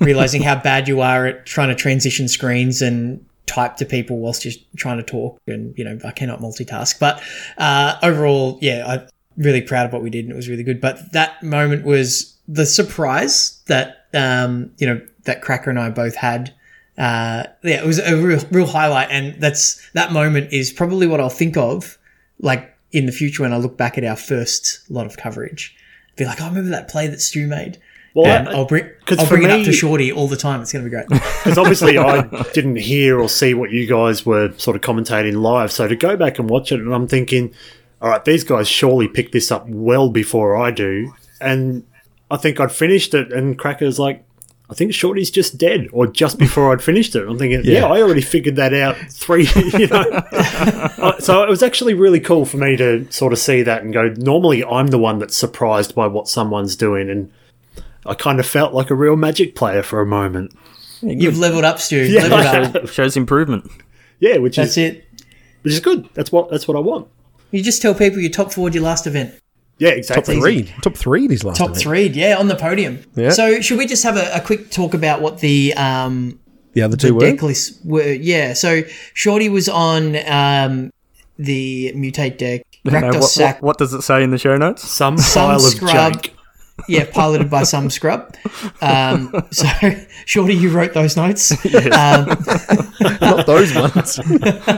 realizing 0.00 0.42
how 0.42 0.60
bad 0.60 0.88
you 0.88 1.00
are 1.00 1.26
at 1.26 1.46
trying 1.46 1.68
to 1.68 1.74
transition 1.74 2.28
screens 2.28 2.82
and 2.82 3.24
type 3.46 3.76
to 3.76 3.84
people 3.84 4.18
whilst 4.18 4.44
you're 4.44 4.54
trying 4.76 4.96
to 4.98 5.02
talk. 5.02 5.40
And 5.46 5.76
you 5.78 5.84
know 5.84 5.98
I 6.04 6.10
cannot 6.10 6.40
multitask. 6.40 6.98
But 6.98 7.22
uh, 7.58 7.96
overall, 8.02 8.58
yeah, 8.60 8.84
I'm 8.86 9.08
really 9.36 9.62
proud 9.62 9.86
of 9.86 9.92
what 9.92 10.02
we 10.02 10.10
did, 10.10 10.24
and 10.24 10.32
it 10.32 10.36
was 10.36 10.48
really 10.48 10.64
good. 10.64 10.80
But 10.80 11.12
that 11.12 11.42
moment 11.42 11.84
was 11.84 12.36
the 12.48 12.66
surprise 12.66 13.60
that 13.66 14.06
um 14.14 14.70
you 14.78 14.86
know 14.86 15.00
that 15.24 15.42
Cracker 15.42 15.70
and 15.70 15.78
I 15.78 15.90
both 15.90 16.16
had 16.16 16.54
uh, 16.98 17.44
yeah, 17.62 17.82
it 17.82 17.86
was 17.86 17.98
a 17.98 18.16
real, 18.16 18.40
real 18.50 18.66
highlight, 18.66 19.10
and 19.10 19.40
that's 19.40 19.86
that 19.90 20.12
moment 20.12 20.52
is 20.52 20.72
probably 20.72 21.06
what 21.06 21.20
I'll 21.20 21.28
think 21.28 21.56
of, 21.56 21.98
like 22.40 22.74
in 22.92 23.06
the 23.06 23.12
future 23.12 23.42
when 23.42 23.52
I 23.52 23.58
look 23.58 23.76
back 23.76 23.98
at 23.98 24.04
our 24.04 24.16
first 24.16 24.90
lot 24.90 25.06
of 25.06 25.16
coverage. 25.16 25.76
Be 26.16 26.24
like, 26.24 26.40
oh, 26.40 26.44
I 26.44 26.48
remember 26.48 26.70
that 26.70 26.88
play 26.88 27.06
that 27.08 27.20
Stu 27.20 27.46
made. 27.46 27.78
Well, 28.16 28.26
and 28.26 28.48
I- 28.48 28.52
I'll 28.52 28.64
bring, 28.64 28.84
'cause 29.04 29.18
I'll 29.18 29.26
for 29.26 29.36
bring 29.36 29.44
it 29.44 29.50
up 29.50 29.64
to 29.64 29.72
Shorty 29.72 30.10
all 30.10 30.26
the 30.26 30.36
time. 30.36 30.62
It's 30.62 30.72
going 30.72 30.84
to 30.84 30.90
be 30.90 30.94
great. 30.96 31.06
Because 31.44 31.58
obviously 31.58 31.96
I 31.98 32.22
didn't 32.54 32.76
hear 32.76 33.20
or 33.20 33.28
see 33.28 33.54
what 33.54 33.70
you 33.70 33.86
guys 33.86 34.24
were 34.26 34.52
sort 34.56 34.74
of 34.74 34.82
commentating 34.82 35.40
live. 35.42 35.70
So 35.70 35.86
to 35.86 35.94
go 35.94 36.16
back 36.16 36.38
and 36.40 36.50
watch 36.50 36.72
it, 36.72 36.80
and 36.80 36.92
I'm 36.92 37.06
thinking, 37.06 37.52
all 38.02 38.08
right, 38.08 38.24
these 38.24 38.42
guys 38.42 38.66
surely 38.68 39.06
picked 39.06 39.30
this 39.32 39.52
up 39.52 39.68
well 39.68 40.08
before 40.10 40.56
I 40.56 40.70
do. 40.72 41.12
And 41.40 41.84
I 42.30 42.36
think 42.38 42.58
I'd 42.58 42.72
finished 42.72 43.14
it, 43.14 43.32
and 43.32 43.56
Cracker's 43.58 43.98
like, 44.00 44.24
I 44.68 44.74
think 44.74 44.92
Shorty's 44.92 45.30
just 45.30 45.56
dead, 45.58 45.86
or 45.92 46.08
just 46.08 46.38
before 46.40 46.72
I'd 46.72 46.82
finished 46.82 47.14
it. 47.14 47.28
I'm 47.28 47.38
thinking, 47.38 47.60
yeah, 47.64 47.80
Yeah. 47.82 47.86
I 47.86 48.02
already 48.02 48.22
figured 48.22 48.56
that 48.56 48.74
out 48.74 48.96
three, 49.12 49.46
you 49.78 49.86
know. 49.86 50.02
Uh, 50.32 51.18
so 51.20 51.42
it 51.44 51.48
was 51.48 51.62
actually 51.62 51.94
really 51.94 52.18
cool 52.18 52.44
for 52.44 52.56
me 52.56 52.76
to 52.76 53.06
sort 53.12 53.32
of 53.32 53.38
see 53.38 53.62
that 53.62 53.82
and 53.84 53.92
go, 53.92 54.08
normally 54.16 54.64
I'm 54.64 54.88
the 54.88 54.98
one 54.98 55.20
that's 55.20 55.36
surprised 55.36 55.94
by 55.94 56.08
what 56.08 56.26
someone's 56.26 56.74
doing. 56.74 57.08
And 57.08 57.30
I 58.08 58.14
kind 58.14 58.40
of 58.40 58.46
felt 58.46 58.72
like 58.74 58.90
a 58.90 58.94
real 58.94 59.16
magic 59.16 59.54
player 59.54 59.82
for 59.82 60.00
a 60.00 60.06
moment. 60.06 60.52
You've 61.02 61.38
leveled 61.38 61.64
up, 61.64 61.78
Stu. 61.78 62.04
Yeah, 62.04 62.26
leveled 62.26 62.76
up. 62.76 62.88
Shows 62.92 63.16
improvement. 63.16 63.70
Yeah, 64.18 64.38
which 64.38 64.56
That's 64.56 64.72
is 64.72 64.94
it. 64.94 65.04
which 65.62 65.74
is 65.74 65.80
good. 65.80 66.08
That's 66.14 66.32
what 66.32 66.50
that's 66.50 66.66
what 66.66 66.76
I 66.76 66.80
want. 66.80 67.08
You 67.50 67.62
just 67.62 67.82
tell 67.82 67.94
people 67.94 68.18
you 68.18 68.30
top 68.30 68.52
forward 68.52 68.74
your 68.74 68.82
last 68.84 69.06
event. 69.06 69.34
Yeah, 69.78 69.90
exactly. 69.90 70.36
Top 70.36 70.44
exactly. 70.46 70.62
three, 70.72 70.80
top 70.82 70.94
three 70.96 71.26
these 71.26 71.44
last. 71.44 71.58
Top 71.58 71.66
events. 71.66 71.82
three, 71.82 72.06
yeah, 72.08 72.36
on 72.38 72.48
the 72.48 72.56
podium. 72.56 73.02
Yeah. 73.14 73.30
So 73.30 73.60
should 73.60 73.76
we 73.78 73.86
just 73.86 74.02
have 74.04 74.16
a, 74.16 74.30
a 74.34 74.40
quick 74.40 74.70
talk 74.70 74.94
about 74.94 75.20
what 75.20 75.40
the 75.40 75.74
um, 75.74 76.40
The 76.72 76.80
other 76.82 76.96
two 76.96 77.14
were. 77.14 77.20
deck 77.20 77.42
lists 77.42 77.78
were? 77.84 78.10
Yeah. 78.12 78.54
So 78.54 78.82
Shorty 79.12 79.50
was 79.50 79.68
on 79.68 80.16
um, 80.26 80.90
the 81.38 81.92
mutate 81.94 82.38
deck. 82.38 82.62
Now, 82.86 83.00
Rakdos 83.10 83.40
what, 83.40 83.54
what, 83.54 83.62
what 83.62 83.78
does 83.78 83.92
it 83.92 84.02
say 84.02 84.22
in 84.22 84.30
the 84.30 84.38
show 84.38 84.56
notes? 84.56 84.88
Some, 84.88 85.18
Some 85.18 85.48
pile 85.48 85.56
of 85.56 85.62
scrub. 85.62 85.92
junk. 85.92 86.32
Yeah, 86.88 87.06
piloted 87.10 87.50
by 87.50 87.62
some 87.62 87.90
scrub. 87.90 88.34
Um, 88.80 89.32
so, 89.50 89.66
Shorty, 90.24 90.54
you 90.54 90.70
wrote 90.70 90.94
those 90.94 91.16
notes. 91.16 91.52
Um, 91.52 92.26
Not 93.20 93.46
those 93.46 93.74
ones. 93.74 94.18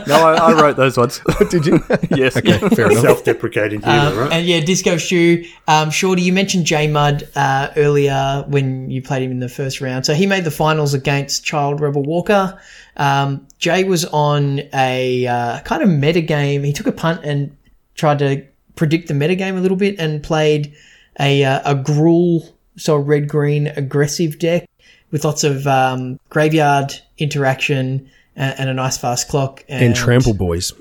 No, 0.07 0.15
I, 0.15 0.35
I 0.35 0.61
wrote 0.61 0.77
those 0.77 0.97
ones. 0.97 1.21
Did 1.49 1.65
you? 1.65 1.83
yes. 2.09 2.37
Okay, 2.37 2.57
fair 2.69 2.89
enough. 2.89 3.03
Self-deprecating 3.03 3.81
humor, 3.81 3.97
um, 3.97 4.17
right? 4.17 4.33
and 4.33 4.45
yeah, 4.45 4.59
Disco 4.61 4.97
Shoe. 4.97 5.45
Um, 5.67 5.89
Shorty, 5.91 6.21
you 6.21 6.33
mentioned 6.33 6.65
J 6.65 6.87
Mud 6.87 7.27
uh, 7.35 7.69
earlier 7.75 8.45
when 8.47 8.89
you 8.89 9.01
played 9.01 9.23
him 9.23 9.31
in 9.31 9.39
the 9.39 9.49
first 9.49 9.81
round. 9.81 10.05
So 10.05 10.13
he 10.13 10.25
made 10.25 10.45
the 10.45 10.51
finals 10.51 10.93
against 10.93 11.43
Child 11.43 11.81
Rebel 11.81 12.03
Walker. 12.03 12.59
Um, 12.97 13.47
Jay 13.59 13.83
was 13.83 14.05
on 14.05 14.61
a 14.73 15.27
uh, 15.27 15.59
kind 15.61 15.83
of 15.83 15.89
meta 15.89 16.21
game. 16.21 16.63
He 16.63 16.73
took 16.73 16.87
a 16.87 16.91
punt 16.91 17.21
and 17.23 17.55
tried 17.95 18.19
to 18.19 18.45
predict 18.75 19.09
the 19.09 19.13
meta 19.13 19.35
game 19.35 19.57
a 19.57 19.61
little 19.61 19.77
bit 19.77 19.99
and 19.99 20.23
played 20.23 20.73
a 21.19 21.43
uh, 21.43 21.61
a 21.71 21.75
Gruul, 21.75 22.51
so 22.77 22.95
a 22.95 22.99
red 22.99 23.27
green 23.27 23.67
aggressive 23.67 24.39
deck 24.39 24.67
with 25.11 25.25
lots 25.25 25.43
of 25.43 25.65
um, 25.67 26.19
graveyard 26.29 26.93
interaction 27.17 28.09
and, 28.35 28.59
and 28.59 28.69
a 28.69 28.73
nice 28.73 28.97
fast 28.97 29.27
clock 29.27 29.63
and, 29.67 29.83
And 29.83 29.95
trample 29.95 30.33
boys, 30.33 30.71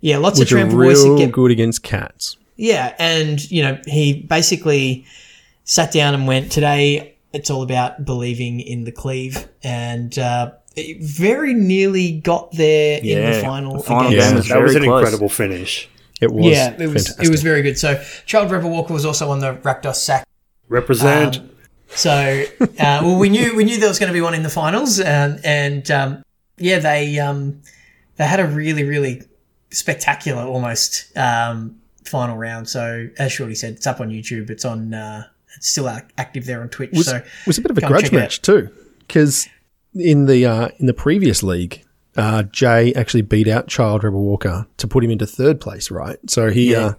Yeah, 0.00 0.18
lots 0.18 0.38
which 0.38 0.52
of 0.52 0.58
are 0.58 0.60
trample 0.62 0.78
boys 0.78 1.02
to 1.02 1.08
real 1.10 1.18
get 1.18 1.32
good 1.32 1.50
against 1.50 1.82
cats. 1.82 2.36
yeah, 2.56 2.94
and 2.98 3.50
you 3.50 3.62
know, 3.62 3.78
he 3.86 4.22
basically 4.22 5.06
sat 5.64 5.92
down 5.92 6.14
and 6.14 6.26
went, 6.26 6.50
"Today 6.52 7.14
it's 7.32 7.50
all 7.50 7.62
about 7.62 8.04
believing 8.04 8.60
in 8.60 8.84
the 8.84 8.92
cleave," 8.92 9.46
and 9.62 10.18
uh, 10.18 10.50
it 10.76 11.00
very 11.02 11.54
nearly 11.54 12.12
got 12.20 12.52
there 12.52 12.98
in 13.02 13.32
the 13.32 13.40
final. 13.40 13.76
the 13.76 13.82
final 13.82 14.10
game 14.10 14.18
Yeah. 14.20 14.34
was 14.34 14.48
that 14.48 14.60
was 14.62 14.74
an 14.74 14.82
close. 14.84 15.00
incredible 15.02 15.28
finish. 15.28 15.88
It 16.20 16.32
was. 16.32 16.46
yeah, 16.46 16.70
it 16.70 16.88
was 16.88 17.06
fantastic. 17.06 17.24
it 17.26 17.30
was 17.30 17.42
very 17.42 17.62
good. 17.62 17.78
So, 17.78 18.02
Child 18.26 18.50
Rebel 18.50 18.70
Walker 18.70 18.92
was 18.92 19.04
also 19.04 19.30
on 19.30 19.40
the 19.40 19.54
Rakdos 19.54 19.96
sack. 19.96 20.26
Represent. 20.68 21.38
Um, 21.38 21.50
so, 21.90 22.44
uh, 22.60 22.66
well, 22.78 23.18
we 23.18 23.28
knew 23.28 23.56
we 23.56 23.64
knew 23.64 23.78
there 23.78 23.88
was 23.88 23.98
going 23.98 24.08
to 24.08 24.14
be 24.14 24.20
one 24.20 24.34
in 24.34 24.42
the 24.42 24.50
finals, 24.50 25.00
and 25.00 25.40
and 25.44 25.90
um, 25.90 26.22
yeah, 26.58 26.78
they 26.78 27.18
um, 27.18 27.62
they 28.16 28.24
had 28.24 28.40
a 28.40 28.46
really 28.46 28.84
really 28.84 29.22
spectacular 29.70 30.42
almost 30.42 31.16
um, 31.16 31.80
final 32.04 32.36
round. 32.36 32.68
So, 32.68 33.08
as 33.18 33.32
Shorty 33.32 33.54
said, 33.54 33.74
it's 33.74 33.86
up 33.86 34.00
on 34.00 34.10
YouTube. 34.10 34.50
It's 34.50 34.64
on. 34.64 34.92
Uh, 34.92 35.24
it's 35.56 35.68
still 35.68 35.88
active 35.88 36.46
there 36.46 36.60
on 36.60 36.68
Twitch. 36.68 36.92
was, 36.92 37.06
so 37.06 37.22
was 37.46 37.58
a 37.58 37.62
bit 37.62 37.70
of 37.70 37.78
a 37.78 37.80
grudge 37.80 38.12
match 38.12 38.42
too, 38.42 38.70
because 39.00 39.48
in 39.94 40.26
the 40.26 40.46
uh, 40.46 40.68
in 40.78 40.86
the 40.86 40.94
previous 40.94 41.42
league, 41.42 41.84
uh, 42.18 42.42
Jay 42.42 42.92
actually 42.94 43.22
beat 43.22 43.48
out 43.48 43.68
Child 43.68 44.04
Rebel 44.04 44.22
Walker 44.22 44.66
to 44.76 44.86
put 44.86 45.02
him 45.02 45.10
into 45.10 45.26
third 45.26 45.60
place, 45.60 45.90
right? 45.90 46.18
So 46.28 46.50
he 46.50 46.72
Yeah. 46.72 46.86
uh, 46.86 46.92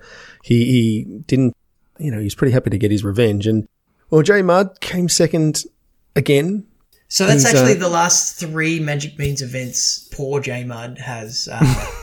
he 0.44 0.66
he 0.66 1.22
didn't, 1.28 1.54
you 2.00 2.10
know, 2.10 2.20
he's 2.20 2.34
pretty 2.36 2.54
happy 2.54 2.72
to 2.72 2.78
get 2.80 2.90
his 2.90 3.04
revenge, 3.04 3.46
and 3.46 3.68
well, 4.10 4.24
Jay 4.24 4.42
Mudd 4.42 4.80
came 4.82 5.08
second 5.10 5.64
again, 6.16 6.66
So 7.12 7.26
that's 7.26 7.44
He's, 7.44 7.56
actually 7.56 7.72
uh, 7.76 7.80
the 7.80 7.90
last 7.90 8.36
three 8.40 8.80
Magic 8.80 9.18
Beans 9.18 9.42
events. 9.42 10.08
Poor 10.12 10.40
J 10.40 10.64
Mud 10.64 11.00
has. 11.00 11.50
Uh, 11.52 11.58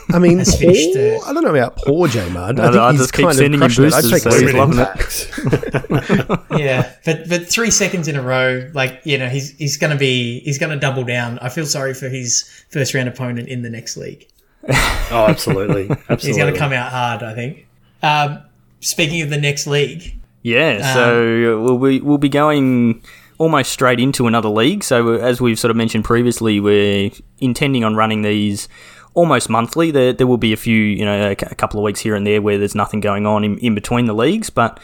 I 0.13 0.19
mean, 0.19 0.37
Has 0.39 0.51
poor, 0.51 0.59
finished 0.59 0.93
the- 0.95 1.23
I 1.25 1.31
don't 1.33 1.43
know 1.45 1.49
about 1.55 1.77
poor 1.77 2.09
J 2.09 2.27
Mud. 2.29 2.59
I- 2.59 2.67
I 2.67 2.71
think 2.71 2.81
I 2.81 2.91
he's 2.91 2.99
just 3.01 3.13
keep 3.13 3.23
kind 3.25 3.37
sending 3.37 3.61
of 3.63 3.71
him 3.71 3.75
crushed 3.75 3.79
it. 3.79 3.93
I'd 3.93 4.01
boosters, 4.03 4.23
take 4.23 4.33
so 4.33 4.39
he's 4.45 4.53
loving 4.53 4.79
it. 4.79 6.49
Yeah, 6.59 6.91
but 7.05 7.29
but 7.29 7.47
three 7.47 7.71
seconds 7.71 8.07
in 8.09 8.15
a 8.17 8.21
row, 8.21 8.69
like 8.73 8.99
you 9.05 9.17
know, 9.17 9.29
he's 9.29 9.51
he's 9.57 9.77
gonna 9.77 9.95
be 9.95 10.39
he's 10.41 10.57
gonna 10.57 10.75
double 10.79 11.03
down. 11.05 11.39
I 11.39 11.49
feel 11.49 11.65
sorry 11.65 11.93
for 11.93 12.09
his 12.09 12.43
first 12.69 12.93
round 12.93 13.07
opponent 13.07 13.47
in 13.47 13.61
the 13.61 13.69
next 13.69 13.95
league. 13.97 14.27
Oh, 15.09 15.25
absolutely, 15.29 15.89
absolutely. 15.89 16.27
He's 16.27 16.37
gonna 16.37 16.57
come 16.57 16.73
out 16.73 16.91
hard, 16.91 17.23
I 17.23 17.33
think. 17.33 17.65
Um, 18.03 18.39
speaking 18.81 19.21
of 19.21 19.29
the 19.29 19.37
next 19.37 19.67
league, 19.67 20.19
Yeah, 20.41 20.93
so 20.93 21.61
we'll 21.63 21.77
be, 21.79 22.01
we'll 22.01 22.17
be 22.17 22.27
going 22.27 23.01
almost 23.37 23.71
straight 23.71 23.99
into 23.99 24.27
another 24.27 24.49
league. 24.49 24.83
So 24.83 25.15
uh, 25.15 25.17
as 25.17 25.39
we've 25.39 25.59
sort 25.59 25.71
of 25.71 25.77
mentioned 25.77 26.05
previously, 26.05 26.59
we're 26.59 27.11
intending 27.39 27.83
on 27.83 27.95
running 27.95 28.21
these 28.21 28.67
almost 29.13 29.49
monthly. 29.49 29.91
There, 29.91 30.13
there 30.13 30.27
will 30.27 30.37
be 30.37 30.53
a 30.53 30.57
few, 30.57 30.81
you 30.81 31.05
know, 31.05 31.31
a, 31.31 31.35
couple 31.35 31.79
of 31.79 31.83
weeks 31.83 31.99
here 31.99 32.15
and 32.15 32.25
there 32.25 32.41
where 32.41 32.57
there's 32.57 32.75
nothing 32.75 32.99
going 32.99 33.25
on 33.25 33.43
in, 33.43 33.57
in 33.59 33.75
between 33.75 34.05
the 34.05 34.13
leagues. 34.13 34.49
But 34.49 34.79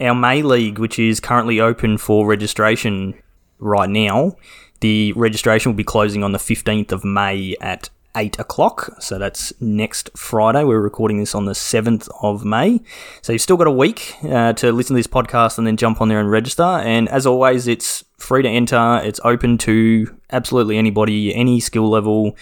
our 0.00 0.14
May 0.14 0.42
league, 0.42 0.78
which 0.78 0.98
is 0.98 1.20
currently 1.20 1.60
open 1.60 1.98
for 1.98 2.26
registration 2.26 3.14
right 3.58 3.88
now, 3.88 4.36
the 4.80 5.12
registration 5.14 5.72
will 5.72 5.76
be 5.76 5.84
closing 5.84 6.24
on 6.24 6.32
the 6.32 6.38
15th 6.38 6.92
of 6.92 7.04
May 7.04 7.56
at 7.60 7.90
8 8.14 8.38
o'clock. 8.38 8.96
So 9.00 9.18
that's 9.18 9.52
next 9.60 10.10
Friday. 10.16 10.64
We're 10.64 10.80
recording 10.80 11.18
this 11.18 11.34
on 11.34 11.44
the 11.44 11.52
7th 11.52 12.08
of 12.22 12.44
May. 12.44 12.80
So 13.22 13.32
you've 13.32 13.42
still 13.42 13.56
got 13.56 13.66
a 13.66 13.72
week 13.72 14.14
uh, 14.24 14.52
to 14.54 14.72
listen 14.72 14.94
to 14.94 14.98
this 14.98 15.06
podcast 15.06 15.58
and 15.58 15.66
then 15.66 15.76
jump 15.76 16.00
on 16.00 16.08
there 16.08 16.20
and 16.20 16.30
register. 16.30 16.62
And 16.62 17.08
as 17.08 17.26
always, 17.26 17.66
it's 17.66 18.04
free 18.18 18.42
to 18.42 18.48
enter, 18.48 19.00
it's 19.04 19.20
open 19.24 19.58
to 19.58 20.14
absolutely 20.30 20.78
anybody, 20.78 21.34
any 21.34 21.60
skill 21.60 21.88
level. 21.88 22.36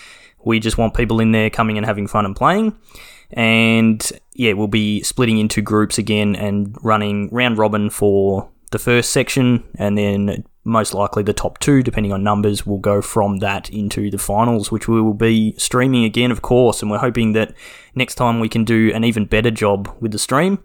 We 0.45 0.61
just 0.61 0.79
want 0.79 0.95
people 0.95 1.21
in 1.21 1.33
there 1.33 1.51
coming 1.51 1.77
and 1.77 1.87
having 1.87 2.07
fun 2.07 2.27
and 2.27 2.37
playing. 2.37 2.77
And 3.33 4.13
yeah, 4.35 4.53
we'll 4.53 4.69
be 4.69 5.03
splitting 5.03 5.39
into 5.39 5.63
groups 5.63 5.99
again 5.99 6.37
and 6.37 6.77
running 6.83 7.29
round 7.31 7.59
robin 7.59 7.91
for 7.91 8.51
the 8.73 8.79
first 8.79 9.11
section, 9.11 9.65
and 9.77 9.97
then 9.97 10.45
most 10.65 10.95
likely 10.95 11.23
the 11.23 11.33
top 11.33 11.59
two, 11.59 11.83
depending 11.83 12.13
on 12.13 12.23
numbers, 12.23 12.67
will 12.67 12.79
go 12.79 13.03
from 13.03 13.39
that 13.39 13.71
into 13.71 14.11
the 14.11 14.19
finals, 14.19 14.71
which 14.71 14.89
we 14.89 15.01
will 15.01 15.15
be 15.15 15.55
streaming 15.59 16.05
again, 16.05 16.31
of 16.31 16.43
course. 16.43 16.83
And 16.83 16.91
we're 16.91 16.99
hoping 16.99 17.33
that 17.33 17.55
next 17.95 18.15
time 18.15 18.41
we 18.41 18.49
can 18.49 18.65
do 18.65 18.93
an 18.95 19.05
even 19.05 19.27
better 19.27 19.51
job 19.51 19.95
with 20.01 20.13
the 20.13 20.19
stream, 20.19 20.63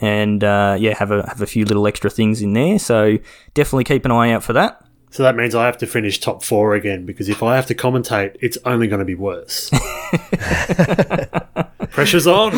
and 0.00 0.42
uh, 0.42 0.76
yeah, 0.78 0.94
have 0.94 1.10
a 1.10 1.28
have 1.28 1.42
a 1.42 1.46
few 1.46 1.64
little 1.64 1.86
extra 1.86 2.10
things 2.10 2.40
in 2.40 2.54
there. 2.54 2.78
So 2.78 3.18
definitely 3.54 3.84
keep 3.84 4.04
an 4.04 4.10
eye 4.10 4.32
out 4.32 4.42
for 4.42 4.52
that. 4.54 4.82
So 5.10 5.22
that 5.22 5.36
means 5.36 5.54
I 5.54 5.66
have 5.66 5.78
to 5.78 5.86
finish 5.86 6.20
top 6.20 6.42
four 6.42 6.74
again 6.74 7.06
because 7.06 7.28
if 7.28 7.42
I 7.42 7.56
have 7.56 7.66
to 7.66 7.74
commentate, 7.74 8.36
it's 8.40 8.58
only 8.64 8.86
going 8.86 8.98
to 8.98 9.04
be 9.04 9.14
worse. 9.14 9.70
Pressure's 11.90 12.26
on. 12.26 12.52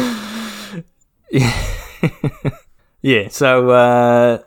Yeah, 1.30 1.66
yeah 3.02 3.28
so 3.28 3.70
uh, 3.70 4.38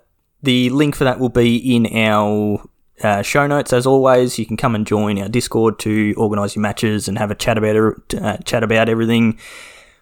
the 0.43 0.69
link 0.69 0.95
for 0.95 1.03
that 1.03 1.19
will 1.19 1.29
be 1.29 1.75
in 1.75 1.87
our 1.95 2.63
uh, 3.03 3.21
show 3.21 3.47
notes. 3.47 3.73
As 3.73 3.85
always, 3.85 4.37
you 4.37 4.45
can 4.45 4.57
come 4.57 4.75
and 4.75 4.85
join 4.85 5.19
our 5.19 5.29
Discord 5.29 5.79
to 5.79 6.13
organise 6.17 6.55
your 6.55 6.61
matches 6.61 7.07
and 7.07 7.17
have 7.17 7.31
a 7.31 7.35
chat 7.35 7.57
about 7.57 7.95
uh, 8.13 8.37
chat 8.37 8.63
about 8.63 8.89
everything 8.89 9.37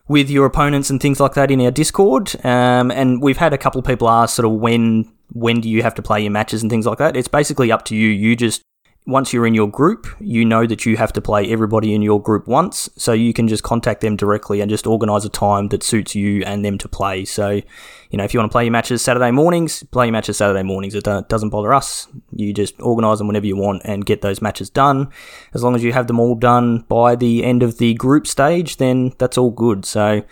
with 0.07 0.29
your 0.29 0.45
opponents 0.45 0.89
and 0.89 1.01
things 1.01 1.19
like 1.19 1.33
that 1.33 1.51
in 1.51 1.61
our 1.61 1.71
Discord. 1.71 2.35
Um, 2.45 2.91
and 2.91 3.21
we've 3.21 3.37
had 3.37 3.53
a 3.53 3.57
couple 3.57 3.79
of 3.79 3.85
people 3.85 4.09
ask 4.09 4.35
sort 4.35 4.45
of 4.45 4.53
when 4.53 5.11
when 5.31 5.61
do 5.61 5.69
you 5.69 5.83
have 5.83 5.93
to 5.95 6.01
play 6.01 6.21
your 6.21 6.31
matches 6.31 6.61
and 6.61 6.71
things 6.71 6.85
like 6.85 6.97
that. 6.97 7.15
It's 7.15 7.27
basically 7.27 7.71
up 7.71 7.85
to 7.85 7.95
you. 7.95 8.09
You 8.09 8.35
just 8.35 8.61
once 9.09 9.33
you're 9.33 9.45
in 9.45 9.53
your 9.53 9.69
group, 9.69 10.07
you 10.19 10.45
know 10.45 10.65
that 10.65 10.85
you 10.85 10.97
have 10.97 11.11
to 11.13 11.21
play 11.21 11.51
everybody 11.51 11.93
in 11.93 12.01
your 12.01 12.21
group 12.21 12.47
once, 12.47 12.89
so 12.95 13.11
you 13.13 13.33
can 13.33 13.47
just 13.47 13.63
contact 13.63 14.01
them 14.01 14.15
directly 14.15 14.61
and 14.61 14.69
just 14.69 14.87
organise 14.87 15.25
a 15.25 15.29
time 15.29 15.67
that 15.69 15.83
suits 15.83 16.15
you 16.15 16.43
and 16.45 16.63
them 16.63 16.77
to 16.77 16.87
play. 16.87 17.25
So, 17.25 17.61
you 18.09 18.17
know, 18.17 18.23
if 18.23 18.33
you 18.33 18.39
want 18.39 18.51
to 18.51 18.53
play 18.53 18.65
your 18.65 18.71
matches 18.71 19.01
Saturday 19.01 19.31
mornings, 19.31 19.83
play 19.83 20.05
your 20.05 20.13
matches 20.13 20.37
Saturday 20.37 20.63
mornings. 20.63 20.95
It 20.95 21.03
doesn't 21.03 21.49
bother 21.49 21.73
us. 21.73 22.07
You 22.31 22.53
just 22.53 22.79
organise 22.81 23.17
them 23.17 23.27
whenever 23.27 23.45
you 23.45 23.57
want 23.57 23.81
and 23.85 24.05
get 24.05 24.21
those 24.21 24.41
matches 24.41 24.69
done. 24.69 25.09
As 25.53 25.63
long 25.63 25.75
as 25.75 25.83
you 25.83 25.93
have 25.93 26.07
them 26.07 26.19
all 26.19 26.35
done 26.35 26.85
by 26.87 27.15
the 27.15 27.43
end 27.43 27.63
of 27.63 27.77
the 27.77 27.93
group 27.95 28.27
stage, 28.27 28.77
then 28.77 29.13
that's 29.17 29.37
all 29.37 29.51
good. 29.51 29.85
So, 29.85 30.23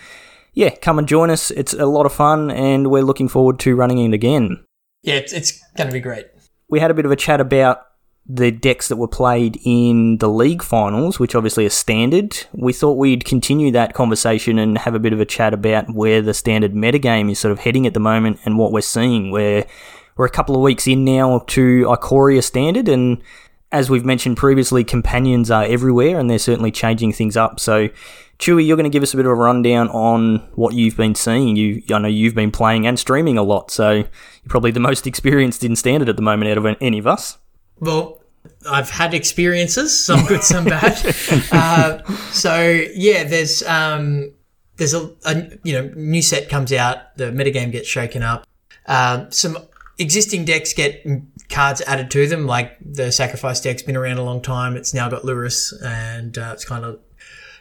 yeah, 0.54 0.72
come 0.76 1.00
and 1.00 1.08
join 1.08 1.30
us. 1.30 1.52
It's 1.52 1.74
a 1.74 1.86
lot 1.86 2.06
of 2.06 2.14
fun, 2.14 2.50
and 2.52 2.90
we're 2.90 3.04
looking 3.04 3.28
forward 3.28 3.60
to 3.60 3.76
running 3.76 4.00
it 4.00 4.14
again 4.14 4.64
yeah, 5.08 5.16
it's, 5.16 5.32
it's 5.32 5.64
gonna 5.78 5.92
be 5.92 6.02
great. 6.02 6.26
we 6.70 6.80
had 6.80 6.92
a 6.92 6.94
bit 6.94 7.06
of 7.06 7.12
a 7.12 7.16
chat 7.16 7.40
about 7.40 7.87
the 8.30 8.52
decks 8.52 8.90
that 8.90 8.98
were 8.98 9.08
played 9.08 9.58
in 9.64 10.18
the 10.18 10.28
league 10.28 10.62
finals, 10.62 11.18
which 11.18 11.34
obviously 11.34 11.66
are 11.66 11.70
standard. 11.70 12.38
We 12.52 12.74
thought 12.74 12.98
we'd 12.98 13.24
continue 13.24 13.72
that 13.72 13.94
conversation 13.94 14.60
and 14.60 14.78
have 14.80 14.96
a 14.96 15.00
bit 15.00 15.14
of 15.14 15.22
a 15.22 15.26
chat 15.26 15.54
about 15.54 15.94
where 15.94 16.22
the 16.22 16.34
standard 16.34 16.74
metagame 16.74 17.32
is 17.32 17.40
sort 17.40 17.54
of 17.54 17.60
heading 17.60 17.88
at 17.88 17.94
the 17.94 18.02
moment 18.02 18.40
and 18.44 18.58
what 18.58 18.74
we're 18.74 18.82
seeing. 18.82 19.32
Where 19.32 19.66
we're 20.18 20.26
a 20.26 20.32
couple 20.32 20.56
of 20.56 20.62
weeks 20.62 20.88
in 20.88 21.06
now 21.06 21.40
to 21.48 21.86
Ikoria 21.86 22.44
standard, 22.44 22.90
and 22.90 23.22
as 23.72 23.90
we've 23.90 24.06
mentioned 24.06 24.36
previously, 24.36 24.84
companions 24.84 25.50
are 25.50 25.64
everywhere 25.64 26.20
and 26.20 26.30
they're 26.30 26.40
certainly 26.40 26.72
changing 26.72 27.14
things 27.14 27.38
up. 27.38 27.62
So, 27.62 27.90
Chewy, 28.40 28.66
you're 28.66 28.78
going 28.78 28.90
to 28.90 28.94
give 28.94 29.04
us 29.04 29.14
a 29.14 29.18
bit 29.18 29.26
of 29.26 29.32
a 29.32 29.36
rundown 29.36 29.90
on 29.90 30.40
what 30.56 30.74
you've 30.74 30.98
been 30.98 31.16
seeing. 31.16 31.56
You, 31.56 31.82
I 31.92 32.00
know 32.00 32.08
you've 32.08 32.36
been 32.36 32.52
playing 32.52 32.86
and 32.86 33.00
streaming 33.00 33.38
a 33.38 33.44
lot, 33.44 33.72
so 33.72 33.92
you're 33.92 34.08
probably 34.50 34.72
the 34.72 34.80
most 34.82 35.08
experienced 35.08 35.64
in 35.64 35.78
standard 35.78 36.10
at 36.10 36.18
the 36.18 36.22
moment 36.22 36.52
out 36.52 36.58
of 36.58 36.78
any 36.82 36.98
of 36.98 37.08
us. 37.08 37.38
Well, 37.80 38.17
I've 38.70 38.90
had 38.90 39.14
experiences, 39.14 40.06
some 40.06 40.26
good, 40.26 40.44
some 40.44 40.66
bad. 40.66 40.98
uh, 41.52 42.04
so 42.32 42.82
yeah, 42.94 43.24
there's 43.24 43.64
um, 43.64 44.34
there's 44.78 44.94
a, 44.94 45.12
a 45.26 45.58
you 45.64 45.74
know 45.74 45.92
new 45.96 46.22
set 46.22 46.50
comes 46.50 46.72
out, 46.72 47.16
the 47.18 47.26
metagame 47.26 47.72
gets 47.72 47.88
shaken 47.88 48.24
up. 48.24 48.48
Um, 48.86 49.32
some 49.32 49.58
existing 50.00 50.46
decks 50.46 50.74
get 50.74 51.06
cards 51.50 51.82
added 51.82 52.12
to 52.12 52.28
them, 52.28 52.46
like 52.46 52.78
the 52.80 53.12
sacrifice 53.12 53.60
deck's 53.60 53.82
been 53.82 53.98
around 53.98 54.18
a 54.18 54.24
long 54.24 54.42
time. 54.42 54.76
It's 54.76 54.94
now 54.94 55.10
got 55.10 55.24
Lurrus, 55.24 55.74
and 55.84 56.38
uh, 56.38 56.52
it's 56.54 56.66
kind 56.66 56.86
of 56.86 57.00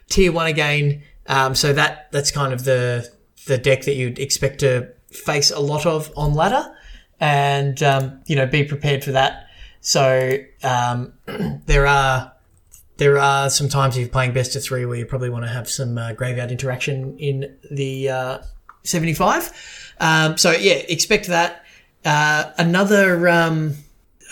tier 0.08 0.32
one 0.32 0.46
again. 0.46 1.02
Um, 1.26 1.54
so 1.54 1.72
that 1.72 2.10
that's 2.12 2.30
kind 2.30 2.52
of 2.52 2.64
the 2.64 3.10
the 3.46 3.58
deck 3.58 3.82
that 3.82 3.94
you'd 3.94 4.18
expect 4.18 4.60
to 4.60 4.88
face 5.10 5.50
a 5.50 5.60
lot 5.60 5.86
of 5.86 6.12
on 6.16 6.34
ladder, 6.34 6.74
and 7.20 7.82
um, 7.82 8.20
you 8.26 8.36
know 8.36 8.46
be 8.46 8.64
prepared 8.64 9.02
for 9.02 9.12
that. 9.12 9.45
So 9.86 10.36
um, 10.64 11.12
there 11.66 11.86
are 11.86 12.32
there 12.96 13.18
are 13.18 13.48
some 13.48 13.68
times 13.68 13.96
if 13.96 14.00
you're 14.00 14.08
playing 14.08 14.32
best 14.32 14.56
of 14.56 14.64
three 14.64 14.84
where 14.84 14.98
you 14.98 15.06
probably 15.06 15.30
want 15.30 15.44
to 15.44 15.48
have 15.48 15.68
some 15.68 15.96
uh, 15.96 16.12
graveyard 16.12 16.50
interaction 16.50 17.16
in 17.18 17.56
the 17.70 18.08
uh, 18.08 18.38
75. 18.82 19.94
Um, 20.00 20.36
so 20.36 20.50
yeah, 20.50 20.74
expect 20.88 21.28
that. 21.28 21.64
Uh, 22.04 22.50
another 22.58 23.28
um, 23.28 23.74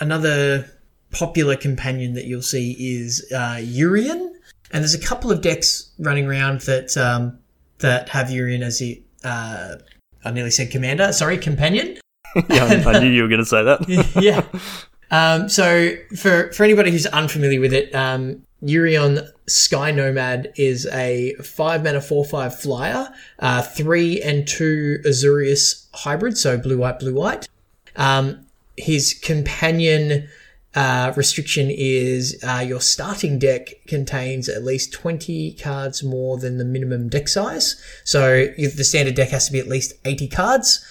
another 0.01 0.69
popular 1.11 1.55
companion 1.55 2.15
that 2.15 2.25
you'll 2.25 2.41
see 2.41 2.75
is 2.77 3.25
uh, 3.33 3.55
Yorion, 3.55 4.33
and 4.71 4.83
there's 4.83 4.93
a 4.93 4.99
couple 4.99 5.31
of 5.31 5.41
decks 5.41 5.89
running 5.99 6.27
around 6.27 6.61
that 6.61 6.97
um, 6.97 7.39
that 7.79 8.09
have 8.09 8.27
Yorion 8.27 8.61
as 8.61 8.79
the 8.79 9.01
uh, 9.23 9.75
I 10.25 10.31
nearly 10.31 10.51
said 10.51 10.69
commander. 10.69 11.13
Sorry, 11.13 11.37
companion. 11.37 11.97
Yeah, 12.49 12.83
I 12.85 12.99
knew 12.99 13.09
you 13.09 13.21
were 13.21 13.29
going 13.29 13.39
to 13.39 13.45
say 13.45 13.63
that. 13.63 13.87
yeah. 14.21 14.43
Um, 15.15 15.47
so 15.47 15.95
for 16.17 16.51
for 16.51 16.63
anybody 16.65 16.91
who's 16.91 17.05
unfamiliar 17.05 17.61
with 17.61 17.73
it, 17.73 17.95
um, 17.95 18.43
Yorion 18.61 19.25
Sky 19.47 19.91
Nomad 19.91 20.51
is 20.57 20.85
a 20.87 21.35
five 21.35 21.83
mana 21.85 22.01
four 22.01 22.25
five 22.25 22.59
flyer, 22.59 23.13
uh, 23.39 23.61
three 23.61 24.21
and 24.21 24.45
two 24.45 24.99
Azorius 25.05 25.87
hybrid, 25.93 26.37
so 26.37 26.57
blue 26.57 26.79
white 26.79 26.99
blue 26.99 27.13
white. 27.13 27.47
Um, 27.95 28.45
his 28.75 29.13
companion 29.13 30.27
uh, 30.73 31.13
restriction 31.15 31.69
is 31.71 32.37
uh, 32.43 32.65
your 32.67 32.81
starting 32.81 33.39
deck 33.39 33.69
contains 33.87 34.49
at 34.49 34.65
least 34.65 34.91
20 34.91 35.53
cards 35.53 36.03
more 36.03 36.37
than 36.37 36.57
the 36.57 36.65
minimum 36.65 37.07
deck 37.07 37.29
size. 37.29 37.81
So 38.03 38.47
the 38.57 38.83
standard 38.83 39.15
deck 39.15 39.29
has 39.29 39.45
to 39.45 39.53
be 39.53 39.59
at 39.59 39.67
least 39.69 39.93
80 40.03 40.27
cards. 40.27 40.85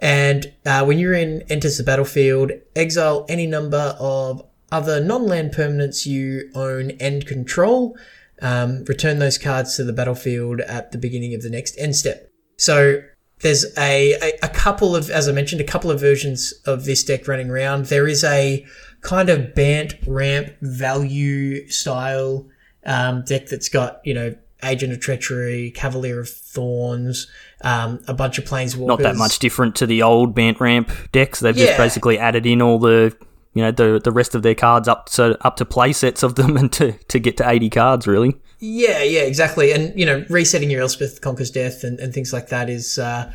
And 0.00 0.52
uh, 0.64 0.84
when 0.84 0.98
Yorion 0.98 1.44
enters 1.50 1.76
the 1.76 1.84
battlefield, 1.84 2.52
exile 2.74 3.26
any 3.28 3.46
number 3.46 3.96
of 3.98 4.46
other 4.72 5.00
non-land 5.00 5.52
permanents 5.52 6.06
you 6.06 6.50
own 6.54 6.92
and 6.92 7.26
control. 7.26 7.96
Um, 8.42 8.84
return 8.84 9.18
those 9.18 9.36
cards 9.36 9.76
to 9.76 9.84
the 9.84 9.92
battlefield 9.92 10.60
at 10.60 10.92
the 10.92 10.98
beginning 10.98 11.34
of 11.34 11.42
the 11.42 11.50
next 11.50 11.76
end 11.78 11.94
step. 11.94 12.30
So 12.56 13.02
there's 13.40 13.66
a, 13.76 14.14
a, 14.14 14.32
a 14.42 14.48
couple 14.48 14.96
of, 14.96 15.10
as 15.10 15.28
I 15.28 15.32
mentioned, 15.32 15.60
a 15.60 15.64
couple 15.64 15.90
of 15.90 16.00
versions 16.00 16.52
of 16.64 16.86
this 16.86 17.04
deck 17.04 17.28
running 17.28 17.50
around. 17.50 17.86
There 17.86 18.08
is 18.08 18.24
a 18.24 18.64
kind 19.02 19.28
of 19.28 19.54
Bant 19.54 19.94
ramp 20.06 20.52
value 20.62 21.68
style 21.68 22.48
um, 22.86 23.24
deck 23.24 23.48
that's 23.48 23.68
got, 23.68 24.00
you 24.04 24.14
know, 24.14 24.34
Agent 24.64 24.92
of 24.92 25.00
Treachery, 25.00 25.70
Cavalier 25.70 26.20
of 26.20 26.28
Thorns, 26.28 27.26
um, 27.62 28.00
a 28.08 28.14
bunch 28.14 28.38
of 28.38 28.44
Planeswalkers. 28.44 28.86
Not 28.86 29.00
that 29.00 29.16
much 29.16 29.38
different 29.38 29.74
to 29.76 29.86
the 29.86 30.02
old 30.02 30.34
Bant 30.34 30.60
Ramp 30.60 30.90
decks. 31.12 31.40
They've 31.40 31.56
Yeah. 31.56 31.66
just 31.66 31.78
basically 31.78 32.18
added 32.18 32.46
in 32.46 32.60
all 32.62 32.78
the 32.78 33.16
you 33.52 33.62
know 33.62 33.72
the 33.72 34.00
the 34.02 34.12
rest 34.12 34.36
of 34.36 34.42
their 34.42 34.54
cards 34.54 34.86
up 34.86 35.08
so 35.08 35.36
up 35.40 35.56
to 35.56 35.64
play 35.64 35.92
sets 35.92 36.22
of 36.22 36.36
them 36.36 36.56
and 36.60 36.72
to, 36.72 36.92
to 37.08 37.18
get 37.18 37.36
to 37.38 37.48
80 37.48 37.68
cards 37.70 38.06
really 38.06 38.36
Yeah, 38.60 39.02
yeah, 39.02 39.22
exactly. 39.22 39.72
And, 39.72 39.98
you 39.98 40.06
know, 40.06 40.24
resetting 40.28 40.70
your 40.70 40.82
Elspeth 40.82 41.20
Conquers 41.20 41.50
Death 41.50 41.82
and, 41.82 41.98
and 41.98 42.12
things 42.14 42.32
like 42.32 42.48
that 42.50 42.70
is 42.70 42.98
uh, 42.98 43.32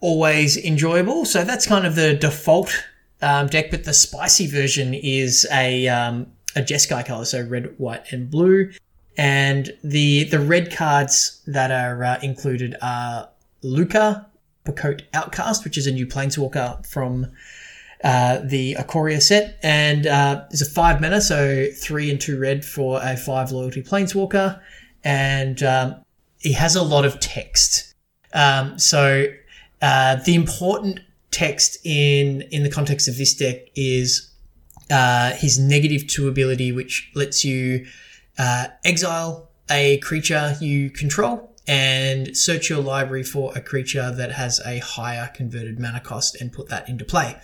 always 0.00 0.56
enjoyable. 0.56 1.24
So 1.24 1.42
that's 1.44 1.66
kind 1.66 1.86
of 1.86 1.94
the 1.96 2.14
default 2.14 2.70
um, 3.22 3.46
deck, 3.48 3.70
but 3.70 3.84
the 3.84 3.94
spicy 3.94 4.46
version 4.46 4.92
is 4.94 5.46
a, 5.50 5.88
um, 5.88 6.26
a 6.54 6.60
Jeskai 6.60 7.04
color, 7.06 7.24
so 7.24 7.42
red, 7.42 7.74
white, 7.78 8.12
and 8.12 8.30
blue. 8.30 8.70
And 9.16 9.72
the 9.82 10.24
the 10.24 10.40
red 10.40 10.74
cards 10.74 11.42
that 11.46 11.70
are 11.70 12.04
uh, 12.04 12.18
included 12.22 12.76
are 12.82 13.28
Lukka, 13.64 14.26
Coppercoat 14.66 15.02
Outcast, 15.14 15.64
which 15.64 15.78
is 15.78 15.86
a 15.86 15.92
new 15.92 16.06
Planeswalker 16.06 16.84
from 16.86 17.26
uh, 18.04 18.40
the 18.44 18.74
Ikoria 18.74 19.22
set, 19.22 19.58
and 19.62 20.06
uh, 20.06 20.44
it's 20.50 20.60
a 20.60 20.70
five 20.70 21.00
mana, 21.00 21.20
so 21.20 21.66
three 21.74 22.10
and 22.10 22.20
two 22.20 22.38
red 22.38 22.64
for 22.64 23.00
a 23.02 23.16
five 23.16 23.50
loyalty 23.52 23.82
planeswalker, 23.82 24.60
and 25.02 25.62
um, 25.62 25.96
he 26.38 26.52
has 26.52 26.76
a 26.76 26.82
lot 26.82 27.04
of 27.04 27.18
text. 27.20 27.94
Um, 28.34 28.78
so 28.78 29.26
uh, 29.80 30.16
the 30.16 30.34
important 30.34 31.00
text 31.30 31.78
in 31.84 32.42
in 32.50 32.62
the 32.62 32.70
context 32.70 33.08
of 33.08 33.16
this 33.16 33.34
deck 33.34 33.56
is 33.74 34.30
uh, 34.90 35.32
his 35.32 35.58
negative 35.58 36.06
two 36.06 36.28
ability, 36.28 36.72
which 36.72 37.10
lets 37.14 37.44
you 37.44 37.86
uh, 38.38 38.66
exile 38.84 39.50
a 39.70 39.98
creature 39.98 40.56
you 40.60 40.90
control 40.90 41.54
and 41.66 42.36
search 42.36 42.70
your 42.70 42.80
library 42.80 43.24
for 43.24 43.52
a 43.56 43.60
creature 43.60 44.12
that 44.12 44.32
has 44.32 44.60
a 44.64 44.78
higher 44.78 45.30
converted 45.34 45.80
mana 45.80 46.00
cost 46.00 46.40
and 46.40 46.52
put 46.52 46.68
that 46.68 46.88
into 46.88 47.04
play. 47.04 47.36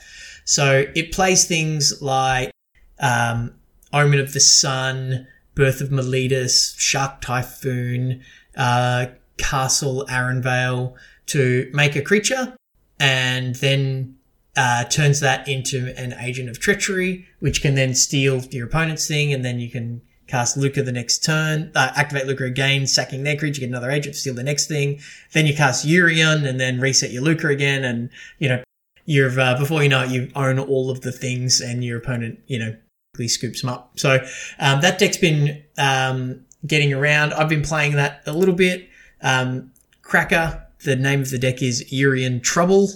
So 0.44 0.86
it 0.94 1.12
plays 1.12 1.44
things 1.44 2.00
like 2.00 2.52
um, 3.00 3.54
Omen 3.92 4.20
of 4.20 4.32
the 4.32 4.40
Sun, 4.40 5.26
Birth 5.54 5.80
of 5.80 5.88
Meletis, 5.88 6.78
Shark 6.78 7.20
Typhoon, 7.20 8.22
uh, 8.56 9.06
Castle 9.38 10.06
Ardenvale 10.08 10.94
to 11.26 11.70
make 11.72 11.96
a 11.96 12.02
creature 12.02 12.54
and 13.00 13.56
then 13.56 14.16
uh, 14.56 14.84
turns 14.84 15.20
that 15.20 15.48
into 15.48 15.92
an 15.96 16.14
agent 16.20 16.48
of 16.48 16.60
treachery, 16.60 17.26
which 17.40 17.62
can 17.62 17.74
then 17.74 17.94
steal 17.94 18.40
your 18.50 18.66
opponent's 18.66 19.08
thing, 19.08 19.32
and 19.32 19.44
then 19.44 19.58
you 19.58 19.70
can 19.70 20.02
cast 20.26 20.56
Lukka 20.56 20.84
the 20.84 20.92
next 20.92 21.24
turn, 21.24 21.70
uh, 21.74 21.92
activate 21.94 22.26
Lukka 22.26 22.46
again, 22.46 22.86
sacking 22.86 23.22
their 23.22 23.36
creature, 23.36 23.60
get 23.60 23.68
another 23.68 23.90
agent, 23.90 24.14
to 24.14 24.20
steal 24.20 24.34
the 24.34 24.42
next 24.42 24.66
thing. 24.66 25.00
Then 25.32 25.46
you 25.46 25.54
cast 25.54 25.86
Yorion, 25.86 26.46
and 26.48 26.58
then 26.60 26.80
reset 26.80 27.10
your 27.10 27.22
Lukka 27.22 27.50
again, 27.50 27.84
and 27.84 28.10
you 28.38 28.48
know 28.48 28.62
you've 29.04 29.38
uh, 29.38 29.58
before 29.58 29.82
you 29.82 29.88
know 29.88 30.02
it, 30.02 30.10
you 30.10 30.30
own 30.34 30.58
all 30.58 30.90
of 30.90 31.02
the 31.02 31.12
things, 31.12 31.60
and 31.60 31.84
your 31.84 31.98
opponent, 31.98 32.40
you 32.46 32.58
know, 32.58 32.76
quickly 33.14 33.28
scoops 33.28 33.60
them 33.60 33.70
up. 33.70 33.98
So 33.98 34.24
um, 34.58 34.80
that 34.80 34.98
deck's 34.98 35.18
been 35.18 35.62
um, 35.78 36.44
getting 36.66 36.92
around. 36.92 37.34
I've 37.34 37.48
been 37.48 37.62
playing 37.62 37.96
that 37.96 38.22
a 38.26 38.32
little 38.32 38.54
bit. 38.54 38.88
Um, 39.20 39.72
Cracker, 40.02 40.66
the 40.84 40.96
name 40.96 41.20
of 41.20 41.30
the 41.30 41.38
deck 41.38 41.62
is 41.62 41.92
Urian 41.92 42.40
Trouble. 42.40 42.88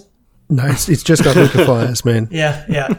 No, 0.49 0.65
it's, 0.65 0.87
it's 0.87 1.03
just 1.03 1.23
got 1.23 1.35
Lukka 1.35 1.65
Fires, 1.67 2.05
man. 2.05 2.27
Yeah, 2.31 2.65
yeah. 2.69 2.93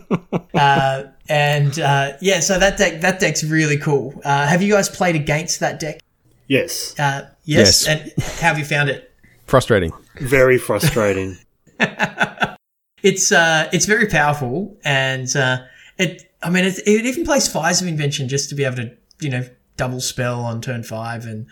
uh, 0.54 1.10
and 1.28 1.78
uh, 1.78 2.12
yeah, 2.20 2.40
so 2.40 2.58
that 2.58 2.78
deck 2.78 3.00
that 3.00 3.20
deck's 3.20 3.44
really 3.44 3.78
cool. 3.78 4.20
Uh, 4.24 4.46
have 4.46 4.62
you 4.62 4.72
guys 4.72 4.88
played 4.88 5.16
against 5.16 5.60
that 5.60 5.80
deck? 5.80 6.00
Yes. 6.46 6.98
Uh, 6.98 7.28
yes. 7.44 7.86
Yes. 7.86 7.88
And 7.88 8.12
how 8.40 8.48
have 8.48 8.58
you 8.58 8.64
found 8.64 8.88
it? 8.88 9.12
Frustrating. 9.46 9.92
Very 10.20 10.58
frustrating. 10.58 11.36
It's 13.02 13.30
uh, 13.30 13.68
it's 13.72 13.86
very 13.86 14.06
powerful, 14.06 14.76
and 14.84 15.34
uh, 15.36 15.58
it. 15.98 16.24
I 16.42 16.50
mean, 16.50 16.64
it, 16.64 16.78
it 16.78 17.06
even 17.06 17.24
plays 17.24 17.48
Fires 17.48 17.80
of 17.80 17.88
Invention 17.88 18.28
just 18.28 18.48
to 18.48 18.54
be 18.54 18.64
able 18.64 18.76
to, 18.76 18.92
you 19.20 19.30
know, 19.30 19.44
double 19.76 20.00
spell 20.00 20.40
on 20.40 20.60
turn 20.60 20.82
five, 20.82 21.24
and 21.24 21.46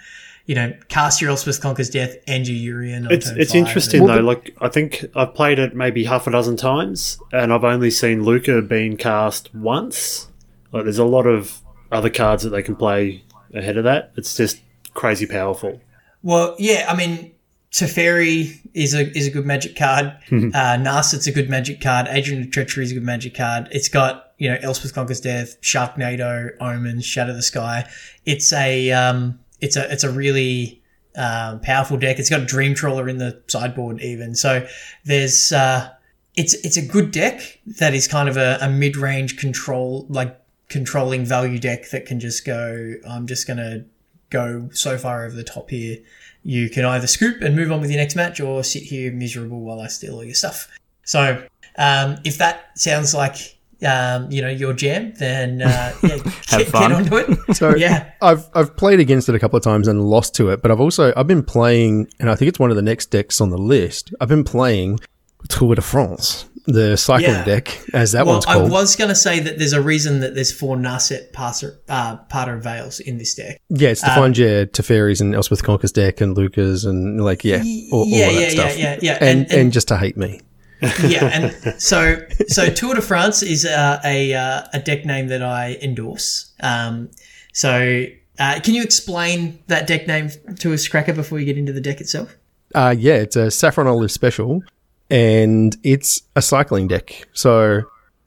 you 0.47 0.55
know, 0.55 0.73
cast 0.89 1.21
your 1.21 1.31
Elspeth 1.31 1.61
Conquers 1.61 1.91
Death 1.91 2.17
and 2.29 2.47
your 2.47 2.81
Yorion 2.81 3.07
on 3.07 3.13
It's 3.13 3.29
it's 3.31 3.55
interesting 3.55 4.05
Well, 4.05 4.17
though. 4.17 4.23
Like 4.23 4.57
I 4.61 4.69
think 4.69 5.05
I've 5.15 5.35
played 5.35 5.59
it 5.59 5.75
maybe 5.75 6.05
half 6.05 6.27
a 6.27 6.31
dozen 6.31 6.57
times, 6.57 7.19
and 7.33 7.53
I've 7.53 7.65
only 7.65 7.91
seen 7.91 8.23
Lukka 8.23 8.67
being 8.67 8.97
cast 8.97 9.53
once. 9.55 10.29
Like 10.73 10.85
there's 10.85 10.99
a 10.99 11.05
lot 11.05 11.27
of 11.27 11.61
other 11.91 12.11
cards 12.11 12.45
that 12.45 12.51
they 12.51 12.63
can 12.63 12.77
play 12.77 13.25
ahead 13.53 13.77
of 13.77 13.85
that. 13.85 14.13
It's 14.17 14.37
just 14.37 14.61
crazy 14.95 15.27
powerful. 15.27 15.81
Well, 16.23 16.55
yeah, 16.59 16.87
I 16.89 16.97
mean, 16.97 17.33
Teferi 17.73 18.61
is 18.73 18.95
a 18.95 19.11
is 19.17 19.27
a 19.27 19.31
good 19.31 19.47
magic 19.47 19.75
card. 19.75 20.07
uh, 20.31 20.77
Narset's 20.79 21.27
a 21.27 21.33
good 21.33 21.51
magic 21.51 21.81
card. 21.81 22.07
Agent 22.09 22.45
of 22.45 22.51
Treachery 22.53 22.85
is 22.85 22.93
a 22.93 22.95
good 22.95 23.03
magic 23.05 23.35
card. 23.35 23.67
It's 23.73 23.89
got 23.89 24.33
you 24.39 24.49
know 24.49 24.59
Elspeth 24.63 24.95
Conquers 24.95 25.21
Death, 25.21 25.61
Sharknado, 25.61 26.51
Omens, 26.61 27.05
Shatter 27.05 27.33
the 27.33 27.43
Sky. 27.43 27.89
It's 28.25 28.53
a 28.53 28.93
um, 28.93 29.41
it's 29.67 29.77
a 29.77 29.93
it's 29.93 30.05
a 30.05 30.11
really 30.11 30.83
um, 31.17 31.61
powerful 31.61 31.97
deck. 31.97 32.19
It's 32.19 32.31
got 32.31 32.41
a 32.41 32.45
Dream 32.45 32.75
Trawler 32.75 33.09
in 33.09 33.19
the 33.19 33.43
sideboard 33.49 34.01
even. 34.01 34.35
So 34.35 34.67
there's 35.05 35.53
uh, 35.53 35.91
it's 36.37 36.55
it's 36.65 36.77
a 36.77 36.83
good 36.83 37.11
deck 37.11 37.61
that 37.79 37.95
is 37.95 38.07
kind 38.07 38.29
of 38.29 38.37
a, 38.37 38.59
a 38.61 38.71
mid 38.71 38.97
range 38.97 39.37
control 39.37 40.07
like 40.09 40.41
controlling 40.69 41.25
value 41.25 41.59
deck 41.59 41.91
that 41.91 42.07
can 42.07 42.21
just 42.21 42.45
go. 42.45 42.95
I'm 43.09 43.27
just 43.27 43.47
gonna 43.47 43.85
go 44.31 44.69
so 44.73 44.97
far 44.99 45.25
over 45.25 45.35
the 45.35 45.45
top 45.45 45.71
here. 45.71 45.99
You 46.43 46.71
can 46.71 46.85
either 46.85 47.09
scoop 47.09 47.43
and 47.43 47.57
move 47.57 47.73
on 47.73 47.81
with 47.81 47.91
your 47.91 47.99
next 47.99 48.15
match, 48.15 48.41
or 48.41 48.63
sit 48.63 48.85
here 48.85 49.13
miserable 49.13 49.61
while 49.61 49.81
I 49.81 49.89
steal 49.89 50.15
all 50.15 50.25
your 50.25 50.35
stuff. 50.35 50.69
So 51.05 51.45
um, 51.77 52.19
if 52.25 52.39
that 52.39 52.79
sounds 52.79 53.15
like 53.15 53.56
um, 53.85 54.31
you 54.31 54.41
know 54.43 54.49
your 54.49 54.73
jam, 54.73 55.13
then 55.19 55.63
uh, 55.63 55.93
yeah, 56.03 56.17
get, 56.49 56.69
fun. 56.69 56.91
get 56.91 56.93
onto 56.93 57.17
it. 57.17 57.39
So 57.57 57.75
Yeah. 57.77 58.11
I've 58.23 58.49
I've 58.55 58.77
played 58.77 59.01
against 59.01 59.29
it 59.29 59.35
a 59.35 59.39
couple 59.39 59.57
of 59.57 59.63
times 59.63 59.89
and 59.89 60.03
lost 60.03 60.35
to 60.37 60.51
it, 60.51 60.63
but 60.63 60.71
I've 60.71 60.81
also 60.81 61.13
I've 61.17 61.27
been 61.27 61.43
playing, 61.45 62.09
and 62.21 62.31
I 62.31 62.35
think 62.37 62.49
it's 62.49 62.59
one 62.59 62.71
of 62.71 62.77
the 62.77 62.83
next 62.83 63.07
decks 63.07 63.41
on 63.41 63.51
the 63.51 63.59
list. 63.59 64.13
I've 64.21 64.29
been 64.29 64.45
playing 64.45 65.01
Tour 65.49 65.75
de 65.77 65.83
France, 65.83 66.47
the 66.67 66.97
cycling 66.97 67.31
Yeah. 67.31 67.45
deck, 67.45 67.79
as 67.95 68.13
that 68.13 68.27
Well, 68.27 68.37
one's 68.37 68.47
I 68.47 68.57
was 68.57 68.97
going 68.97 69.11
to 69.11 69.15
say 69.15 69.39
that 69.41 69.59
there's 69.59 69.75
a 69.75 69.81
reason 69.83 70.21
that 70.21 70.35
there's 70.35 70.51
four 70.51 70.77
Narset 70.77 71.33
passer, 71.33 71.79
uh, 71.89 72.17
Parter 72.29 72.61
Veils 72.61 72.99
in 72.99 73.19
this 73.19 73.35
deck. 73.35 73.61
yeah, 73.69 73.91
it's 73.91 74.01
to 74.01 74.11
um, 74.11 74.17
find 74.17 74.37
your 74.39 74.67
Teferis 74.67 75.21
and 75.21 75.35
Elspeth 75.35 75.63
Conquer's 75.63 75.93
deck 75.93 76.21
and 76.21 76.37
Lukkas 76.37 76.85
and 76.85 77.23
like 77.25 77.45
yeah, 77.45 77.63
all, 77.93 78.01
all 78.01 78.07
yeah, 78.09 78.27
of 78.29 78.35
that 78.35 78.41
yeah, 78.41 78.49
stuff. 78.49 78.79
yeah, 78.79 78.93
yeah, 78.95 78.99
yeah. 79.03 79.13
And, 79.21 79.23
And- 79.23 79.51
and 79.53 79.61
and- 79.61 79.73
just 79.73 79.89
to 79.89 79.97
hate 79.99 80.17
me. 80.17 80.41
Yeah, 80.83 81.31
and 81.33 81.81
so 81.81 82.19
so 82.49 82.69
Tour 82.69 82.95
de 82.95 83.03
France 83.03 83.43
is 83.43 83.65
uh, 83.65 84.01
a 84.05 84.35
uh, 84.35 84.63
a 84.73 84.79
deck 84.81 85.05
name 85.05 85.29
that 85.29 85.43
I 85.43 85.79
endorse. 85.81 86.53
Um, 86.61 87.11
so 87.53 88.05
uh, 88.39 88.61
can 88.63 88.75
you 88.75 88.83
explain 88.83 89.59
that 89.69 89.87
deck 89.87 90.07
name 90.07 90.31
to 90.59 90.75
us, 90.75 90.87
Cracker, 90.89 91.13
before 91.15 91.39
you 91.39 91.47
get 91.47 91.57
into 91.57 91.73
the 91.73 91.81
deck 91.81 92.01
itself? 92.01 92.37
Uh, 92.75 92.95
yeah, 92.97 93.15
it's 93.15 93.37
a 93.37 93.51
Saffron 93.51 93.87
Olive 93.87 94.11
special, 94.13 94.63
and 95.09 95.77
it's 95.83 96.23
a 96.35 96.43
cycling 96.43 96.89
deck. 96.89 97.27
So 97.33 97.83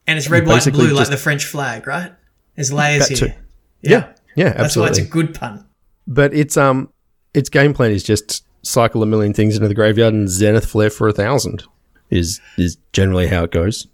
And 0.07 0.17
it's 0.17 0.29
red, 0.29 0.47
white, 0.47 0.65
and 0.65 0.75
blue, 0.75 0.93
like 0.93 1.09
the 1.09 1.17
French 1.17 1.45
flag, 1.45 1.85
right? 1.85 2.11
There's 2.55 2.73
layers 2.73 3.07
here. 3.07 3.17
too. 3.17 3.33
yeah, 3.81 4.13
yeah, 4.35 4.49
That's 4.53 4.75
why 4.75 4.87
absolutely. 4.87 5.01
it's 5.01 5.09
a 5.09 5.11
good 5.11 5.33
pun. 5.35 5.65
but 6.07 6.33
it's 6.33 6.57
um, 6.57 6.91
its 7.33 7.49
game 7.49 7.73
plan 7.73 7.91
is 7.91 8.03
just 8.03 8.43
cycle 8.63 9.03
a 9.03 9.05
million 9.05 9.33
things 9.33 9.55
into 9.55 9.67
the 9.67 9.73
graveyard 9.75 10.13
and 10.13 10.27
Zenith 10.27 10.65
Flare 10.65 10.89
for 10.89 11.07
a 11.07 11.13
thousand. 11.13 11.63
Is 12.09 12.41
is 12.57 12.77
generally 12.91 13.27
how 13.27 13.43
it 13.43 13.51
goes. 13.51 13.87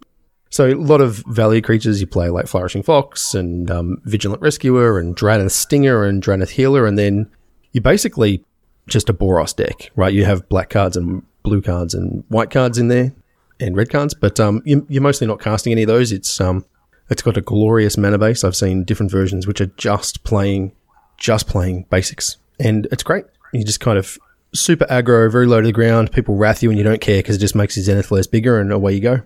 So 0.49 0.69
a 0.69 0.75
lot 0.75 1.01
of 1.01 1.17
value 1.27 1.61
creatures 1.61 1.99
you 1.99 2.07
play 2.07 2.29
like 2.29 2.47
Flourishing 2.47 2.83
Fox 2.83 3.33
and 3.33 3.69
um, 3.69 4.01
Vigilant 4.05 4.41
Rescuer 4.41 4.97
and 4.99 5.15
Drannith 5.15 5.51
Stinger 5.51 6.05
and 6.05 6.23
Drannith 6.23 6.51
Healer, 6.51 6.85
and 6.85 6.97
then 6.97 7.29
you 7.73 7.81
basically 7.81 8.43
just 8.87 9.09
a 9.09 9.13
Boros 9.13 9.55
deck, 9.55 9.91
right? 9.95 10.13
You 10.13 10.23
have 10.25 10.47
black 10.47 10.69
cards 10.69 10.95
and 10.95 11.23
blue 11.43 11.61
cards 11.61 11.93
and 11.93 12.23
white 12.29 12.51
cards 12.51 12.77
in 12.77 12.87
there 12.87 13.13
and 13.59 13.75
red 13.75 13.89
cards, 13.89 14.13
but 14.13 14.39
um, 14.39 14.61
you, 14.65 14.85
you're 14.89 15.01
mostly 15.01 15.27
not 15.27 15.41
casting 15.41 15.71
any 15.71 15.83
of 15.83 15.87
those. 15.87 16.11
It's 16.11 16.39
um, 16.39 16.65
it's 17.09 17.21
got 17.21 17.37
a 17.37 17.41
glorious 17.41 17.97
mana 17.97 18.17
base. 18.17 18.43
I've 18.43 18.55
seen 18.55 18.83
different 18.83 19.11
versions 19.11 19.47
which 19.47 19.61
are 19.61 19.71
just 19.77 20.23
playing, 20.23 20.71
just 21.17 21.47
playing 21.47 21.85
basics, 21.89 22.37
and 22.59 22.87
it's 22.91 23.03
great. 23.03 23.25
You 23.53 23.63
just 23.63 23.79
kind 23.79 23.97
of 23.97 24.17
super 24.55 24.85
aggro, 24.85 25.31
very 25.31 25.45
low 25.45 25.61
to 25.61 25.67
the 25.67 25.73
ground. 25.73 26.11
People 26.11 26.35
wrath 26.35 26.63
you, 26.63 26.69
and 26.69 26.77
you 26.77 26.83
don't 26.83 27.01
care 27.01 27.19
because 27.19 27.35
it 27.35 27.39
just 27.39 27.55
makes 27.55 27.75
your 27.75 27.83
Zenith 27.83 28.07
flares 28.07 28.27
bigger, 28.27 28.59
and 28.59 28.71
away 28.71 28.93
you 28.93 29.01
go. 29.01 29.21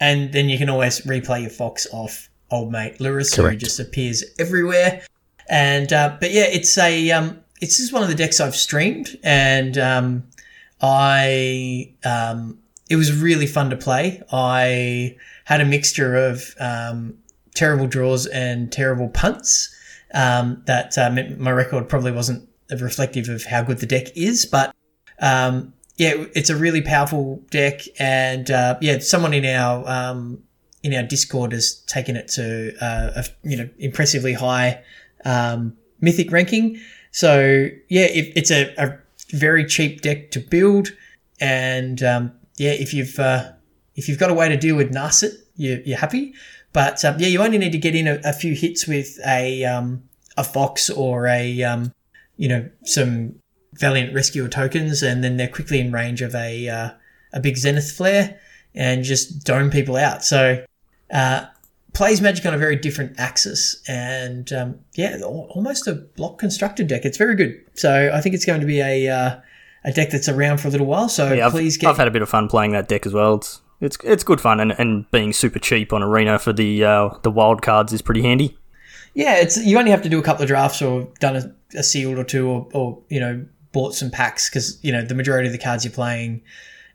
And 0.00 0.32
then 0.32 0.48
you 0.48 0.58
can 0.58 0.68
always 0.68 1.00
replay 1.02 1.42
your 1.42 1.50
fox 1.50 1.86
off 1.92 2.28
old 2.50 2.70
mate 2.70 2.98
Lurrus, 2.98 3.34
who 3.34 3.56
just 3.56 3.80
appears 3.80 4.24
everywhere. 4.38 5.02
And 5.48 5.92
uh, 5.92 6.16
but 6.20 6.30
yeah, 6.30 6.46
it's 6.46 6.76
a 6.78 7.10
um, 7.10 7.40
it's 7.60 7.76
just 7.76 7.92
one 7.92 8.02
of 8.02 8.08
the 8.08 8.14
decks 8.14 8.40
I've 8.40 8.56
streamed, 8.56 9.18
and 9.22 9.76
um, 9.78 10.24
I 10.80 11.92
um, 12.04 12.58
it 12.88 12.96
was 12.96 13.20
really 13.20 13.46
fun 13.46 13.70
to 13.70 13.76
play. 13.76 14.22
I 14.32 15.16
had 15.44 15.60
a 15.60 15.64
mixture 15.64 16.16
of 16.16 16.54
um, 16.58 17.18
terrible 17.54 17.86
draws 17.86 18.26
and 18.26 18.72
terrible 18.72 19.08
punts. 19.08 19.70
Um, 20.12 20.62
that 20.66 20.96
uh, 20.96 21.10
meant 21.10 21.40
my 21.40 21.50
record 21.50 21.88
probably 21.88 22.12
wasn't 22.12 22.48
reflective 22.70 23.28
of 23.28 23.44
how 23.44 23.62
good 23.62 23.78
the 23.78 23.86
deck 23.86 24.16
is, 24.16 24.46
but 24.46 24.74
um, 25.20 25.72
yeah, 25.96 26.24
it's 26.34 26.50
a 26.50 26.56
really 26.56 26.82
powerful 26.82 27.42
deck, 27.50 27.80
and 27.98 28.50
uh, 28.50 28.76
yeah, 28.80 28.98
someone 28.98 29.32
in 29.32 29.44
our 29.44 29.88
um, 29.88 30.42
in 30.82 30.92
our 30.94 31.02
Discord 31.02 31.52
has 31.52 31.76
taken 31.86 32.16
it 32.16 32.28
to 32.28 32.74
uh, 32.80 33.22
a 33.22 33.24
you 33.42 33.56
know 33.56 33.68
impressively 33.78 34.32
high 34.32 34.82
um, 35.24 35.76
mythic 36.00 36.32
ranking. 36.32 36.80
So 37.12 37.68
yeah, 37.88 38.06
if 38.06 38.32
it's 38.34 38.50
a, 38.50 38.74
a 38.76 38.98
very 39.30 39.64
cheap 39.64 40.00
deck 40.00 40.32
to 40.32 40.40
build, 40.40 40.88
and 41.40 42.02
um, 42.02 42.32
yeah, 42.56 42.72
if 42.72 42.92
you've 42.92 43.18
uh, 43.18 43.52
if 43.94 44.08
you've 44.08 44.18
got 44.18 44.30
a 44.30 44.34
way 44.34 44.48
to 44.48 44.56
deal 44.56 44.74
with 44.74 44.92
Narset, 44.92 45.32
you're, 45.56 45.80
you're 45.82 45.98
happy. 45.98 46.34
But 46.72 47.04
um, 47.04 47.20
yeah, 47.20 47.28
you 47.28 47.40
only 47.40 47.58
need 47.58 47.70
to 47.70 47.78
get 47.78 47.94
in 47.94 48.08
a, 48.08 48.20
a 48.24 48.32
few 48.32 48.54
hits 48.54 48.88
with 48.88 49.20
a 49.24 49.64
um, 49.64 50.02
a 50.36 50.42
fox 50.42 50.90
or 50.90 51.28
a 51.28 51.62
um, 51.62 51.92
you 52.36 52.48
know 52.48 52.68
some 52.84 53.36
valiant 53.74 54.14
rescuer 54.14 54.48
tokens, 54.48 55.02
and 55.02 55.22
then 55.22 55.36
they're 55.36 55.48
quickly 55.48 55.80
in 55.80 55.92
range 55.92 56.22
of 56.22 56.34
a 56.34 56.68
uh, 56.68 56.90
a 57.32 57.40
big 57.40 57.56
zenith 57.56 57.90
flare 57.90 58.38
and 58.74 59.04
just 59.04 59.44
dome 59.44 59.70
people 59.70 59.96
out. 59.96 60.24
So 60.24 60.64
uh, 61.12 61.46
plays 61.92 62.20
magic 62.20 62.44
on 62.44 62.54
a 62.54 62.58
very 62.58 62.76
different 62.76 63.18
axis, 63.18 63.82
and 63.88 64.52
um, 64.52 64.78
yeah, 64.94 65.20
almost 65.22 65.86
a 65.86 65.94
block 65.94 66.38
constructed 66.38 66.88
deck. 66.88 67.04
It's 67.04 67.18
very 67.18 67.34
good. 67.34 67.60
So 67.74 68.10
I 68.12 68.20
think 68.20 68.34
it's 68.34 68.44
going 68.44 68.60
to 68.60 68.66
be 68.66 68.80
a 68.80 69.08
uh, 69.08 69.40
a 69.84 69.92
deck 69.92 70.10
that's 70.10 70.28
around 70.28 70.58
for 70.58 70.68
a 70.68 70.70
little 70.70 70.86
while. 70.86 71.08
So 71.08 71.32
Yeah, 71.32 71.46
I've, 71.46 71.52
please 71.52 71.76
get 71.76 71.88
I've 71.90 71.96
had 71.96 72.08
a 72.08 72.10
bit 72.10 72.22
of 72.22 72.28
fun 72.28 72.48
playing 72.48 72.72
that 72.72 72.88
deck 72.88 73.06
as 73.06 73.12
well. 73.12 73.36
It's 73.36 73.60
it's 73.80 73.96
it's 74.04 74.24
good 74.24 74.40
fun, 74.40 74.60
and, 74.60 74.72
and 74.72 75.10
being 75.10 75.32
super 75.32 75.58
cheap 75.58 75.92
on 75.92 76.02
arena 76.02 76.38
for 76.38 76.52
the 76.52 76.84
uh, 76.84 77.10
the 77.22 77.30
wild 77.30 77.62
cards 77.62 77.92
is 77.92 78.02
pretty 78.02 78.22
handy. 78.22 78.56
Yeah, 79.14 79.36
it's 79.36 79.56
you 79.56 79.78
only 79.78 79.90
have 79.90 80.02
to 80.02 80.08
do 80.08 80.18
a 80.18 80.22
couple 80.22 80.42
of 80.42 80.48
drafts 80.48 80.82
or 80.82 81.08
done 81.20 81.36
a, 81.36 81.54
a 81.74 81.82
sealed 81.82 82.18
or 82.18 82.24
two 82.24 82.48
or, 82.48 82.68
or 82.72 82.98
you 83.08 83.20
know 83.20 83.44
bought 83.72 83.94
some 83.94 84.10
packs 84.10 84.48
because 84.48 84.82
you 84.84 84.92
know 84.92 85.02
the 85.02 85.14
majority 85.14 85.46
of 85.48 85.52
the 85.52 85.58
cards 85.58 85.84
you're 85.84 85.92
playing 85.92 86.42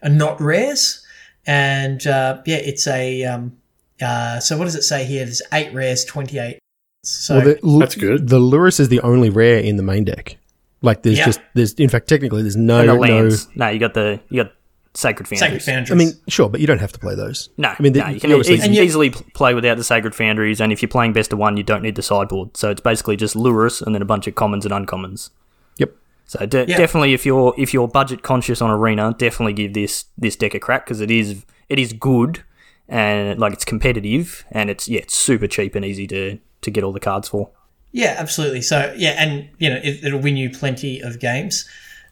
are 0.03 0.09
not 0.09 0.39
rares, 0.41 1.05
and 1.45 2.05
uh, 2.07 2.41
yeah, 2.45 2.57
it's 2.57 2.88
a 2.88 3.23
um, 3.25 3.57
uh, 4.01 4.39
so 4.39 4.57
what 4.57 4.65
does 4.65 4.75
it 4.75 4.84
say 4.84 5.03
here? 5.05 5.25
There's 5.25 5.41
eight 5.53 5.73
rares, 5.73 6.05
twenty 6.05 6.38
eight. 6.39 6.59
So 7.03 7.36
well, 7.38 7.45
the, 7.45 7.77
That's 7.80 7.95
good. 7.95 8.27
The 8.27 8.39
Lurrus 8.39 8.80
is 8.80 8.89
the 8.89 8.99
only 9.01 9.30
rare 9.30 9.59
in 9.59 9.77
the 9.77 9.84
main 9.84 10.03
deck. 10.03 10.38
Like 10.82 11.03
there's 11.03 11.17
Yeah. 11.17 11.25
just 11.25 11.41
there's 11.53 11.73
in 11.73 11.89
fact 11.89 12.07
technically 12.07 12.41
there's 12.41 12.55
no 12.57 12.80
And 12.80 12.89
the 12.89 12.93
no. 12.93 12.99
lands, 12.99 13.47
no, 13.55 13.67
you 13.69 13.80
got 13.80 13.93
the 13.93 14.19
you 14.30 14.43
got 14.43 14.53
sacred 15.00 15.28
Sacred 15.28 15.62
foundries. 15.62 15.66
Foundries. 15.66 15.91
I 15.91 15.95
mean, 15.95 16.14
sure, 16.28 16.50
but 16.50 16.60
you 16.60 16.68
don't 16.68 16.80
have 16.80 16.91
to 16.91 17.00
play 17.00 17.16
those. 17.16 17.50
No, 17.58 17.70
I 17.70 17.82
mean, 17.82 17.93
the- 17.93 18.00
no, 18.02 18.08
you 18.10 18.20
can 18.20 18.32
obviously- 18.32 18.56
e- 18.56 18.62
And 18.62 18.76
you- 18.76 18.84
easily 18.84 19.10
play 19.10 19.54
without 19.54 19.78
the 19.78 19.84
sacred 19.84 20.14
foundries, 20.16 20.60
and 20.62 20.72
if 20.72 20.82
you're 20.82 20.89
playing 20.89 21.14
best 21.14 21.32
of 21.34 21.39
one, 21.39 21.58
you 21.58 21.64
don't 21.64 21.82
need 21.82 21.95
the 21.95 22.02
sideboard. 22.02 22.58
So 22.58 22.70
it's 22.70 22.82
basically 22.82 23.16
just 23.16 23.36
Lurrus 23.36 23.82
and 23.82 23.95
then 23.95 24.02
a 24.02 24.06
bunch 24.06 24.28
of 24.28 24.36
commons 24.36 24.66
and 24.66 24.74
uncommons. 24.74 25.30
Yep. 25.78 25.91
So 26.28 26.45
de- 26.45 26.68
Yeah. 26.68 26.78
definitely, 26.78 27.14
if 27.14 27.26
you're 27.26 27.54
if 27.58 27.74
you're 27.74 27.88
budget 27.88 28.22
conscious 28.24 28.62
on 28.62 28.70
arena, 28.70 29.16
definitely 29.18 29.54
give 29.54 29.74
this 29.74 30.06
this 30.18 30.36
deck 30.36 30.54
a 30.54 30.60
crack 30.60 30.86
because 30.86 31.02
it 31.02 31.10
is 31.12 31.43
it 31.70 31.80
is 31.80 31.93
good 31.93 32.43
and 32.88 33.39
like 33.39 33.54
it's 33.54 33.66
competitive 33.66 34.43
and 34.52 34.70
it's 34.70 34.88
yeah 34.89 35.00
it's 35.00 35.16
super 35.16 35.47
cheap 35.47 35.76
and 35.76 35.86
easy 35.86 36.08
to 36.08 36.38
to 36.62 36.72
get 36.72 36.84
all 36.84 36.91
the 36.91 37.00
cards 37.00 37.30
for. 37.30 37.50
Yeah, 37.91 38.16
absolutely. 38.20 38.62
So 38.62 38.93
yeah, 38.97 39.16
and 39.18 39.47
you 39.60 39.70
know 39.70 39.80
it, 39.84 40.04
it'll 40.04 40.20
win 40.20 40.38
you 40.38 40.50
plenty 40.50 41.00
of 41.02 41.20
games. 41.20 41.68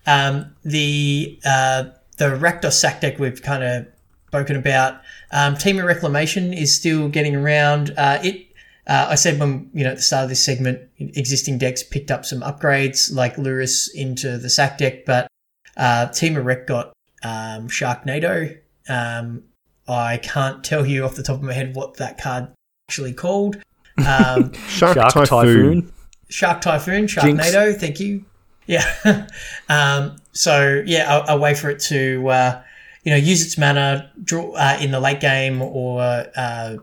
Um, 0.08 0.56
the 0.64 1.38
uh, 1.46 1.84
the 2.18 2.26
Rakdos 2.26 2.74
sack 2.74 3.02
deck 3.02 3.20
we've 3.20 3.42
kind 3.42 3.64
of 3.64 3.88
spoken 4.28 4.56
about. 4.56 5.02
Um, 5.32 5.56
Temur 5.56 5.86
Reclamation 5.86 6.54
is 6.54 6.76
still 6.76 7.10
getting 7.10 7.36
around. 7.36 7.94
Uh, 7.98 8.20
it 8.24 8.48
uh, 8.88 9.08
I 9.10 9.16
said 9.16 9.40
when 9.40 9.70
you 9.74 9.84
know 9.84 9.92
at 9.92 9.98
the 9.98 10.02
start 10.02 10.24
of 10.24 10.30
this 10.30 10.44
segment, 10.44 10.82
existing 10.98 11.58
decks 11.58 11.84
picked 11.84 12.12
up 12.12 12.26
some 12.26 12.42
upgrades 12.42 13.14
like 13.14 13.36
Lurrus 13.36 13.90
into 13.94 14.38
the 14.38 14.50
sack 14.50 14.78
deck, 14.78 15.06
but 15.06 15.28
uh, 15.76 16.08
Temur 16.08 16.44
Rec 16.44 16.68
got 16.68 16.94
um, 17.24 17.68
Sharknado. 17.68 18.58
Um, 18.88 19.44
I 19.88 20.18
can't 20.18 20.64
tell 20.64 20.86
you 20.86 21.04
off 21.04 21.16
the 21.16 21.24
top 21.24 21.38
of 21.38 21.44
my 21.44 21.54
head 21.54 21.76
what 21.76 21.98
that 21.98 22.18
card 22.18 22.50
actually 22.90 23.14
called. 23.14 23.58
Um, 23.98 24.54
Shark, 24.68 24.96
Shark 24.96 25.14
Typhoon. 25.14 25.28
Typhoon. 25.28 25.94
Shark 26.30 26.62
Typhoon, 26.62 27.08
Jinx. 27.08 27.24
Sharknado, 27.26 27.76
thank 27.76 28.00
you. 28.00 28.26
Yeah. 28.68 29.28
um, 29.70 30.18
so 30.34 30.84
yeah, 30.86 31.26
a, 31.28 31.38
way 31.38 31.56
for 31.56 31.70
it 31.70 31.80
to 31.80 32.28
uh, 32.28 32.64
you 33.04 33.12
know 33.12 33.18
use 33.18 33.44
its 33.44 33.58
mana 33.58 34.12
draw 34.24 34.52
uh, 34.52 34.78
in 34.80 34.92
the 34.92 35.00
late 35.00 35.20
game 35.20 35.62
or 35.62 36.02
uh, 36.36 36.76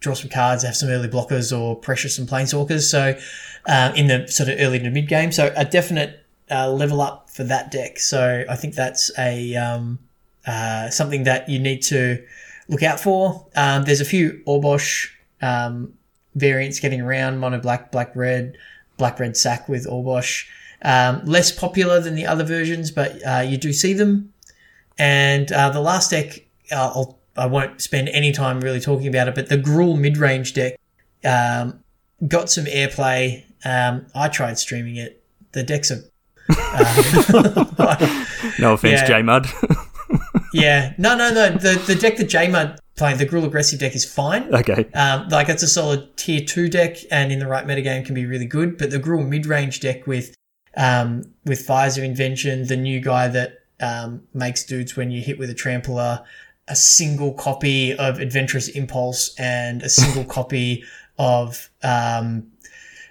draw 0.00 0.14
some 0.14 0.30
cards, 0.30 0.62
have 0.62 0.76
some 0.76 0.90
early 0.90 1.08
blockers 1.08 1.56
or 1.56 1.76
pressure 1.76 2.08
some 2.08 2.26
planeswalkers. 2.26 2.90
So 2.90 3.18
uh, 3.66 3.92
in 3.96 4.06
the 4.06 4.26
sort 4.28 4.48
of 4.48 4.56
early 4.60 4.78
to 4.78 4.90
mid 4.90 5.08
game, 5.08 5.32
so 5.32 5.52
a 5.56 5.64
definite 5.64 6.24
uh, 6.50 6.70
level 6.70 7.00
up 7.00 7.30
for 7.30 7.44
that 7.44 7.70
deck. 7.70 7.98
So 7.98 8.44
I 8.48 8.56
think 8.56 8.74
that's 8.74 9.10
a 9.18 9.56
um, 9.56 9.98
uh, 10.46 10.90
something 10.90 11.24
that 11.24 11.48
you 11.48 11.58
need 11.58 11.82
to 11.82 12.24
look 12.68 12.82
out 12.82 13.00
for. 13.00 13.46
Um, 13.56 13.84
there's 13.84 14.00
a 14.00 14.06
few 14.06 14.42
Obosh 14.46 15.08
um, 15.42 15.94
variants 16.34 16.80
getting 16.80 17.00
around: 17.00 17.38
mono 17.38 17.60
black, 17.60 17.92
black 17.92 18.14
red, 18.16 18.56
black 18.96 19.18
red 19.18 19.36
sack 19.36 19.68
with 19.68 19.86
Obosh. 19.86 20.46
Um, 20.82 21.22
less 21.26 21.52
popular 21.52 22.00
than 22.00 22.14
the 22.14 22.24
other 22.26 22.44
versions, 22.44 22.90
but 22.90 23.24
uh, 23.26 23.40
you 23.46 23.58
do 23.58 23.72
see 23.72 23.92
them. 23.92 24.32
And 24.98 25.50
uh, 25.52 25.70
the 25.70 25.80
last 25.80 26.10
deck, 26.10 26.44
I'll, 26.72 27.18
I 27.36 27.46
won't 27.46 27.80
spend 27.82 28.08
any 28.10 28.32
time 28.32 28.60
really 28.60 28.80
talking 28.80 29.06
about 29.06 29.28
it, 29.28 29.34
but 29.34 29.48
the 29.48 29.58
Gruul 29.58 29.98
mid 29.98 30.16
range 30.16 30.54
deck 30.54 30.78
um, 31.24 31.80
got 32.26 32.50
some 32.50 32.64
airplay. 32.64 33.44
Um, 33.64 34.06
I 34.14 34.28
tried 34.28 34.58
streaming 34.58 34.96
it. 34.96 35.22
The 35.52 35.62
decks 35.62 35.90
are. 35.90 36.00
Uh, 36.72 38.26
No 38.58 38.74
offense, 38.74 39.00
Yeah. 39.02 39.06
J 39.06 39.22
Mud. 39.22 39.46
yeah, 40.52 40.94
no, 40.98 41.14
no, 41.16 41.32
no. 41.32 41.50
The 41.50 41.80
the 41.86 41.94
deck 41.94 42.16
that 42.16 42.28
JMUD 42.28 42.78
playing, 42.96 43.18
the 43.18 43.26
Gruul 43.26 43.44
aggressive 43.44 43.78
deck, 43.80 43.94
is 43.94 44.04
fine. 44.04 44.52
okay. 44.54 44.86
Um, 44.94 45.28
like 45.28 45.48
it's 45.48 45.62
a 45.62 45.68
solid 45.68 46.16
tier 46.16 46.40
two 46.40 46.68
deck, 46.68 46.96
and 47.10 47.30
in 47.32 47.38
the 47.38 47.46
right 47.46 47.66
metagame 47.66 48.04
can 48.04 48.14
be 48.14 48.26
really 48.26 48.46
good. 48.46 48.76
But 48.78 48.90
the 48.90 48.98
Gruul 48.98 49.28
mid 49.28 49.46
range 49.46 49.80
deck 49.80 50.06
with 50.06 50.34
um, 50.76 51.24
with 51.44 51.64
Fires 51.66 51.96
of 51.98 52.04
Invention, 52.04 52.66
the 52.66 52.76
new 52.76 53.00
guy 53.00 53.28
that 53.28 53.58
um, 53.80 54.22
makes 54.34 54.64
dudes 54.64 54.96
when 54.96 55.10
you 55.10 55.20
hit 55.20 55.38
with 55.38 55.50
a 55.50 55.54
trampler, 55.54 56.22
a 56.68 56.76
single 56.76 57.32
copy 57.34 57.94
of 57.96 58.20
Adventurous 58.20 58.68
Impulse, 58.68 59.34
and 59.38 59.82
a 59.82 59.88
single 59.88 60.24
copy 60.36 60.84
of 61.18 61.68
um, 61.82 62.46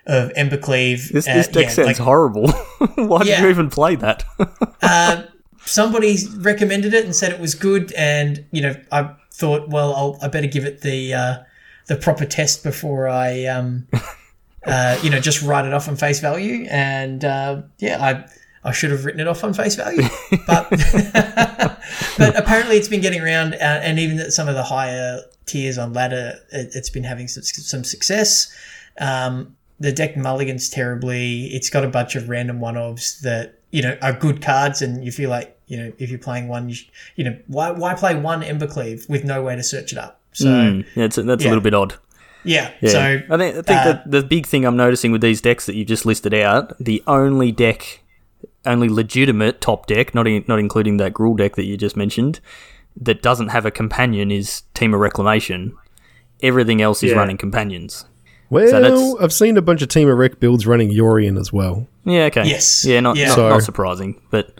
of 0.05 0.31
Embercleave. 0.33 1.09
This, 1.11 1.27
Uh, 1.27 1.33
this 1.35 1.47
deck 1.47 1.63
yeah, 1.65 1.69
sounds 1.69 1.85
like- 1.87 1.97
horrible. 1.97 2.51
Why 2.95 3.23
did 3.23 3.39
you 3.39 3.49
even 3.49 3.69
play 3.69 3.95
that? 3.95 4.23
uh, 4.81 5.23
somebody 5.65 6.17
recommended 6.37 6.93
it 6.93 7.05
and 7.05 7.15
said 7.15 7.31
it 7.31 7.39
was 7.39 7.53
good, 7.55 7.91
and 7.93 8.45
you 8.51 8.61
know, 8.61 8.75
I 8.91 9.11
thought, 9.33 9.69
well, 9.69 9.93
I'll, 9.95 10.17
I 10.21 10.27
better 10.29 10.47
give 10.47 10.65
it 10.65 10.81
the 10.81 11.13
uh, 11.13 11.37
the 11.87 11.95
proper 11.95 12.25
test 12.25 12.63
before 12.63 13.07
I, 13.09 13.45
um, 13.45 13.87
uh, 14.65 14.97
you 15.01 15.09
know, 15.09 15.19
just 15.19 15.41
write 15.41 15.65
it 15.65 15.73
off 15.73 15.87
on 15.87 15.95
face 15.95 16.19
value. 16.19 16.65
And 16.69 17.23
uh, 17.23 17.61
yeah, 17.79 18.03
I 18.03 18.25
I 18.67 18.71
should 18.71 18.91
have 18.91 19.05
written 19.05 19.21
it 19.21 19.27
off 19.27 19.43
on 19.43 19.53
face 19.53 19.75
value, 19.75 20.03
but 20.47 20.69
but 22.17 22.35
apparently 22.37 22.77
it's 22.77 22.87
been 22.87 23.01
getting 23.01 23.21
around, 23.21 23.53
uh, 23.55 23.57
and 23.81 23.99
even 23.99 24.19
at 24.19 24.33
some 24.33 24.47
of 24.47 24.55
the 24.55 24.63
higher 24.63 25.21
tiers 25.45 25.77
on 25.77 25.93
ladder, 25.93 26.33
it, 26.51 26.71
it's 26.75 26.89
been 26.89 27.03
having 27.03 27.27
some, 27.27 27.43
some 27.43 27.83
success. 27.83 28.53
Um, 28.99 29.55
the 29.79 29.91
deck 29.93 30.17
mulligans 30.17 30.69
terribly. 30.69 31.45
It's 31.47 31.69
got 31.69 31.85
a 31.85 31.87
bunch 31.87 32.15
of 32.15 32.27
random 32.27 32.59
one-offs 32.59 33.21
that 33.21 33.59
you 33.71 33.81
know 33.81 33.97
are 34.01 34.13
good 34.13 34.41
cards, 34.41 34.81
and 34.81 35.05
you 35.05 35.11
feel 35.11 35.29
like 35.29 35.57
you 35.67 35.77
know 35.77 35.93
if 35.97 36.09
you're 36.09 36.19
playing 36.19 36.47
one, 36.49 36.69
you, 36.69 36.75
sh- 36.75 36.89
you 37.15 37.23
know 37.23 37.37
why 37.47 37.71
why 37.71 37.93
play 37.93 38.15
one 38.15 38.41
Embercleave 38.41 39.07
with 39.09 39.23
no 39.23 39.41
way 39.41 39.55
to 39.55 39.63
search 39.63 39.93
it 39.93 39.97
up? 39.97 40.19
So 40.33 40.45
Mm, 40.47 40.85
yeah, 40.95 41.05
it's, 41.05 41.15
that's 41.15 41.43
yeah. 41.43 41.49
a 41.49 41.51
little 41.51 41.63
bit 41.63 41.73
odd. 41.73 41.95
Yeah, 42.43 42.71
Yeah. 42.81 42.89
so 42.91 42.99
I 43.01 43.37
think, 43.37 43.55
I 43.57 43.61
think 43.61 43.69
uh, 43.69 43.83
that 43.85 44.09
the 44.11 44.23
big 44.23 44.45
thing 44.45 44.65
I'm 44.65 44.77
noticing 44.77 45.11
with 45.11 45.21
these 45.21 45.41
decks 45.41 45.65
that 45.65 45.75
you've 45.75 45.87
just 45.87 46.05
listed 46.05 46.33
out, 46.33 46.73
the 46.79 47.03
only 47.05 47.51
deck, 47.51 48.01
only 48.65 48.87
legitimate 48.89 49.59
top 49.61 49.87
deck, 49.87 50.15
not 50.15 50.27
in, 50.27 50.45
not 50.47 50.59
including 50.59 50.97
that 50.97 51.13
Gruul 51.13 51.37
deck 51.37 51.55
that 51.55 51.65
you 51.65 51.75
just 51.77 51.97
mentioned, 51.97 52.39
that 53.01 53.21
doesn't 53.21 53.49
have 53.49 53.65
a 53.65 53.71
companion 53.71 54.31
is 54.31 54.63
Temur 54.73 54.99
Reclamation. 54.99 55.73
Everything 56.41 56.81
else 56.81 57.03
is 57.03 57.11
Yeah. 57.11 57.17
running 57.17 57.37
companions. 57.37 58.05
Well, 58.49 58.71
that's- 58.71 59.15
I've 59.19 59.33
seen 59.33 59.57
a 59.57 59.61
bunch 59.61 59.81
of 59.81 59.89
Temur 59.89 60.17
Rec 60.17 60.39
builds 60.39 60.65
running 60.65 60.89
Yorion 60.91 61.37
as 61.39 61.51
well. 61.53 61.87
Yeah, 62.05 62.23
okay. 62.25 62.45
Yes. 62.45 62.83
Yeah, 62.85 62.99
not 63.01 63.15
Yeah. 63.17 63.27
Not, 63.27 63.35
So- 63.35 63.49
not 63.49 63.63
surprising, 63.63 64.15
but 64.31 64.59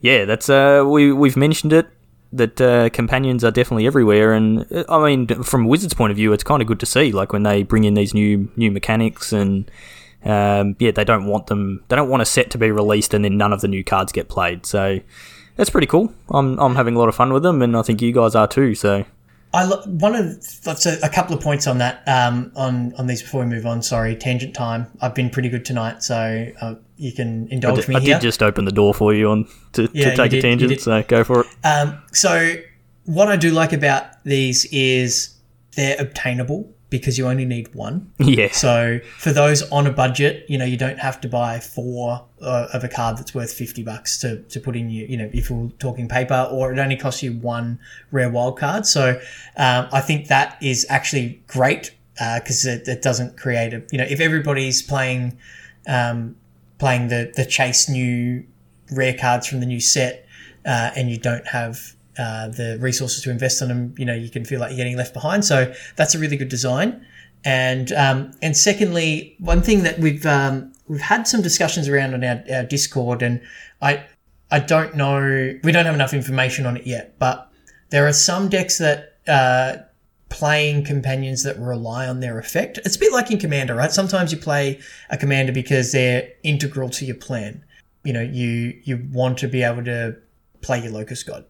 yeah, 0.00 0.26
that's 0.26 0.48
uh 0.48 0.84
we 0.86 1.12
we've 1.12 1.36
mentioned 1.36 1.72
it 1.72 1.86
that 2.32 2.60
uh, 2.60 2.90
companions 2.90 3.44
are 3.44 3.50
definitely 3.50 3.86
everywhere, 3.86 4.32
and 4.32 4.66
uh, 4.72 4.84
I 4.88 5.04
mean 5.04 5.26
from 5.42 5.64
a 5.64 5.68
Wizards' 5.68 5.94
point 5.94 6.10
of 6.10 6.16
view, 6.16 6.32
it's 6.32 6.44
kind 6.44 6.62
of 6.62 6.68
good 6.68 6.80
to 6.80 6.86
see 6.86 7.12
like 7.12 7.32
when 7.32 7.42
they 7.42 7.62
bring 7.62 7.84
in 7.84 7.94
these 7.94 8.14
new 8.14 8.50
new 8.56 8.70
mechanics 8.70 9.32
and. 9.32 9.70
Um, 10.22 10.76
yeah, 10.78 10.90
they 10.90 11.04
don't 11.04 11.24
want 11.24 11.46
them. 11.46 11.82
They 11.88 11.96
don't 11.96 12.10
want 12.10 12.20
a 12.20 12.26
set 12.26 12.50
to 12.50 12.58
be 12.58 12.70
released 12.70 13.14
and 13.14 13.24
then 13.24 13.38
none 13.38 13.54
of 13.54 13.62
the 13.62 13.68
new 13.68 13.82
cards 13.82 14.12
get 14.12 14.28
played. 14.28 14.66
So 14.66 15.00
that's 15.56 15.70
pretty 15.70 15.86
cool. 15.86 16.12
I'm 16.28 16.58
I'm 16.58 16.74
having 16.74 16.94
a 16.94 16.98
lot 16.98 17.08
of 17.08 17.14
fun 17.14 17.32
with 17.32 17.42
them, 17.42 17.62
and 17.62 17.74
I 17.74 17.80
think 17.80 18.02
you 18.02 18.12
guys 18.12 18.34
are 18.34 18.46
too. 18.46 18.74
So 18.74 19.06
I 19.52 19.66
one 19.66 20.14
of 20.14 20.62
that's 20.62 20.86
a, 20.86 20.98
a 21.02 21.08
couple 21.08 21.34
of 21.36 21.42
points 21.42 21.66
on 21.66 21.78
that 21.78 22.02
um, 22.06 22.52
on 22.54 22.94
on 22.94 23.06
these 23.06 23.20
before 23.22 23.40
we 23.40 23.46
move 23.46 23.66
on. 23.66 23.82
Sorry, 23.82 24.14
tangent 24.14 24.54
time. 24.54 24.86
I've 25.00 25.14
been 25.14 25.28
pretty 25.30 25.48
good 25.48 25.64
tonight, 25.64 26.02
so 26.04 26.46
uh, 26.60 26.74
you 26.96 27.12
can 27.12 27.48
I, 27.50 27.54
indulge 27.54 27.80
did, 27.80 27.88
me 27.88 27.96
I 27.96 28.00
here. 28.00 28.14
did 28.14 28.22
just 28.22 28.42
open 28.42 28.64
the 28.64 28.70
door 28.72 28.94
for 28.94 29.12
you 29.12 29.28
on 29.30 29.48
to, 29.72 29.88
Yeah, 29.92 30.10
to 30.10 30.16
take 30.16 30.32
a 30.34 30.40
tangent. 30.40 30.68
did. 30.70 30.80
So 30.80 31.02
go 31.02 31.24
for 31.24 31.40
it. 31.40 31.46
Um, 31.64 32.00
so 32.12 32.54
what 33.06 33.28
I 33.28 33.36
do 33.36 33.50
like 33.50 33.72
about 33.72 34.22
these 34.22 34.66
is 34.66 35.34
they're 35.74 35.96
obtainable 35.98 36.72
because 36.90 37.16
you 37.16 37.26
only 37.26 37.44
need 37.44 37.72
one. 37.74 38.12
Yeah. 38.18 38.50
So 38.50 38.98
for 39.18 39.32
those 39.32 39.62
on 39.70 39.86
a 39.86 39.92
budget, 39.92 40.44
you 40.48 40.58
know, 40.58 40.64
you 40.64 40.76
don't 40.76 40.98
have 40.98 41.20
to 41.22 41.28
buy 41.28 41.60
four 41.60 42.26
uh, 42.42 42.66
of 42.72 42.84
a 42.84 42.88
card 42.88 43.16
that's 43.16 43.34
worth 43.34 43.52
50 43.52 43.82
bucks 43.84 44.18
to, 44.18 44.42
to 44.42 44.60
put 44.60 44.76
in 44.76 44.90
you, 44.90 45.06
you 45.06 45.16
know, 45.16 45.30
if 45.32 45.50
we're 45.50 45.70
talking 45.78 46.08
paper, 46.08 46.48
or 46.50 46.72
it 46.72 46.78
only 46.78 46.96
costs 46.96 47.22
you 47.22 47.32
one 47.32 47.78
rare 48.10 48.28
wild 48.28 48.58
card. 48.58 48.86
So 48.86 49.20
um, 49.56 49.88
I 49.92 50.00
think 50.00 50.26
that 50.28 50.58
is 50.60 50.84
actually 50.90 51.42
great 51.46 51.94
because 52.14 52.66
it, 52.66 52.86
it 52.86 53.02
doesn't 53.02 53.38
create 53.38 53.72
a, 53.72 53.82
you 53.90 53.98
know, 53.98 54.06
if 54.08 54.20
everybody's 54.20 54.82
playing, 54.82 55.38
um, 55.86 56.36
playing 56.78 57.08
the, 57.08 57.32
the 57.36 57.46
chase 57.46 57.88
new 57.88 58.44
rare 58.90 59.16
cards 59.16 59.46
from 59.46 59.60
the 59.60 59.66
new 59.66 59.80
set 59.80 60.26
uh, 60.66 60.90
and 60.96 61.10
you 61.10 61.18
don't 61.18 61.46
have 61.46 61.94
uh, 62.20 62.48
the 62.48 62.78
resources 62.80 63.22
to 63.22 63.30
invest 63.30 63.62
on 63.62 63.68
them, 63.68 63.94
you 63.96 64.04
know, 64.04 64.14
you 64.14 64.28
can 64.28 64.44
feel 64.44 64.60
like 64.60 64.70
you're 64.70 64.76
getting 64.76 64.96
left 64.96 65.14
behind. 65.14 65.44
So 65.44 65.72
that's 65.96 66.14
a 66.14 66.18
really 66.18 66.36
good 66.36 66.50
design. 66.50 67.04
And 67.44 67.90
um, 67.92 68.32
and 68.42 68.54
secondly, 68.54 69.34
one 69.38 69.62
thing 69.62 69.82
that 69.84 69.98
we've 69.98 70.26
um, 70.26 70.72
we've 70.86 71.00
had 71.00 71.26
some 71.26 71.40
discussions 71.40 71.88
around 71.88 72.12
on 72.12 72.22
our, 72.22 72.44
our 72.52 72.64
Discord, 72.64 73.22
and 73.22 73.40
I 73.80 74.04
I 74.50 74.58
don't 74.58 74.94
know, 74.96 75.58
we 75.62 75.72
don't 75.72 75.86
have 75.86 75.94
enough 75.94 76.12
information 76.12 76.66
on 76.66 76.76
it 76.76 76.86
yet, 76.86 77.18
but 77.18 77.50
there 77.90 78.06
are 78.06 78.12
some 78.12 78.48
decks 78.48 78.78
that 78.78 79.16
uh, 79.26 79.76
playing 80.28 80.84
companions 80.84 81.42
that 81.44 81.58
rely 81.58 82.06
on 82.06 82.20
their 82.20 82.38
effect. 82.38 82.78
It's 82.84 82.96
a 82.96 82.98
bit 82.98 83.12
like 83.12 83.30
in 83.30 83.38
Commander, 83.38 83.74
right? 83.74 83.92
Sometimes 83.92 84.32
you 84.32 84.38
play 84.38 84.80
a 85.08 85.16
commander 85.16 85.52
because 85.52 85.92
they're 85.92 86.28
integral 86.42 86.90
to 86.90 87.04
your 87.04 87.16
plan. 87.16 87.64
You 88.04 88.12
know, 88.12 88.22
you 88.22 88.80
you 88.84 89.06
want 89.12 89.38
to 89.38 89.48
be 89.48 89.62
able 89.62 89.84
to 89.84 90.16
play 90.62 90.82
your 90.82 90.92
Locust 90.92 91.26
God. 91.26 91.44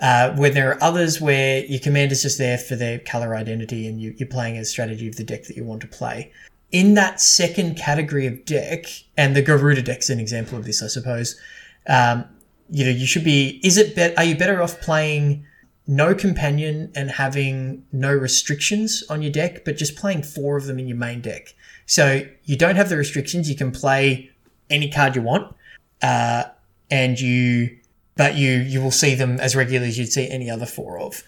Uh, 0.00 0.32
where 0.36 0.50
there 0.50 0.70
are 0.70 0.82
others 0.82 1.20
where 1.20 1.64
your 1.64 1.80
commander's 1.80 2.22
just 2.22 2.38
there 2.38 2.56
for 2.56 2.76
their 2.76 3.00
color 3.00 3.34
identity 3.34 3.88
and 3.88 4.00
you, 4.00 4.14
you're 4.16 4.28
playing 4.28 4.56
a 4.56 4.64
strategy 4.64 5.08
of 5.08 5.16
the 5.16 5.24
deck 5.24 5.42
that 5.44 5.56
you 5.56 5.64
want 5.64 5.80
to 5.80 5.88
play. 5.88 6.30
In 6.70 6.94
that 6.94 7.20
second 7.20 7.76
category 7.76 8.26
of 8.26 8.44
deck, 8.44 8.84
and 9.16 9.34
the 9.34 9.42
Gyruda 9.42 9.84
deck's 9.84 10.08
an 10.08 10.20
example 10.20 10.56
of 10.56 10.66
this, 10.66 10.82
I 10.82 10.86
suppose. 10.86 11.40
Um, 11.88 12.26
you 12.70 12.84
know, 12.84 12.90
you 12.90 13.06
should 13.06 13.24
be. 13.24 13.60
Is 13.64 13.76
it? 13.76 14.16
Are 14.16 14.24
you 14.24 14.36
better 14.36 14.62
off 14.62 14.80
playing 14.80 15.46
no 15.86 16.14
companion 16.14 16.92
and 16.94 17.10
having 17.10 17.84
no 17.90 18.12
restrictions 18.12 19.02
on 19.08 19.22
your 19.22 19.32
deck, 19.32 19.64
but 19.64 19.76
just 19.76 19.96
playing 19.96 20.22
four 20.22 20.56
of 20.58 20.66
them 20.66 20.78
in 20.78 20.86
your 20.86 20.96
main 20.96 21.20
deck? 21.20 21.54
So 21.86 22.22
you 22.44 22.56
don't 22.56 22.76
have 22.76 22.90
the 22.90 22.96
restrictions. 22.98 23.48
You 23.48 23.56
can 23.56 23.72
play 23.72 24.30
any 24.68 24.90
card 24.90 25.16
you 25.16 25.22
want, 25.22 25.54
uh, 26.02 26.44
and 26.90 27.18
you 27.18 27.78
but 28.18 28.34
you 28.34 28.50
you 28.50 28.82
will 28.82 28.90
see 28.90 29.14
them 29.14 29.40
as 29.40 29.56
regularly 29.56 29.88
as 29.88 29.98
you'd 29.98 30.12
see 30.12 30.28
any 30.28 30.50
other 30.50 30.66
four 30.66 30.98
of. 30.98 31.22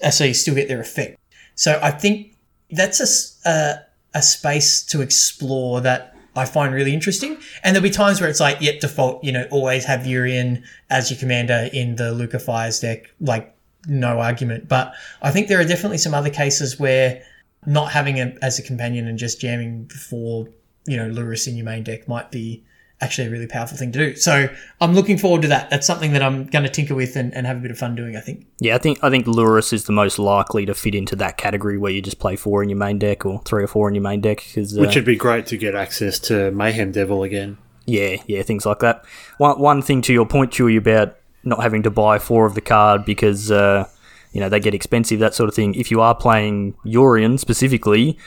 Uh, 0.00 0.10
so 0.10 0.22
you 0.22 0.34
still 0.34 0.54
get 0.54 0.68
their 0.68 0.80
effect. 0.80 1.18
So 1.56 1.80
I 1.82 1.90
think 1.90 2.36
that's 2.70 3.00
a, 3.00 3.48
a, 3.48 3.74
a 4.14 4.22
space 4.22 4.84
to 4.84 5.00
explore 5.00 5.80
that 5.80 6.14
I 6.36 6.44
find 6.44 6.74
really 6.74 6.92
interesting. 6.92 7.38
And 7.64 7.74
there'll 7.74 7.82
be 7.82 7.90
times 7.90 8.20
where 8.20 8.28
it's 8.28 8.40
like, 8.40 8.60
yet 8.60 8.80
default, 8.80 9.24
you 9.24 9.32
know, 9.32 9.48
always 9.50 9.86
have 9.86 10.00
Yorion 10.00 10.62
as 10.90 11.10
your 11.10 11.18
commander 11.18 11.70
in 11.72 11.96
the 11.96 12.12
Lukka 12.12 12.40
Fires 12.40 12.78
deck, 12.80 13.10
like 13.20 13.56
no 13.86 14.20
argument. 14.20 14.68
But 14.68 14.92
I 15.22 15.30
think 15.30 15.48
there 15.48 15.58
are 15.58 15.64
definitely 15.64 15.98
some 15.98 16.12
other 16.12 16.28
cases 16.28 16.78
where 16.78 17.22
not 17.64 17.90
having 17.92 18.18
it 18.18 18.36
as 18.42 18.58
a 18.58 18.62
companion 18.62 19.08
and 19.08 19.18
just 19.18 19.40
jamming 19.40 19.88
for, 19.88 20.46
you 20.86 20.98
know, 20.98 21.08
Lurrus 21.08 21.48
in 21.48 21.56
your 21.56 21.64
main 21.64 21.82
deck 21.82 22.06
might 22.06 22.30
be 22.30 22.62
actually 23.00 23.28
a 23.28 23.30
really 23.30 23.46
powerful 23.46 23.76
thing 23.76 23.92
to 23.92 23.98
do. 23.98 24.16
So 24.16 24.48
I'm 24.80 24.94
looking 24.94 25.18
forward 25.18 25.42
to 25.42 25.48
that. 25.48 25.68
That's 25.70 25.86
something 25.86 26.12
that 26.12 26.22
I'm 26.22 26.46
going 26.46 26.64
to 26.64 26.70
tinker 26.70 26.94
with 26.94 27.16
and, 27.16 27.34
and 27.34 27.46
have 27.46 27.58
a 27.58 27.60
bit 27.60 27.70
of 27.70 27.78
fun 27.78 27.94
doing, 27.94 28.16
I 28.16 28.20
think. 28.20 28.46
Yeah, 28.58 28.74
I 28.74 28.78
think 28.78 28.98
I 29.02 29.10
think 29.10 29.26
Lurrus 29.26 29.72
is 29.72 29.84
the 29.84 29.92
most 29.92 30.18
likely 30.18 30.64
to 30.66 30.74
fit 30.74 30.94
into 30.94 31.14
that 31.16 31.36
category 31.36 31.76
where 31.78 31.92
you 31.92 32.00
just 32.00 32.18
play 32.18 32.36
four 32.36 32.62
in 32.62 32.68
your 32.68 32.78
main 32.78 32.98
deck 32.98 33.26
or 33.26 33.42
three 33.44 33.62
or 33.62 33.66
four 33.66 33.88
in 33.88 33.94
your 33.94 34.02
main 34.02 34.20
deck. 34.20 34.42
Cause, 34.54 34.76
uh, 34.76 34.80
Which 34.80 34.94
would 34.94 35.04
be 35.04 35.16
great 35.16 35.46
to 35.46 35.56
get 35.56 35.74
access 35.74 36.18
to 36.20 36.50
Mayhem 36.52 36.92
Devil 36.92 37.22
again. 37.22 37.58
Yeah, 37.84 38.16
yeah, 38.26 38.42
things 38.42 38.66
like 38.66 38.80
that. 38.80 39.04
One 39.38 39.60
one 39.60 39.82
thing 39.82 40.02
to 40.02 40.12
your 40.12 40.26
point, 40.26 40.52
Chewy, 40.52 40.76
about 40.76 41.16
not 41.44 41.62
having 41.62 41.82
to 41.84 41.90
buy 41.90 42.18
four 42.18 42.46
of 42.46 42.54
the 42.54 42.60
card 42.60 43.04
because 43.04 43.50
uh, 43.50 43.88
you 44.32 44.40
know 44.40 44.48
they 44.48 44.58
get 44.58 44.74
expensive, 44.74 45.20
that 45.20 45.34
sort 45.34 45.48
of 45.48 45.54
thing. 45.54 45.74
If 45.74 45.90
you 45.90 46.00
are 46.00 46.14
playing 46.14 46.74
Yorion 46.84 47.38
specifically, 47.38 48.18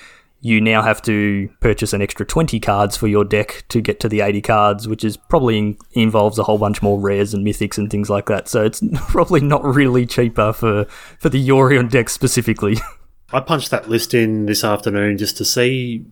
you 0.42 0.62
now 0.62 0.82
have 0.82 1.02
to 1.04 1.50
purchase 1.60 1.92
an 1.94 2.02
extra 2.02 2.26
20 2.26 2.60
cards 2.62 2.96
for 2.96 3.08
your 3.08 3.26
deck 3.26 3.66
to 3.70 3.82
get 3.82 4.00
to 4.00 4.08
the 4.10 4.22
80 4.22 4.42
cards, 4.42 4.88
which 4.88 5.04
is 5.04 5.18
probably 5.18 5.58
in- 5.58 5.78
involves 5.92 6.40
a 6.40 6.44
whole 6.44 6.58
bunch 6.58 6.82
more 6.82 7.00
rares 7.00 7.34
and 7.34 7.46
mythics 7.46 7.78
and 7.78 7.90
things 7.90 8.10
like 8.10 8.28
that. 8.28 8.48
So 8.48 8.64
it's 8.64 8.82
probably 9.10 9.42
not 9.42 9.64
really 9.66 10.06
cheaper 10.06 10.54
for, 10.54 10.86
for 11.20 11.30
the 11.30 11.46
Yorion 11.46 11.90
deck 11.90 12.10
specifically. 12.10 12.78
I 13.34 13.42
punched 13.42 13.70
that 13.72 13.90
list 13.90 14.14
in 14.14 14.46
this 14.46 14.64
afternoon 14.64 15.18
just 15.18 15.38
to 15.38 15.46
see 15.46 16.06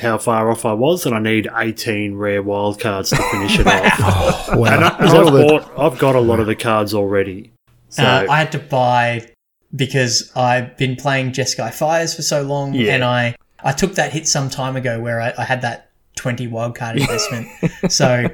how 0.00 0.18
far 0.18 0.50
off 0.50 0.64
I 0.64 0.72
was, 0.72 1.04
and 1.04 1.14
I 1.14 1.18
need 1.18 1.48
18 1.54 2.14
rare 2.14 2.42
wild 2.42 2.78
cards 2.80 3.10
to 3.10 3.16
finish 3.16 3.58
it 3.58 3.66
off. 3.66 4.54
Wow. 4.54 4.64
And 4.66 4.84
I, 4.84 5.04
Is 5.04 5.12
that 5.12 5.20
all 5.24 5.36
I've, 5.36 5.48
bought, 5.64 5.78
I've 5.92 5.98
got 5.98 6.14
a 6.14 6.20
lot 6.20 6.38
of 6.38 6.46
the 6.46 6.54
cards 6.54 6.94
already. 6.94 7.52
So 7.88 8.04
Uh, 8.04 8.26
I 8.30 8.38
had 8.38 8.52
to 8.52 8.58
buy 8.60 9.26
because 9.74 10.30
I've 10.36 10.76
been 10.76 10.96
playing 10.96 11.32
Jeskai 11.32 11.72
Fires 11.74 12.14
for 12.14 12.22
so 12.22 12.42
long, 12.42 12.72
Yeah. 12.74 12.94
and 12.94 13.04
I 13.04 13.34
I 13.64 13.72
took 13.72 13.94
that 13.94 14.12
hit 14.12 14.26
some 14.28 14.50
time 14.50 14.76
ago 14.76 15.00
where 15.00 15.20
I, 15.20 15.32
I 15.38 15.44
had 15.44 15.62
that 15.62 15.90
twenty 16.16 16.46
wildcard 16.48 17.00
investment. 17.00 17.48
so 17.92 18.28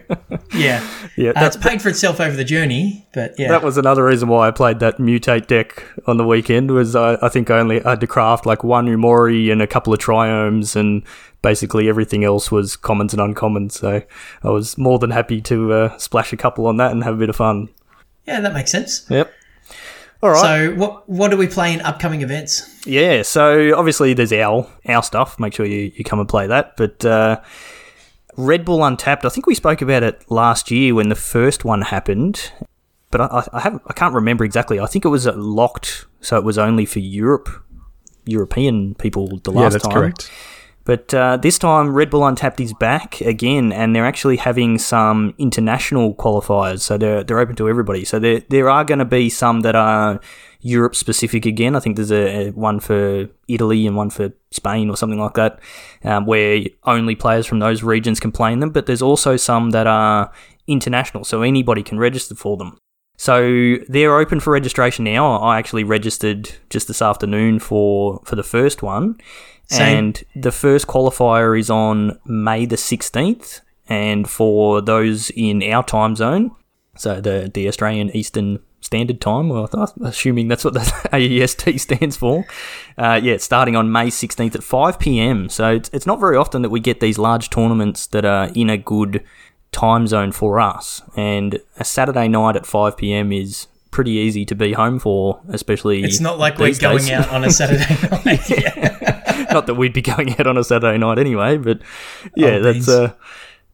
yeah, 0.54 0.86
yeah, 1.16 1.30
uh, 1.30 1.46
it's 1.46 1.56
paid 1.56 1.80
for 1.80 1.88
itself 1.88 2.20
over 2.20 2.34
the 2.36 2.44
journey. 2.44 3.06
But 3.12 3.34
yeah, 3.38 3.48
That 3.48 3.62
was 3.62 3.76
another 3.78 4.04
reason 4.04 4.28
why 4.28 4.48
I 4.48 4.50
played 4.50 4.80
that 4.80 4.98
mutate 4.98 5.46
deck 5.46 5.84
on 6.06 6.16
the 6.16 6.26
weekend. 6.26 6.70
Was 6.70 6.96
I, 6.96 7.16
I 7.22 7.28
think 7.28 7.50
I 7.50 7.58
only 7.58 7.80
had 7.80 8.00
to 8.00 8.06
craft 8.06 8.46
like 8.46 8.64
one 8.64 8.86
Umori 8.86 9.52
and 9.52 9.62
a 9.62 9.66
couple 9.66 9.92
of 9.92 9.98
triomes, 9.98 10.74
and 10.74 11.02
basically 11.42 11.88
everything 11.88 12.24
else 12.24 12.50
was 12.50 12.76
commons 12.76 13.14
and 13.14 13.20
uncommons. 13.22 13.72
So 13.72 14.02
I 14.42 14.48
was 14.50 14.76
more 14.76 14.98
than 14.98 15.10
happy 15.10 15.40
to 15.42 15.72
uh, 15.72 15.98
splash 15.98 16.32
a 16.32 16.36
couple 16.36 16.66
on 16.66 16.78
that 16.78 16.90
and 16.92 17.04
have 17.04 17.14
a 17.14 17.18
bit 17.18 17.28
of 17.30 17.36
fun. 17.36 17.68
yeah, 18.26 18.40
that 18.40 18.52
makes 18.52 18.72
sense. 18.72 19.06
Yep. 19.08 19.32
All 20.22 20.30
right. 20.30 20.40
So 20.40 20.74
what 20.74 21.08
what 21.08 21.30
do 21.30 21.36
we 21.36 21.46
play 21.46 21.72
in 21.72 21.80
upcoming 21.82 22.22
events? 22.22 22.86
Yeah, 22.86 23.22
so 23.22 23.76
obviously 23.76 24.14
there's 24.14 24.32
our 24.32 24.66
our 24.86 25.02
stuff. 25.02 25.38
Make 25.38 25.54
sure 25.54 25.66
you, 25.66 25.92
you 25.94 26.04
come 26.04 26.20
and 26.20 26.28
play 26.28 26.46
that. 26.46 26.76
But 26.76 27.04
uh, 27.04 27.40
Red 28.36 28.64
Bull 28.64 28.84
Untapped, 28.84 29.24
I 29.24 29.28
think 29.28 29.46
we 29.46 29.54
spoke 29.54 29.82
about 29.82 30.02
it 30.02 30.24
last 30.30 30.70
year 30.70 30.94
when 30.94 31.08
the 31.08 31.14
first 31.14 31.64
one 31.64 31.82
happened. 31.82 32.52
But 33.10 33.20
I, 33.20 33.48
I 33.52 33.60
have 33.60 33.80
I 33.86 33.92
can't 33.92 34.14
remember 34.14 34.44
exactly. 34.44 34.80
I 34.80 34.86
think 34.86 35.04
it 35.04 35.08
was 35.08 35.26
uh, 35.26 35.34
locked, 35.36 36.06
so 36.20 36.36
it 36.36 36.44
was 36.44 36.58
only 36.58 36.86
for 36.86 36.98
Europe, 36.98 37.48
European 38.24 38.94
people. 38.94 39.38
The 39.38 39.52
last 39.52 39.62
yeah, 39.62 39.68
that's 39.68 39.84
time. 39.84 39.92
correct. 39.92 40.30
But 40.86 41.12
uh, 41.12 41.36
this 41.36 41.58
time, 41.58 41.92
Red 41.92 42.10
Bull 42.10 42.24
Untapped 42.24 42.60
is 42.60 42.72
back 42.72 43.20
again, 43.20 43.72
and 43.72 43.94
they're 43.94 44.06
actually 44.06 44.36
having 44.36 44.78
some 44.78 45.34
international 45.36 46.14
qualifiers. 46.14 46.80
So 46.80 46.96
they're 46.96 47.24
they're 47.24 47.40
open 47.40 47.56
to 47.56 47.68
everybody. 47.68 48.04
So 48.04 48.20
there 48.20 48.40
there 48.48 48.70
are 48.70 48.84
going 48.84 49.00
to 49.00 49.04
be 49.04 49.28
some 49.28 49.60
that 49.60 49.74
are 49.74 50.20
Europe 50.60 50.94
specific 50.94 51.44
again. 51.44 51.74
I 51.74 51.80
think 51.80 51.96
there's 51.96 52.12
a, 52.12 52.48
a 52.48 52.50
one 52.52 52.78
for 52.78 53.28
Italy 53.48 53.84
and 53.84 53.96
one 53.96 54.10
for 54.10 54.32
Spain 54.52 54.88
or 54.88 54.96
something 54.96 55.18
like 55.18 55.34
that, 55.34 55.58
um, 56.04 56.24
where 56.24 56.62
only 56.84 57.16
players 57.16 57.46
from 57.46 57.58
those 57.58 57.82
regions 57.82 58.20
can 58.20 58.30
play 58.30 58.52
in 58.52 58.60
them. 58.60 58.70
But 58.70 58.86
there's 58.86 59.02
also 59.02 59.36
some 59.36 59.70
that 59.70 59.88
are 59.88 60.32
international, 60.68 61.24
so 61.24 61.42
anybody 61.42 61.82
can 61.82 61.98
register 61.98 62.36
for 62.36 62.56
them. 62.56 62.78
So 63.18 63.76
they're 63.88 64.18
open 64.18 64.40
for 64.40 64.52
registration 64.52 65.04
now. 65.04 65.36
I 65.38 65.58
actually 65.58 65.84
registered 65.84 66.50
just 66.70 66.86
this 66.86 67.02
afternoon 67.02 67.58
for 67.58 68.20
for 68.24 68.36
the 68.36 68.44
first 68.44 68.82
one. 68.82 69.16
Same. 69.66 69.98
And 69.98 70.24
the 70.34 70.52
first 70.52 70.86
qualifier 70.86 71.58
is 71.58 71.70
on 71.70 72.18
May 72.24 72.66
the 72.66 72.76
16th. 72.76 73.60
And 73.88 74.28
for 74.28 74.80
those 74.80 75.30
in 75.30 75.62
our 75.62 75.84
time 75.84 76.16
zone, 76.16 76.50
so 76.96 77.20
the, 77.20 77.50
the 77.52 77.68
Australian 77.68 78.14
Eastern 78.16 78.60
Standard 78.80 79.20
Time, 79.20 79.48
well, 79.48 79.68
I'm 79.72 80.04
assuming 80.04 80.48
that's 80.48 80.64
what 80.64 80.74
the 80.74 80.80
AEST 81.12 81.78
stands 81.78 82.16
for. 82.16 82.44
Uh, 82.96 83.20
yeah, 83.22 83.34
it's 83.34 83.44
starting 83.44 83.76
on 83.76 83.92
May 83.92 84.06
16th 84.08 84.54
at 84.54 84.62
5 84.64 84.98
p.m. 84.98 85.48
So 85.48 85.72
it's, 85.74 85.90
it's 85.92 86.06
not 86.06 86.20
very 86.20 86.36
often 86.36 86.62
that 86.62 86.70
we 86.70 86.80
get 86.80 87.00
these 87.00 87.18
large 87.18 87.50
tournaments 87.50 88.06
that 88.08 88.24
are 88.24 88.48
in 88.54 88.70
a 88.70 88.78
good 88.78 89.22
time 89.72 90.06
zone 90.06 90.32
for 90.32 90.58
us. 90.60 91.02
And 91.16 91.60
a 91.76 91.84
Saturday 91.84 92.28
night 92.28 92.56
at 92.56 92.66
5 92.66 92.96
p.m. 92.96 93.32
is 93.32 93.66
pretty 93.90 94.12
easy 94.12 94.44
to 94.44 94.54
be 94.54 94.72
home 94.72 94.98
for, 94.98 95.40
especially. 95.48 96.02
It's 96.02 96.20
not 96.20 96.38
like 96.38 96.58
we're 96.58 96.66
these 96.66 96.78
going 96.78 96.98
days. 96.98 97.10
out 97.10 97.28
on 97.30 97.44
a 97.44 97.50
Saturday 97.50 97.86
night. 98.24 99.12
Not 99.52 99.66
that 99.66 99.74
we'd 99.74 99.92
be 99.92 100.02
going 100.02 100.38
out 100.38 100.46
on 100.46 100.56
a 100.58 100.64
Saturday 100.64 100.98
night 100.98 101.18
anyway, 101.18 101.56
but 101.56 101.80
yeah, 102.34 102.56
Oh, 102.56 102.62
that's 102.62 102.88
uh, 102.88 103.12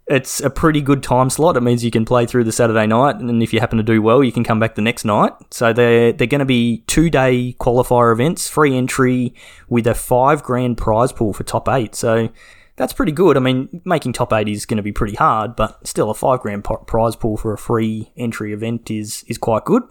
it's 0.08 0.40
a 0.40 0.50
pretty 0.50 0.80
good 0.80 1.02
time 1.02 1.30
slot. 1.30 1.56
It 1.56 1.62
means 1.62 1.84
you 1.84 1.90
can 1.90 2.04
play 2.04 2.26
through 2.26 2.44
the 2.44 2.52
Saturday 2.52 2.86
night, 2.86 3.16
and 3.16 3.42
if 3.42 3.52
you 3.52 3.60
happen 3.60 3.78
to 3.78 3.84
do 3.84 4.02
well, 4.02 4.22
you 4.22 4.32
can 4.32 4.44
come 4.44 4.58
back 4.58 4.74
the 4.74 4.82
next 4.82 5.04
night. 5.04 5.32
So 5.50 5.72
they're 5.72 6.12
they're 6.12 6.26
going 6.26 6.40
to 6.40 6.44
be 6.44 6.84
two 6.86 7.08
day 7.10 7.56
qualifier 7.58 8.12
events, 8.12 8.48
free 8.48 8.76
entry 8.76 9.34
with 9.68 9.86
a 9.86 9.94
five 9.94 10.42
grand 10.42 10.76
prize 10.76 11.12
pool 11.12 11.32
for 11.32 11.44
top 11.44 11.68
eight. 11.68 11.94
So 11.94 12.28
that's 12.76 12.92
pretty 12.92 13.12
good. 13.12 13.36
I 13.36 13.40
mean, 13.40 13.82
making 13.84 14.12
top 14.12 14.32
eight 14.32 14.48
is 14.48 14.66
going 14.66 14.78
to 14.78 14.82
be 14.82 14.92
pretty 14.92 15.14
hard, 15.14 15.56
but 15.56 15.86
still 15.86 16.10
a 16.10 16.14
five 16.14 16.40
grand 16.40 16.64
prize 16.64 17.16
pool 17.16 17.36
for 17.36 17.52
a 17.52 17.58
free 17.58 18.12
entry 18.16 18.52
event 18.52 18.90
is 18.90 19.24
is 19.28 19.38
quite 19.38 19.64
good. 19.64 19.82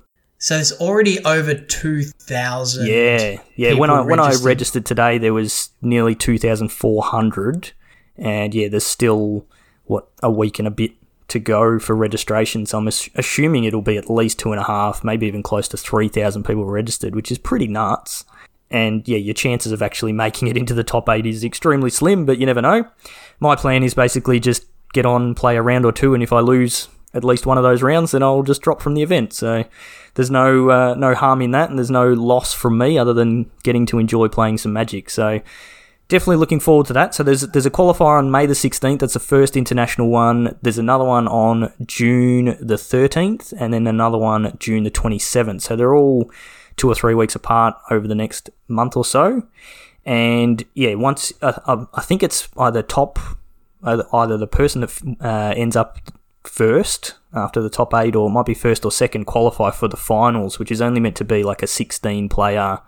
So 0.41 0.55
there's 0.55 0.73
already 0.73 1.23
over 1.23 1.53
two 1.53 2.01
thousand. 2.01 2.87
Yeah, 2.87 3.37
yeah. 3.55 3.73
When 3.73 3.91
I 3.91 4.01
when 4.01 4.19
I 4.19 4.29
registered. 4.29 4.45
registered 4.45 4.85
today, 4.87 5.19
there 5.19 5.35
was 5.35 5.69
nearly 5.83 6.15
two 6.15 6.39
thousand 6.39 6.69
four 6.69 7.03
hundred, 7.03 7.73
and 8.17 8.53
yeah, 8.55 8.67
there's 8.67 8.83
still 8.83 9.45
what 9.85 10.09
a 10.23 10.31
week 10.31 10.57
and 10.57 10.67
a 10.67 10.71
bit 10.71 10.93
to 11.27 11.39
go 11.39 11.77
for 11.77 11.95
registration. 11.95 12.65
So 12.65 12.79
I'm 12.79 12.87
assuming 12.87 13.65
it'll 13.65 13.83
be 13.83 13.97
at 13.97 14.09
least 14.09 14.39
two 14.39 14.51
and 14.51 14.59
a 14.59 14.63
half, 14.63 15.03
maybe 15.03 15.27
even 15.27 15.43
close 15.43 15.67
to 15.67 15.77
three 15.77 16.07
thousand 16.07 16.43
people 16.43 16.65
registered, 16.65 17.15
which 17.15 17.31
is 17.31 17.37
pretty 17.37 17.67
nuts. 17.67 18.25
And 18.71 19.07
yeah, 19.07 19.19
your 19.19 19.35
chances 19.35 19.71
of 19.71 19.83
actually 19.83 20.13
making 20.13 20.47
it 20.47 20.57
into 20.57 20.73
the 20.73 20.83
top 20.83 21.07
eight 21.07 21.27
is 21.27 21.43
extremely 21.43 21.91
slim, 21.91 22.25
but 22.25 22.39
you 22.39 22.47
never 22.47 22.63
know. 22.63 22.87
My 23.39 23.55
plan 23.55 23.83
is 23.83 23.93
basically 23.93 24.39
just 24.39 24.65
get 24.93 25.05
on, 25.05 25.35
play 25.35 25.55
a 25.55 25.61
round 25.61 25.85
or 25.85 25.91
two, 25.91 26.15
and 26.15 26.23
if 26.23 26.33
I 26.33 26.39
lose 26.39 26.87
at 27.13 27.23
least 27.23 27.45
one 27.45 27.57
of 27.57 27.63
those 27.63 27.83
rounds, 27.83 28.11
then 28.11 28.23
I'll 28.23 28.41
just 28.41 28.61
drop 28.61 28.81
from 28.81 28.95
the 28.95 29.03
event. 29.03 29.33
So 29.33 29.65
there's 30.15 30.31
no 30.31 30.69
uh, 30.69 30.95
no 30.95 31.13
harm 31.13 31.41
in 31.41 31.51
that, 31.51 31.69
and 31.69 31.77
there's 31.79 31.91
no 31.91 32.11
loss 32.13 32.53
from 32.53 32.77
me 32.77 32.97
other 32.97 33.13
than 33.13 33.49
getting 33.63 33.85
to 33.87 33.99
enjoy 33.99 34.27
playing 34.27 34.57
some 34.57 34.73
Magic. 34.73 35.09
So 35.09 35.41
definitely 36.07 36.35
looking 36.35 36.59
forward 36.59 36.85
to 36.87 36.93
that. 36.93 37.15
So 37.15 37.23
there's 37.23 37.41
there's 37.41 37.65
a 37.65 37.71
qualifier 37.71 38.17
on 38.17 38.29
May 38.29 38.45
the 38.45 38.53
16th. 38.53 38.99
That's 38.99 39.13
the 39.13 39.19
first 39.19 39.55
international 39.55 40.09
one. 40.09 40.57
There's 40.61 40.77
another 40.77 41.05
one 41.05 41.27
on 41.27 41.73
June 41.85 42.57
the 42.59 42.75
13th, 42.75 43.53
and 43.57 43.73
then 43.73 43.87
another 43.87 44.17
one 44.17 44.55
June 44.59 44.83
the 44.83 44.91
27th. 44.91 45.61
So 45.61 45.75
they're 45.75 45.95
all 45.95 46.29
two 46.75 46.89
or 46.89 46.95
three 46.95 47.15
weeks 47.15 47.35
apart 47.35 47.75
over 47.89 48.07
the 48.07 48.15
next 48.15 48.49
month 48.67 48.97
or 48.97 49.05
so. 49.05 49.43
And 50.05 50.63
yeah, 50.73 50.95
once 50.95 51.31
uh, 51.41 51.59
uh, 51.65 51.85
I 51.93 52.01
think 52.01 52.23
it's 52.23 52.49
either 52.57 52.81
top, 52.81 53.19
either, 53.83 54.37
the 54.37 54.47
person 54.47 54.81
that 54.81 55.17
uh, 55.21 55.53
ends 55.55 55.75
up 55.75 55.97
first 56.43 57.15
after 57.33 57.61
the 57.61 57.69
top 57.69 57.93
eight, 57.93 58.15
or 58.15 58.29
might 58.29 58.45
be 58.45 58.53
first 58.53 58.85
or 58.85 58.91
second 58.91 59.25
qualify 59.25 59.71
for 59.71 59.87
the 59.87 59.97
finals, 59.97 60.59
which 60.59 60.71
is 60.71 60.81
only 60.81 60.99
meant 60.99 61.15
to 61.17 61.25
be 61.25 61.43
like 61.43 61.63
a 61.63 61.67
16 61.67 62.29
player 62.29 62.79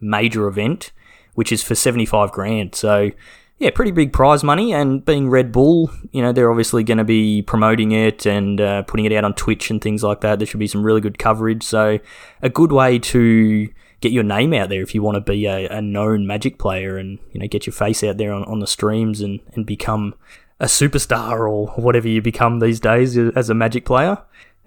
major 0.00 0.46
event, 0.46 0.92
which 1.34 1.52
is 1.52 1.62
for 1.62 1.74
75 1.74 2.32
grand. 2.32 2.74
So, 2.74 3.10
yeah, 3.58 3.70
pretty 3.70 3.92
big 3.92 4.12
prize 4.12 4.42
money. 4.42 4.72
And 4.72 5.04
being 5.04 5.28
Red 5.28 5.52
Bull, 5.52 5.90
you 6.12 6.22
know, 6.22 6.32
they're 6.32 6.50
obviously 6.50 6.82
going 6.82 6.98
to 6.98 7.04
be 7.04 7.42
promoting 7.42 7.92
it 7.92 8.26
and 8.26 8.60
uh, 8.60 8.82
putting 8.82 9.06
it 9.06 9.12
out 9.12 9.24
on 9.24 9.34
Twitch 9.34 9.70
and 9.70 9.80
things 9.80 10.02
like 10.02 10.20
that. 10.22 10.38
There 10.38 10.46
should 10.46 10.60
be 10.60 10.66
some 10.66 10.82
really 10.82 11.00
good 11.00 11.18
coverage. 11.18 11.62
So, 11.62 11.98
a 12.42 12.48
good 12.48 12.72
way 12.72 12.98
to 12.98 13.68
get 14.00 14.12
your 14.12 14.24
name 14.24 14.52
out 14.52 14.68
there 14.68 14.82
if 14.82 14.94
you 14.94 15.02
want 15.02 15.14
to 15.14 15.20
be 15.20 15.46
a, 15.46 15.66
a 15.68 15.80
known 15.80 16.26
Magic 16.26 16.58
player 16.58 16.98
and, 16.98 17.18
you 17.32 17.40
know, 17.40 17.46
get 17.46 17.66
your 17.66 17.72
face 17.72 18.04
out 18.04 18.18
there 18.18 18.32
on, 18.32 18.44
on 18.44 18.60
the 18.60 18.66
streams 18.66 19.20
and, 19.20 19.40
and 19.54 19.64
become 19.64 20.14
a 20.60 20.66
superstar 20.66 21.48
or 21.48 21.66
whatever 21.82 22.08
you 22.08 22.22
become 22.22 22.60
these 22.60 22.80
days 22.80 23.16
as 23.18 23.50
a 23.50 23.54
Magic 23.54 23.84
player. 23.84 24.18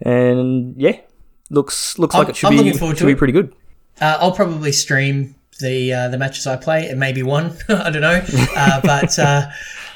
And 0.02 0.76
yeah, 0.80 1.00
looks 1.50 1.98
looks 1.98 2.14
like 2.16 2.26
I'm- 2.28 2.30
it 2.32 2.36
should 2.36 2.48
I'm 2.48 2.58
be 2.64 2.74
should 2.96 3.06
be 3.08 3.16
pretty 3.16 3.34
good. 3.34 3.54
Uh, 4.00 4.18
I'll 4.20 4.32
probably 4.32 4.72
stream 4.72 5.34
the 5.60 5.92
uh, 5.92 6.08
the 6.10 6.18
matches 6.20 6.46
I 6.46 6.56
play. 6.56 6.84
It 6.86 6.98
may 6.98 7.14
be 7.14 7.24
one, 7.24 7.58
I 7.70 7.90
don't 7.90 8.02
know, 8.02 8.22
uh, 8.56 8.82
but 8.84 9.18
uh, 9.18 9.48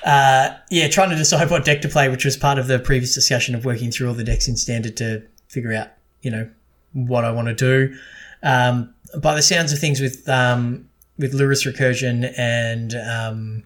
uh, 0.04 0.58
yeah, 0.72 0.88
trying 0.88 1.12
to 1.12 1.16
decide 1.16 1.52
what 1.52 1.66
deck 1.66 1.82
to 1.84 1.90
play, 1.90 2.10
which 2.10 2.26
was 2.26 2.36
part 2.36 2.58
of 2.58 2.66
the 2.68 2.80
previous 2.80 3.14
discussion 3.14 3.54
of 3.54 3.64
working 3.64 3.92
through 3.92 4.08
all 4.08 4.16
the 4.16 4.24
decks 4.24 4.48
in 4.48 4.56
standard 4.58 4.98
to 4.98 5.22
figure 5.50 5.72
out, 5.74 5.90
you 6.24 6.32
know, 6.32 6.50
what 6.94 7.24
I 7.26 7.32
want 7.32 7.48
to 7.50 7.54
do. 7.54 7.96
Um, 8.42 8.92
by 9.22 9.36
the 9.36 9.44
sounds 9.44 9.72
of 9.72 9.78
things, 9.78 10.00
with 10.02 10.28
um, 10.28 10.90
with 11.20 11.34
Lurrus 11.34 11.72
Recursion 11.72 12.34
and 12.40 12.96
um, 12.96 13.64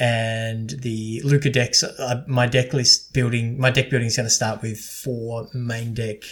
and 0.00 0.70
the 0.70 1.20
Lukka 1.24 1.52
decks, 1.52 1.82
uh, 1.82 2.22
my 2.26 2.46
deck 2.46 2.72
list 2.72 3.12
building, 3.12 3.58
my 3.60 3.70
deck 3.70 3.90
building 3.90 4.06
is 4.08 4.16
going 4.16 4.26
to 4.26 4.30
start 4.30 4.62
with 4.62 4.78
four 4.80 5.48
main 5.54 5.94
deck. 5.94 6.22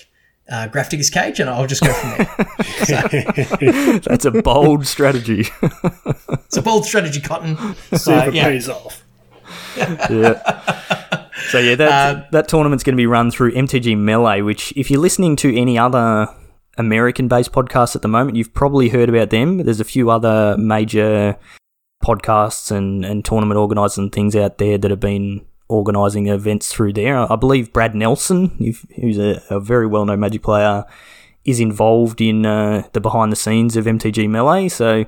Uh, 0.49 0.69
Grafdigger's 0.69 1.11
Cage, 1.11 1.41
and 1.41 1.51
I'll 1.51 1.67
just 1.67 1.83
go 1.83 1.93
from 1.93 2.11
there. 2.19 3.99
That's 4.05 4.25
a 4.25 4.31
bold 4.31 4.87
strategy. 4.87 5.47
It's 6.47 6.57
a 6.57 6.63
bold 6.63 6.85
strategy, 6.87 7.21
Cotton. 7.21 7.57
Super 7.97 8.17
Uh, 8.29 8.31
yeah. 8.31 8.45
pays 8.45 8.69
off. 8.69 9.03
yeah. 9.77 11.21
So 11.49 11.59
yeah, 11.59 11.75
that 11.75 12.31
that 12.31 12.47
tournament's 12.49 12.85
going 12.85 12.95
to 12.95 12.97
be 12.97 13.07
run 13.07 13.33
through 13.33 13.53
MTG 13.53 13.99
Melee, 13.99 14.43
which 14.43 14.73
if 14.77 14.89
you're 14.91 15.01
listening 15.01 15.35
to 15.37 15.55
any 15.57 15.77
other 15.77 16.29
American-based 16.79 17.51
podcasts 17.53 17.97
at 17.97 18.03
the 18.03 18.09
moment, 18.09 18.37
you've 18.37 18.55
probably 18.55 18.89
heard 18.91 19.09
about 19.09 19.31
them. 19.31 19.59
There's 19.59 19.81
a 19.81 19.85
few 19.85 20.09
other 20.11 20.57
major 20.57 21.37
podcasts 22.07 22.71
and, 22.71 23.05
and 23.05 23.25
tournament 23.25 23.59
organisers 23.59 23.99
and 23.99 24.13
things 24.13 24.37
out 24.37 24.59
there 24.59 24.79
that 24.79 24.91
have 24.91 25.01
been 25.01 25.45
organising 25.69 26.29
events 26.29 26.73
through 26.73 26.93
there. 26.93 27.31
I 27.31 27.37
believe 27.37 27.73
Brad 27.73 27.95
Nelson, 27.95 28.49
who's 28.97 29.19
a, 29.19 29.43
a 29.51 29.59
very 29.59 29.87
well-known 29.87 30.21
Magic 30.21 30.43
player, 30.43 30.85
is 31.45 31.61
involved 31.61 32.21
in 32.21 32.47
uh, 32.47 32.85
the 32.93 33.01
behind 33.01 33.33
the 33.33 33.37
scenes 33.37 33.77
of 33.77 33.87
MTG 33.87 34.29
Melee. 34.29 34.69
So 34.69 35.05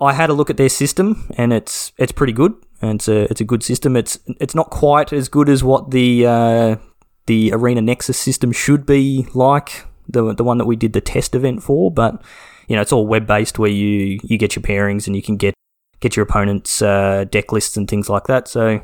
I 0.00 0.12
had 0.12 0.30
a 0.30 0.32
look 0.32 0.50
at 0.50 0.56
their 0.56 0.68
system, 0.68 1.30
and 1.36 1.52
it's 1.52 1.92
it's 1.98 2.12
pretty 2.12 2.32
good. 2.32 2.54
And 2.80 2.96
it's 2.96 3.08
a 3.08 3.22
it's 3.30 3.40
a 3.40 3.44
good 3.44 3.62
system. 3.62 3.96
It's 3.96 4.18
it's 4.40 4.54
not 4.54 4.70
quite 4.70 5.12
as 5.12 5.28
good 5.28 5.48
as 5.48 5.64
what 5.64 5.90
the 5.90 6.26
uh, 6.26 6.76
the 7.26 7.52
Arena 7.52 7.80
Nexus 7.80 8.18
system 8.18 8.52
should 8.52 8.86
be 8.86 9.26
like 9.34 9.84
the 10.08 10.34
the 10.34 10.44
one 10.44 10.58
that 10.58 10.66
we 10.66 10.76
did 10.76 10.92
the 10.92 11.00
test 11.00 11.34
event 11.34 11.62
for. 11.62 11.90
But 11.90 12.22
you 12.68 12.76
know, 12.76 12.82
it's 12.82 12.92
all 12.92 13.06
web 13.06 13.26
based 13.26 13.58
where 13.58 13.70
you 13.70 14.20
you 14.22 14.38
get 14.38 14.56
your 14.56 14.62
pairings 14.62 15.06
and 15.06 15.16
you 15.16 15.22
can 15.22 15.36
get 15.36 15.54
get 16.00 16.16
your 16.16 16.24
opponent's 16.24 16.82
uh, 16.82 17.24
deck 17.30 17.52
lists 17.52 17.76
and 17.76 17.88
things 17.88 18.08
like 18.08 18.26
that. 18.26 18.48
So 18.48 18.80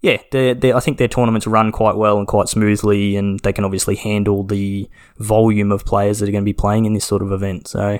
yeah, 0.00 0.18
they're, 0.30 0.54
they're, 0.54 0.76
I 0.76 0.80
think 0.80 0.98
their 0.98 1.08
tournaments 1.08 1.46
run 1.46 1.72
quite 1.72 1.96
well 1.96 2.18
and 2.18 2.28
quite 2.28 2.48
smoothly, 2.48 3.16
and 3.16 3.40
they 3.40 3.52
can 3.52 3.64
obviously 3.64 3.96
handle 3.96 4.44
the 4.44 4.88
volume 5.18 5.72
of 5.72 5.84
players 5.84 6.18
that 6.18 6.28
are 6.28 6.32
going 6.32 6.44
to 6.44 6.48
be 6.48 6.52
playing 6.52 6.84
in 6.84 6.92
this 6.92 7.04
sort 7.04 7.22
of 7.22 7.32
event. 7.32 7.68
So 7.68 7.98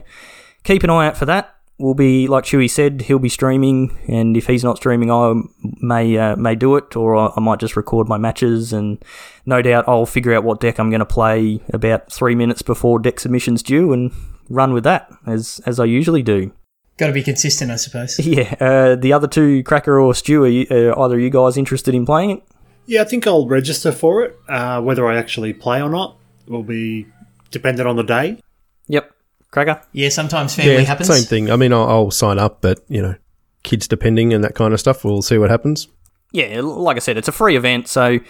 keep 0.62 0.84
an 0.84 0.90
eye 0.90 1.06
out 1.06 1.16
for 1.16 1.24
that. 1.26 1.54
We'll 1.78 1.94
be 1.94 2.26
like 2.26 2.44
Chewy 2.44 2.70
said, 2.70 3.02
he'll 3.02 3.18
be 3.18 3.28
streaming, 3.28 3.98
and 4.08 4.34
if 4.34 4.46
he's 4.46 4.64
not 4.64 4.78
streaming, 4.78 5.10
I 5.10 5.34
may 5.62 6.16
uh, 6.16 6.36
may 6.36 6.54
do 6.54 6.76
it, 6.76 6.96
or 6.96 7.16
I 7.16 7.32
I 7.36 7.40
might 7.40 7.60
just 7.60 7.76
record 7.76 8.08
my 8.08 8.16
matches, 8.16 8.72
and 8.72 9.02
no 9.44 9.60
doubt 9.60 9.84
I'll 9.86 10.06
figure 10.06 10.32
out 10.32 10.42
what 10.42 10.60
deck 10.60 10.78
I'm 10.78 10.88
going 10.88 11.00
to 11.00 11.06
play 11.06 11.60
about 11.74 12.10
three 12.10 12.34
minutes 12.34 12.62
before 12.62 12.98
deck 12.98 13.20
submission's 13.20 13.62
due, 13.62 13.92
and 13.92 14.10
run 14.48 14.72
with 14.72 14.84
that 14.84 15.10
as 15.26 15.60
as 15.66 15.78
I 15.78 15.84
usually 15.84 16.22
do. 16.22 16.52
Got 16.98 17.08
to 17.08 17.12
be 17.12 17.22
consistent, 17.22 17.70
I 17.70 17.76
suppose. 17.76 18.18
Yeah, 18.26 18.54
uh, 18.58 18.96
the 18.96 19.12
other 19.12 19.28
two, 19.28 19.62
Cracker 19.62 20.00
or 20.00 20.14
Stu, 20.14 20.44
are 20.44 20.48
you, 20.48 20.66
uh, 20.70 20.98
either 21.02 21.16
of 21.16 21.20
you 21.20 21.30
guys 21.30 21.56
interested 21.56 21.94
in 21.94 22.06
playing 22.06 22.30
it? 22.30 22.42
Yeah, 22.86 23.02
I 23.02 23.04
think 23.04 23.26
I'll 23.26 23.46
register 23.46 23.92
for 23.92 24.22
it. 24.24 24.38
Uh, 24.48 24.80
whether 24.80 25.06
I 25.06 25.16
actually 25.16 25.52
play 25.52 25.82
or 25.82 25.90
not 25.90 26.16
will 26.46 26.62
be 26.62 27.06
dependent 27.50 27.88
on 27.88 27.96
the 27.96 28.02
day. 28.02 28.40
Yep, 28.88 29.10
Cracker. 29.50 29.82
Yeah, 29.92 30.08
sometimes 30.08 30.54
family 30.54 30.74
yeah, 30.74 30.80
happens. 30.80 31.08
same 31.08 31.24
thing. 31.24 31.50
I 31.50 31.56
mean, 31.56 31.72
I'll, 31.72 31.88
I'll 31.88 32.10
sign 32.10 32.38
up, 32.38 32.60
but 32.60 32.80
you 32.88 33.02
know, 33.02 33.16
kids 33.62 33.88
depending 33.88 34.32
and 34.32 34.42
that 34.44 34.54
kind 34.54 34.72
of 34.72 34.80
stuff. 34.80 35.04
We'll 35.04 35.22
see 35.22 35.38
what 35.38 35.50
happens. 35.50 35.88
Yeah, 36.32 36.60
like 36.62 36.96
I 36.96 37.00
said, 37.00 37.16
it's 37.16 37.28
a 37.28 37.32
free 37.32 37.56
event, 37.56 37.88
so 37.88 38.20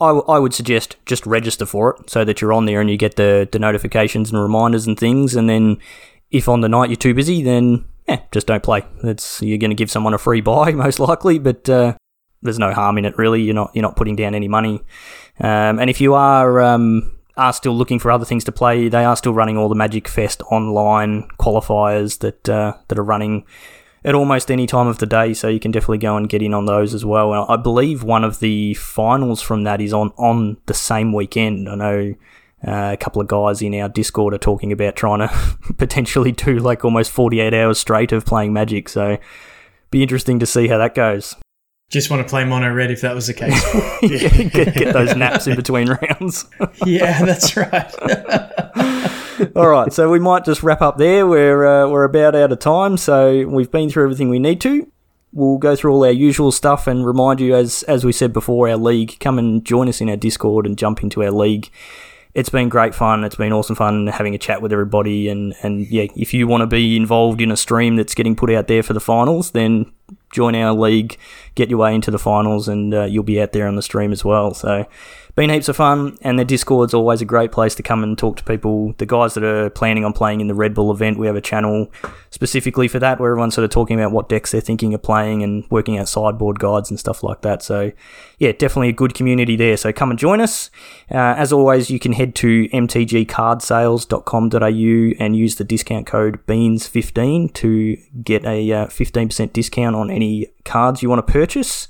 I, 0.00 0.08
I 0.10 0.38
would 0.38 0.52
suggest 0.52 0.96
just 1.06 1.24
register 1.26 1.64
for 1.64 1.96
it 1.96 2.10
so 2.10 2.24
that 2.24 2.40
you're 2.40 2.52
on 2.52 2.66
there 2.66 2.80
and 2.80 2.90
you 2.90 2.96
get 2.96 3.16
the, 3.16 3.48
the 3.50 3.58
notifications 3.58 4.30
and 4.30 4.40
reminders 4.40 4.86
and 4.86 4.98
things. 4.98 5.34
And 5.34 5.48
then 5.48 5.78
if 6.30 6.48
on 6.48 6.60
the 6.60 6.68
night 6.68 6.90
you're 6.90 6.96
too 6.96 7.14
busy, 7.14 7.42
then 7.42 7.84
yeah, 8.08 8.22
just 8.32 8.46
don't 8.46 8.62
play. 8.62 8.84
It's 9.04 9.40
you're 9.42 9.58
going 9.58 9.70
to 9.70 9.76
give 9.76 9.90
someone 9.90 10.14
a 10.14 10.18
free 10.18 10.40
buy 10.40 10.72
most 10.72 11.00
likely, 11.00 11.38
but 11.38 11.68
uh, 11.68 11.94
there's 12.42 12.58
no 12.58 12.72
harm 12.72 12.98
in 12.98 13.04
it 13.04 13.16
really. 13.18 13.42
You're 13.42 13.54
not 13.54 13.70
you're 13.74 13.82
not 13.82 13.96
putting 13.96 14.16
down 14.16 14.34
any 14.34 14.48
money. 14.48 14.82
Um, 15.38 15.78
and 15.78 15.88
if 15.88 16.00
you 16.00 16.14
are 16.14 16.60
um, 16.60 17.16
are 17.36 17.52
still 17.52 17.76
looking 17.76 17.98
for 17.98 18.10
other 18.10 18.24
things 18.24 18.44
to 18.44 18.52
play, 18.52 18.88
they 18.88 19.04
are 19.04 19.16
still 19.16 19.34
running 19.34 19.56
all 19.56 19.68
the 19.68 19.74
Magic 19.74 20.08
Fest 20.08 20.42
online 20.50 21.28
qualifiers 21.38 22.18
that 22.20 22.48
uh, 22.48 22.74
that 22.88 22.98
are 22.98 23.04
running 23.04 23.44
at 24.02 24.14
almost 24.14 24.50
any 24.50 24.66
time 24.66 24.86
of 24.86 24.98
the 24.98 25.06
day, 25.06 25.34
so 25.34 25.48
you 25.48 25.60
can 25.60 25.70
definitely 25.70 25.98
go 25.98 26.16
and 26.16 26.28
get 26.28 26.42
in 26.42 26.54
on 26.54 26.64
those 26.64 26.94
as 26.94 27.04
well. 27.04 27.34
And 27.34 27.44
I 27.48 27.56
believe 27.56 28.02
one 28.02 28.24
of 28.24 28.40
the 28.40 28.74
finals 28.74 29.42
from 29.42 29.64
that 29.64 29.80
is 29.80 29.92
on 29.92 30.12
on 30.16 30.56
the 30.66 30.74
same 30.74 31.12
weekend. 31.12 31.68
I 31.68 31.74
know 31.74 32.14
uh, 32.66 32.90
a 32.92 32.96
couple 32.96 33.22
of 33.22 33.28
guys 33.28 33.62
in 33.62 33.74
our 33.74 33.88
Discord 33.88 34.34
are 34.34 34.38
talking 34.38 34.72
about 34.72 34.96
trying 34.96 35.20
to 35.20 35.58
potentially 35.78 36.32
do 36.32 36.58
like 36.58 36.84
almost 36.84 37.10
48 37.10 37.54
hours 37.54 37.78
straight 37.78 38.12
of 38.12 38.26
playing 38.26 38.52
Magic, 38.52 38.88
so 38.88 39.18
be 39.90 40.02
interesting 40.02 40.38
to 40.38 40.46
see 40.46 40.68
how 40.68 40.78
that 40.78 40.94
goes. 40.94 41.36
Just 41.88 42.08
want 42.08 42.24
to 42.24 42.30
play 42.30 42.44
mono 42.44 42.72
red 42.72 42.92
if 42.92 43.00
that 43.00 43.16
was 43.16 43.26
the 43.26 43.34
case. 43.34 43.60
get, 44.52 44.74
get 44.74 44.92
those 44.92 45.16
naps 45.16 45.48
in 45.48 45.56
between 45.56 45.88
rounds. 45.88 46.44
yeah, 46.86 47.24
that's 47.24 47.56
right. 47.56 47.92
All 49.56 49.68
right, 49.68 49.92
so 49.92 50.08
we 50.08 50.20
might 50.20 50.44
just 50.44 50.62
wrap 50.62 50.82
up 50.82 50.98
there. 50.98 51.26
We're 51.26 51.66
uh, 51.66 51.88
we're 51.88 52.04
about 52.04 52.36
out 52.36 52.52
of 52.52 52.58
time, 52.60 52.96
so 52.96 53.46
we've 53.46 53.70
been 53.70 53.90
through 53.90 54.04
everything 54.04 54.28
we 54.28 54.38
need 54.38 54.60
to. 54.60 54.86
We'll 55.32 55.58
go 55.58 55.74
through 55.74 55.92
all 55.92 56.04
our 56.04 56.10
usual 56.12 56.52
stuff 56.52 56.86
and 56.86 57.04
remind 57.04 57.40
you, 57.40 57.56
as 57.56 57.82
as 57.84 58.04
we 58.04 58.12
said 58.12 58.32
before, 58.32 58.68
our 58.68 58.76
league. 58.76 59.18
Come 59.18 59.38
and 59.38 59.64
join 59.64 59.88
us 59.88 60.00
in 60.00 60.10
our 60.10 60.16
Discord 60.16 60.66
and 60.66 60.78
jump 60.78 61.02
into 61.02 61.24
our 61.24 61.30
league. 61.32 61.70
It's 62.32 62.48
been 62.48 62.68
great 62.68 62.94
fun. 62.94 63.24
It's 63.24 63.34
been 63.34 63.52
awesome 63.52 63.76
fun 63.76 64.06
having 64.06 64.34
a 64.34 64.38
chat 64.38 64.62
with 64.62 64.72
everybody. 64.72 65.28
And, 65.28 65.54
and 65.62 65.86
yeah, 65.88 66.06
if 66.16 66.32
you 66.32 66.46
want 66.46 66.62
to 66.62 66.66
be 66.66 66.96
involved 66.96 67.40
in 67.40 67.50
a 67.50 67.56
stream 67.56 67.96
that's 67.96 68.14
getting 68.14 68.36
put 68.36 68.50
out 68.50 68.68
there 68.68 68.82
for 68.82 68.92
the 68.92 69.00
finals, 69.00 69.50
then 69.50 69.92
join 70.32 70.54
our 70.54 70.72
league, 70.72 71.18
get 71.54 71.68
your 71.68 71.78
way 71.78 71.94
into 71.94 72.10
the 72.10 72.18
finals, 72.18 72.68
and 72.68 72.94
uh, 72.94 73.02
you'll 73.04 73.24
be 73.24 73.40
out 73.40 73.52
there 73.52 73.66
on 73.66 73.76
the 73.76 73.82
stream 73.82 74.12
as 74.12 74.24
well. 74.24 74.54
So, 74.54 74.86
been 75.34 75.50
heaps 75.50 75.68
of 75.68 75.76
fun, 75.76 76.18
and 76.22 76.38
the 76.38 76.44
Discord's 76.44 76.94
always 76.94 77.20
a 77.20 77.24
great 77.24 77.52
place 77.52 77.74
to 77.76 77.82
come 77.82 78.02
and 78.02 78.16
talk 78.16 78.36
to 78.36 78.44
people. 78.44 78.94
The 78.98 79.06
guys 79.06 79.34
that 79.34 79.44
are 79.44 79.70
planning 79.70 80.04
on 80.04 80.12
playing 80.12 80.40
in 80.40 80.46
the 80.46 80.54
Red 80.54 80.74
Bull 80.74 80.90
event, 80.90 81.18
we 81.18 81.26
have 81.26 81.36
a 81.36 81.40
channel 81.40 81.90
specifically 82.30 82.88
for 82.88 82.98
that 82.98 83.18
where 83.18 83.30
everyone's 83.30 83.54
sort 83.54 83.64
of 83.64 83.70
talking 83.70 83.98
about 83.98 84.12
what 84.12 84.28
decks 84.28 84.52
they're 84.52 84.60
thinking 84.60 84.94
of 84.94 85.02
playing 85.02 85.42
and 85.42 85.64
working 85.70 85.98
out 85.98 86.08
sideboard 86.08 86.58
guides 86.58 86.90
and 86.90 86.98
stuff 86.98 87.22
like 87.22 87.42
that. 87.42 87.62
So, 87.62 87.92
yeah, 88.40 88.52
definitely 88.52 88.88
a 88.88 88.92
good 88.92 89.12
community 89.12 89.54
there. 89.54 89.76
So 89.76 89.92
come 89.92 90.08
and 90.08 90.18
join 90.18 90.40
us. 90.40 90.70
Uh, 91.10 91.34
as 91.36 91.52
always, 91.52 91.90
you 91.90 91.98
can 91.98 92.12
head 92.12 92.34
to 92.36 92.70
mtgcardsales.com.au 92.70 95.22
and 95.22 95.36
use 95.36 95.56
the 95.56 95.64
discount 95.64 96.06
code 96.06 96.46
BEANS15 96.46 97.52
to 97.52 97.98
get 98.24 98.46
a 98.46 98.72
uh, 98.72 98.86
15% 98.86 99.52
discount 99.52 99.94
on 99.94 100.10
any 100.10 100.46
cards 100.64 101.02
you 101.02 101.10
want 101.10 101.24
to 101.24 101.32
purchase. 101.32 101.86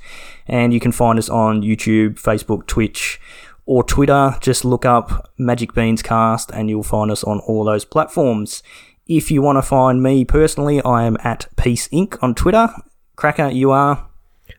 And 0.49 0.75
you 0.75 0.81
can 0.81 0.91
find 0.91 1.21
us 1.21 1.29
on 1.29 1.63
YouTube, 1.63 2.21
Facebook, 2.21 2.67
Twitch, 2.67 3.21
or 3.65 3.85
Twitter. 3.85 4.37
Just 4.41 4.65
look 4.65 4.85
up 4.85 5.31
Magic 5.39 5.73
Beans 5.73 6.03
Cast 6.03 6.51
and 6.51 6.69
you'll 6.69 6.83
find 6.83 7.13
us 7.13 7.23
on 7.23 7.39
all 7.47 7.63
those 7.63 7.85
platforms. 7.85 8.65
If 9.07 9.31
you 9.31 9.41
want 9.41 9.59
to 9.59 9.63
find 9.63 10.03
me 10.03 10.25
personally, 10.25 10.83
I 10.83 11.05
am 11.05 11.17
at 11.23 11.47
Piece 11.57 11.87
Inc. 11.89 12.21
on 12.21 12.35
Twitter. 12.35 12.71
Cracker, 13.15 13.51
you 13.51 13.71
are 13.71 14.09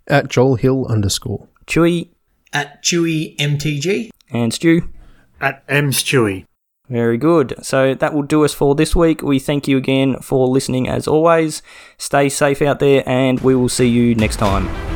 At 0.07 0.29
Joel 0.29 0.55
Hill 0.55 0.87
underscore. 0.87 1.49
Chewy 1.67 2.09
At 2.53 2.83
Chewy 2.83 3.35
MTG. 3.37 4.09
and 4.31 4.53
Stu. 4.53 4.89
At 5.39 5.63
M 5.67 5.91
Stewie. 5.91 6.45
Very 6.89 7.17
good. 7.17 7.55
So 7.61 7.93
that 7.93 8.13
will 8.13 8.23
do 8.23 8.43
us 8.43 8.53
for 8.53 8.75
this 8.75 8.95
week. 8.95 9.21
We 9.21 9.39
thank 9.39 9.67
you 9.67 9.77
again 9.77 10.17
for 10.19 10.47
listening 10.47 10.89
as 10.89 11.07
always. 11.07 11.61
Stay 11.97 12.27
safe 12.27 12.61
out 12.61 12.79
there 12.79 13.01
and 13.07 13.39
we 13.39 13.55
will 13.55 13.69
see 13.69 13.87
you 13.87 14.13
next 14.13 14.35
time. 14.37 14.90